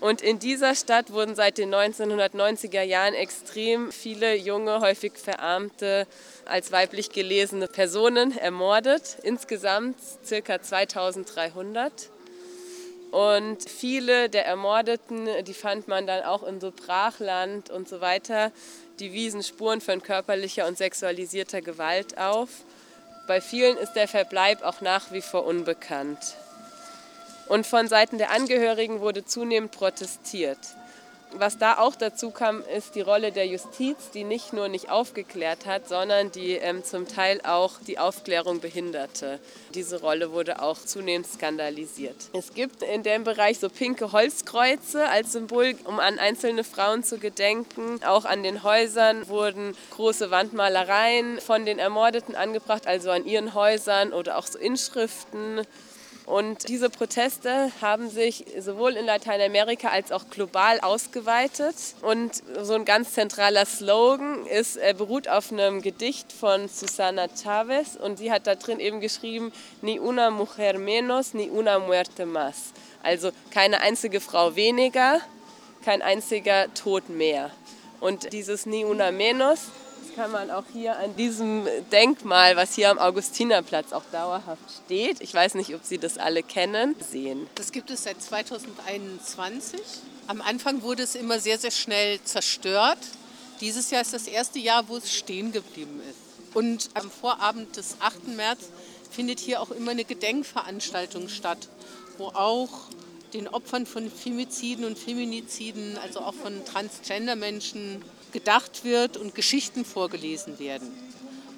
Und 0.00 0.22
in 0.22 0.38
dieser 0.38 0.74
Stadt 0.74 1.12
wurden 1.12 1.34
seit 1.34 1.58
den 1.58 1.74
1990er 1.74 2.80
Jahren 2.82 3.12
extrem 3.12 3.92
viele 3.92 4.34
junge, 4.34 4.80
häufig 4.80 5.12
verarmte, 5.14 6.06
als 6.46 6.72
weiblich 6.72 7.10
gelesene 7.10 7.68
Personen 7.68 8.36
ermordet. 8.36 9.18
Insgesamt 9.22 9.96
circa 10.24 10.62
2300. 10.62 11.92
Und 13.10 13.68
viele 13.68 14.30
der 14.30 14.46
Ermordeten, 14.46 15.28
die 15.44 15.54
fand 15.54 15.88
man 15.88 16.06
dann 16.06 16.22
auch 16.22 16.44
in 16.44 16.60
so 16.60 16.70
Brachland 16.70 17.68
und 17.68 17.88
so 17.88 18.00
weiter, 18.00 18.52
die 19.00 19.12
wiesen 19.12 19.42
Spuren 19.42 19.80
von 19.80 20.02
körperlicher 20.02 20.66
und 20.66 20.78
sexualisierter 20.78 21.60
Gewalt 21.60 22.16
auf. 22.16 22.48
Bei 23.26 23.40
vielen 23.40 23.76
ist 23.76 23.94
der 23.94 24.08
Verbleib 24.08 24.62
auch 24.62 24.80
nach 24.80 25.12
wie 25.12 25.22
vor 25.22 25.44
unbekannt. 25.44 26.36
Und 27.50 27.66
von 27.66 27.88
Seiten 27.88 28.16
der 28.16 28.30
Angehörigen 28.30 29.00
wurde 29.00 29.24
zunehmend 29.24 29.72
protestiert. 29.72 30.56
Was 31.32 31.58
da 31.58 31.78
auch 31.78 31.96
dazu 31.96 32.30
kam, 32.30 32.62
ist 32.76 32.94
die 32.94 33.00
Rolle 33.00 33.32
der 33.32 33.46
Justiz, 33.46 34.10
die 34.14 34.22
nicht 34.22 34.52
nur 34.52 34.68
nicht 34.68 34.88
aufgeklärt 34.88 35.66
hat, 35.66 35.88
sondern 35.88 36.30
die 36.30 36.52
ähm, 36.52 36.84
zum 36.84 37.08
Teil 37.08 37.40
auch 37.42 37.72
die 37.86 37.98
Aufklärung 37.98 38.60
behinderte. 38.60 39.40
Diese 39.74 40.00
Rolle 40.00 40.30
wurde 40.30 40.62
auch 40.62 40.78
zunehmend 40.78 41.26
skandalisiert. 41.26 42.16
Es 42.34 42.54
gibt 42.54 42.84
in 42.84 43.02
dem 43.02 43.24
Bereich 43.24 43.58
so 43.58 43.68
pinke 43.68 44.12
Holzkreuze 44.12 45.08
als 45.08 45.32
Symbol, 45.32 45.74
um 45.84 45.98
an 45.98 46.20
einzelne 46.20 46.62
Frauen 46.62 47.02
zu 47.02 47.18
gedenken. 47.18 48.00
Auch 48.04 48.26
an 48.26 48.44
den 48.44 48.62
Häusern 48.62 49.28
wurden 49.28 49.76
große 49.90 50.30
Wandmalereien 50.30 51.40
von 51.40 51.64
den 51.64 51.80
Ermordeten 51.80 52.36
angebracht, 52.36 52.86
also 52.86 53.10
an 53.10 53.24
ihren 53.24 53.54
Häusern 53.54 54.12
oder 54.12 54.38
auch 54.38 54.46
so 54.46 54.56
Inschriften. 54.56 55.62
Und 56.30 56.68
diese 56.68 56.90
Proteste 56.90 57.72
haben 57.80 58.08
sich 58.08 58.44
sowohl 58.56 58.92
in 58.92 59.04
Lateinamerika 59.04 59.88
als 59.88 60.12
auch 60.12 60.30
global 60.30 60.78
ausgeweitet. 60.78 61.74
Und 62.02 62.30
so 62.62 62.74
ein 62.74 62.84
ganz 62.84 63.14
zentraler 63.14 63.66
Slogan 63.66 64.46
ist, 64.46 64.76
er 64.76 64.94
beruht 64.94 65.26
auf 65.26 65.50
einem 65.50 65.82
Gedicht 65.82 66.32
von 66.32 66.68
Susana 66.68 67.26
Chavez 67.34 67.96
und 67.96 68.18
sie 68.18 68.30
hat 68.30 68.46
da 68.46 68.54
drin 68.54 68.78
eben 68.78 69.00
geschrieben, 69.00 69.52
ni 69.82 69.98
una 69.98 70.30
mujer 70.30 70.78
menos, 70.78 71.34
ni 71.34 71.50
una 71.50 71.80
muerte 71.80 72.26
más. 72.26 72.74
Also 73.02 73.32
keine 73.50 73.80
einzige 73.80 74.20
Frau 74.20 74.54
weniger, 74.54 75.20
kein 75.84 76.00
einziger 76.00 76.72
Tod 76.74 77.08
mehr. 77.08 77.50
Und 77.98 78.32
dieses 78.32 78.66
ni 78.66 78.84
una 78.84 79.10
menos 79.10 79.62
kann 80.20 80.32
man 80.32 80.50
auch 80.50 80.64
hier 80.70 80.98
an 80.98 81.16
diesem 81.16 81.66
Denkmal, 81.90 82.54
was 82.54 82.74
hier 82.74 82.90
am 82.90 82.98
Augustinerplatz 82.98 83.94
auch 83.94 84.02
dauerhaft 84.12 84.62
steht, 84.84 85.22
ich 85.22 85.32
weiß 85.32 85.54
nicht, 85.54 85.74
ob 85.74 85.82
Sie 85.82 85.96
das 85.96 86.18
alle 86.18 86.42
kennen, 86.42 86.94
sehen. 87.10 87.46
Das 87.54 87.72
gibt 87.72 87.88
es 87.88 88.02
seit 88.02 88.20
2021. 88.20 89.80
Am 90.26 90.42
Anfang 90.42 90.82
wurde 90.82 91.04
es 91.04 91.14
immer 91.14 91.40
sehr, 91.40 91.56
sehr 91.56 91.70
schnell 91.70 92.20
zerstört. 92.22 92.98
Dieses 93.62 93.90
Jahr 93.90 94.02
ist 94.02 94.12
das 94.12 94.26
erste 94.26 94.58
Jahr, 94.58 94.90
wo 94.90 94.98
es 94.98 95.10
stehen 95.10 95.52
geblieben 95.52 96.02
ist. 96.10 96.54
Und 96.54 96.90
am 96.92 97.10
Vorabend 97.10 97.78
des 97.78 97.96
8. 98.00 98.28
März 98.36 98.68
findet 99.10 99.40
hier 99.40 99.62
auch 99.62 99.70
immer 99.70 99.92
eine 99.92 100.04
Gedenkveranstaltung 100.04 101.30
statt, 101.30 101.70
wo 102.18 102.26
auch 102.26 102.90
den 103.32 103.48
Opfern 103.48 103.86
von 103.86 104.10
Femiziden 104.10 104.84
und 104.84 104.98
Feminiziden, 104.98 105.96
also 105.96 106.20
auch 106.20 106.34
von 106.34 106.62
Transgender-Menschen, 106.66 108.04
gedacht 108.30 108.84
wird 108.84 109.16
und 109.16 109.34
Geschichten 109.34 109.84
vorgelesen 109.84 110.58
werden. 110.58 110.90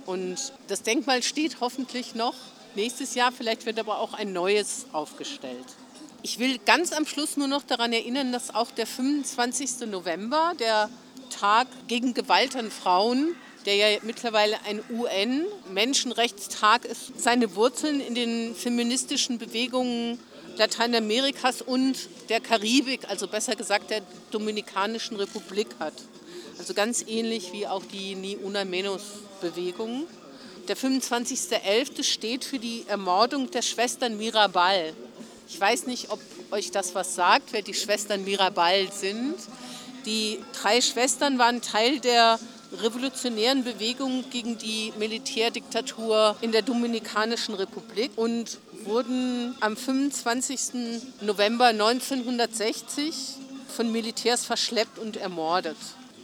Und 0.07 0.53
das 0.69 0.83
Denkmal 0.83 1.23
steht 1.23 1.59
hoffentlich 1.61 2.15
noch 2.15 2.35
nächstes 2.75 3.15
Jahr, 3.15 3.33
vielleicht 3.33 3.67
wird 3.67 3.79
aber 3.79 3.99
auch 3.99 4.15
ein 4.15 4.33
neues 4.33 4.87
aufgestellt. 4.93 5.67
Ich 6.23 6.39
will 6.39 6.59
ganz 6.59 6.93
am 6.93 7.07
Schluss 7.07 7.37
nur 7.37 7.49
noch 7.49 7.63
daran 7.63 7.93
erinnern, 7.93 8.33
dass 8.33 8.55
auch 8.55 8.71
der 8.71 8.87
25. 8.87 9.89
November, 9.89 10.53
der 10.59 10.89
Tag 11.31 11.67
gegen 11.89 12.15
Gewalt 12.15 12.55
an 12.57 12.71
Frauen, 12.71 13.35
der 13.67 13.77
ja 13.77 13.99
mittlerweile 14.03 14.57
ein 14.65 14.83
UN-Menschenrechtstag 14.91 16.85
ist, 16.85 17.21
seine 17.21 17.55
Wurzeln 17.57 18.01
in 18.01 18.15
den 18.15 18.55
feministischen 18.55 19.39
Bewegungen 19.39 20.19
Lateinamerikas 20.57 21.63
und 21.63 21.97
der 22.29 22.41
Karibik, 22.41 23.09
also 23.09 23.27
besser 23.27 23.57
gesagt 23.57 23.91
der 23.91 24.03
Dominikanischen 24.31 25.17
Republik 25.17 25.69
hat. 25.79 25.95
Also 26.59 26.75
ganz 26.75 27.05
ähnlich 27.09 27.53
wie 27.53 27.67
auch 27.67 27.83
die 27.85 28.15
Ni 28.15 28.37
Una 28.37 28.65
Menos 28.65 29.03
Bewegung. 29.41 30.07
Der 30.69 30.77
25.11. 30.77 32.05
steht 32.05 32.45
für 32.45 32.59
die 32.59 32.85
Ermordung 32.87 33.51
der 33.51 33.63
Schwestern 33.63 34.17
Mirabal. 34.17 34.93
Ich 35.49 35.61
weiß 35.61 35.87
nicht, 35.87 36.11
ob 36.11 36.21
euch 36.51 36.71
das 36.71 36.95
was 36.95 37.15
sagt, 37.15 37.53
wer 37.53 37.63
die 37.63 37.75
Schwestern 37.75 38.25
Mirabal 38.25 38.93
sind. 38.93 39.37
Die 40.07 40.39
drei 40.61 40.81
Schwestern 40.81 41.39
waren 41.39 41.63
Teil 41.63 41.99
der 42.01 42.39
revolutionären 42.81 43.65
Bewegung 43.65 44.25
gegen 44.31 44.57
die 44.59 44.93
Militärdiktatur 44.99 46.37
in 46.41 46.53
der 46.53 46.63
Dominikanischen 46.63 47.55
Republik 47.55 48.13
und 48.17 48.59
wurden 48.85 49.57
am 49.61 49.77
25. 49.77 51.01
November 51.21 51.67
1960 51.67 53.15
von 53.69 53.91
Militärs 53.91 54.45
verschleppt 54.45 54.99
und 54.99 55.17
ermordet. 55.17 55.77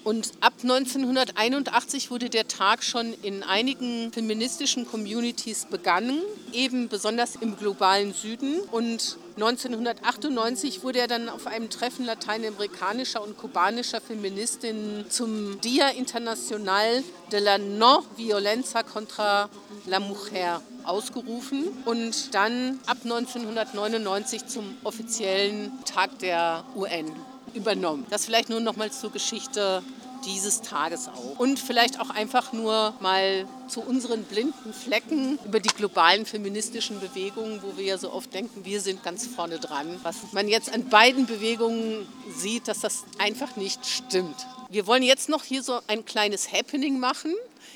Und 0.09 0.33
ab 0.41 0.55
1981 0.63 2.11
wurde 2.11 2.31
der 2.31 2.49
Tag 2.49 2.83
schon 2.83 3.13
in 3.21 3.43
einigen 3.43 4.11
feministischen 4.11 4.89
Communities 4.89 5.67
begangen, 5.67 6.23
eben 6.55 6.89
besonders 6.89 7.37
im 7.37 7.59
globalen 7.59 8.15
Süden. 8.15 8.59
Und 8.73 9.19
1998 9.37 10.83
wurde 10.83 11.01
er 11.01 11.09
dann 11.09 11.29
auf 11.29 11.47
einem 11.47 11.69
Treffen 11.69 12.07
lateinamerikanischer 12.07 13.23
und 13.23 13.37
kubanischer 13.37 14.01
Feministinnen 14.01 15.11
zum 15.11 15.61
Dia 15.61 15.91
Internacional 15.91 17.05
de 17.31 17.41
la 17.41 17.59
No 17.59 18.03
Violencia 18.17 18.83
contra 18.85 19.51
la 19.85 20.01
Mujer 20.01 20.63
ausgerufen 20.85 21.69
und 21.85 22.35
dann 22.35 22.81
ab 22.87 22.97
1999 23.05 24.47
zum 24.47 24.75
offiziellen 24.85 25.71
Tag 25.85 26.19
der 26.21 26.65
UN 26.75 27.13
übernommen. 27.55 28.07
Das 28.11 28.25
vielleicht 28.25 28.49
nur 28.49 28.61
noch 28.61 28.77
mal 28.77 28.91
zur 28.91 29.11
Geschichte 29.11 29.83
dieses 30.25 30.61
Tages 30.63 31.09
auch. 31.09 31.39
Und 31.39 31.59
vielleicht 31.59 32.01
auch 32.01 32.11
einfach 32.11 32.53
nur 32.53 32.95
mal 33.01 33.47
zu 33.69 33.81
unseren 33.81 34.25
blinden 34.25 34.73
Flecken 34.73 35.39
über 35.45 35.61
die 35.61 35.69
globalen 35.69 36.27
feministischen 36.27 37.01
Bewegungen, 37.01 37.63
wo 37.63 37.77
wir 37.77 37.85
ja 37.85 37.99
so 37.99 38.13
oft 38.13 38.33
denken, 38.33 38.65
wir 38.65 38.81
sind 38.81 39.03
ganz 39.03 39.27
vorne 39.27 39.59
dran. 39.59 39.99
Was 40.03 40.17
man 40.33 40.49
jetzt 40.49 40.73
an 40.73 40.89
beiden 40.89 41.27
Bewegungen 41.27 42.07
sieht, 42.35 42.69
dass 42.69 42.81
das 42.81 43.05
einfach 43.19 43.57
nicht 43.57 43.87
stimmt. 43.87 44.47
Wir 44.71 44.87
wollen 44.87 45.03
jetzt 45.03 45.29
noch 45.29 45.45
hier 45.45 45.63
so 45.63 45.81
ein 45.87 46.05
kleines 46.05 46.53
Happening 46.53 46.99
machen. 46.99 47.35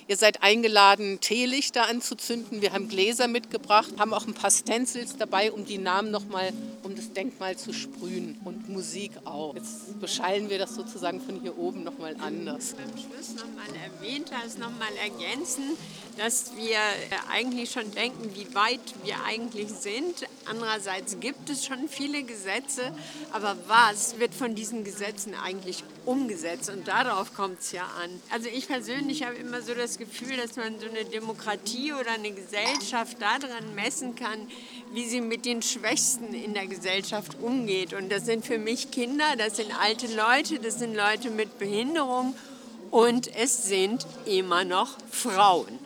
Ihr 0.09 0.17
seid 0.17 0.43
eingeladen, 0.43 1.21
Teelichter 1.21 1.89
anzuzünden. 1.89 2.61
Wir 2.61 2.73
haben 2.73 2.89
Gläser 2.89 3.29
mitgebracht, 3.29 3.91
haben 3.99 4.13
auch 4.13 4.27
ein 4.27 4.35
paar 4.35 4.51
Stencils 4.51 5.17
dabei, 5.17 5.53
um 5.53 5.65
die 5.65 5.79
Namen 5.79 6.11
nochmal 6.11 6.53
um 6.83 6.97
das 6.97 7.13
Denkmal 7.13 7.57
zu 7.57 7.73
sprühen 7.73 8.41
und 8.45 8.69
Musik 8.69 9.13
auch. 9.25 9.55
Jetzt 9.55 10.01
beschallen 10.01 10.51
wir 10.51 10.59
das 10.59 10.75
sozusagen 10.75 11.21
von 11.21 11.41
hier 11.41 11.57
oben 11.57 11.85
nochmal 11.85 12.17
anders. 12.21 12.75
Am 12.75 12.99
Schluss 12.99 13.37
nochmal 13.37 13.69
erwähnt 13.85 14.31
hast, 14.33 14.59
nochmal 14.59 14.91
ergänzen, 15.01 15.77
dass 16.19 16.57
wir 16.57 16.79
eigentlich 17.31 17.71
schon 17.71 17.91
denken, 17.93 18.31
wie 18.35 18.53
weit 18.55 18.81
wir 19.05 19.23
eigentlich 19.25 19.69
sind. 19.69 20.27
Andererseits 20.47 21.21
gibt 21.21 21.49
es 21.49 21.65
schon 21.65 21.89
viele 21.89 22.25
Gesetze, 22.25 22.93
aber 23.33 23.57
was 23.69 24.19
wird 24.19 24.35
von 24.35 24.55
diesen 24.55 24.83
Gesetzen 24.83 25.35
eigentlich 25.35 25.85
umgesetzt? 26.05 26.71
Und 26.71 26.89
darauf 26.89 27.35
kommt 27.35 27.61
es 27.61 27.73
ja 27.73 27.83
an. 28.03 28.11
Also 28.31 28.49
ich 28.49 28.69
persönlich 28.69 29.25
habe 29.25 29.37
immer 29.37 29.63
so 29.63 29.75
das 29.75 29.99
Gefühl, 29.99 30.37
dass 30.37 30.57
man 30.57 30.79
so 30.79 30.87
eine 30.87 31.05
Demokratie 31.05 31.93
oder 31.93 32.13
eine 32.13 32.33
Gesellschaft 32.33 33.21
daran 33.21 33.75
messen 33.75 34.15
kann, 34.15 34.49
wie 34.93 35.07
sie 35.07 35.21
mit 35.21 35.45
den 35.45 35.63
Schwächsten 35.63 36.35
in 36.35 36.55
der 36.55 36.67
Gesellschaft 36.67 37.37
umgeht. 37.41 37.95
Und 37.95 38.11
das 38.11 38.27
sind 38.27 38.45
für 38.45 38.59
mich 38.59 38.91
Kinder, 38.91 39.37
das 39.37 39.57
sind 39.57 39.73
alte 39.81 40.07
Leute, 40.15 40.59
das 40.59 40.79
sind 40.79 40.95
Leute 40.95 41.31
mit 41.31 41.59
Behinderung 41.59 42.35
und 42.91 43.35
es 43.35 43.67
sind 43.67 44.07
immer 44.27 44.65
noch 44.65 44.99
Frauen. 45.11 45.79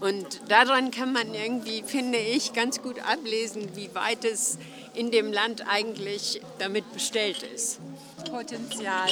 Und 0.00 0.40
daran 0.48 0.90
kann 0.90 1.12
man 1.12 1.34
irgendwie, 1.34 1.82
finde 1.82 2.18
ich, 2.18 2.54
ganz 2.54 2.80
gut 2.80 2.98
ablesen, 3.00 3.76
wie 3.76 3.94
weit 3.94 4.24
es 4.24 4.58
in 4.94 5.10
dem 5.10 5.32
Land 5.32 5.68
eigentlich 5.68 6.40
damit 6.58 6.90
bestellt 6.92 7.42
ist. 7.42 7.78
Potenzial 8.24 9.10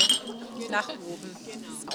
nach 0.71 0.89
oben. 0.89 1.37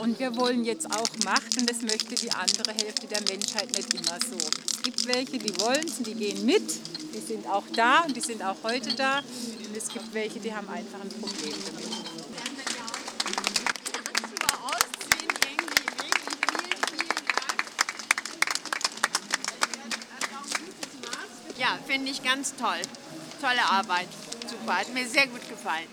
Und 0.01 0.19
wir 0.19 0.35
wollen 0.35 0.65
jetzt 0.65 0.87
auch 0.87 1.09
Macht 1.23 1.57
und 1.57 1.69
das 1.69 1.81
möchte 1.81 2.15
die 2.15 2.31
andere 2.31 2.71
Hälfte 2.71 3.07
der 3.07 3.21
Menschheit 3.21 3.71
nicht 3.75 3.93
immer 3.93 4.19
so. 4.19 4.37
Es 4.37 4.81
gibt 4.83 5.07
welche, 5.07 5.37
die 5.37 5.59
wollen 5.61 5.85
es 5.85 5.97
und 5.99 6.07
die 6.07 6.15
gehen 6.15 6.45
mit, 6.45 6.63
die 7.13 7.19
sind 7.19 7.47
auch 7.47 7.63
da 7.75 8.01
und 8.01 8.15
die 8.15 8.21
sind 8.21 8.43
auch 8.43 8.57
heute 8.63 8.93
da. 8.95 9.19
Und 9.19 9.77
es 9.77 9.87
gibt 9.87 10.13
welche, 10.13 10.39
die 10.39 10.53
haben 10.53 10.67
einfach 10.67 10.99
ein 11.01 11.09
Problem 11.09 11.53
damit. 11.65 12.13
Ja, 21.57 21.79
finde 21.87 22.11
ich 22.11 22.21
ganz 22.21 22.53
toll. 22.55 22.81
Tolle 23.39 23.63
Arbeit. 23.63 24.07
Super, 24.49 24.79
hat 24.79 24.93
mir 24.93 25.07
sehr 25.07 25.27
gut 25.27 25.47
gefallen. 25.47 25.87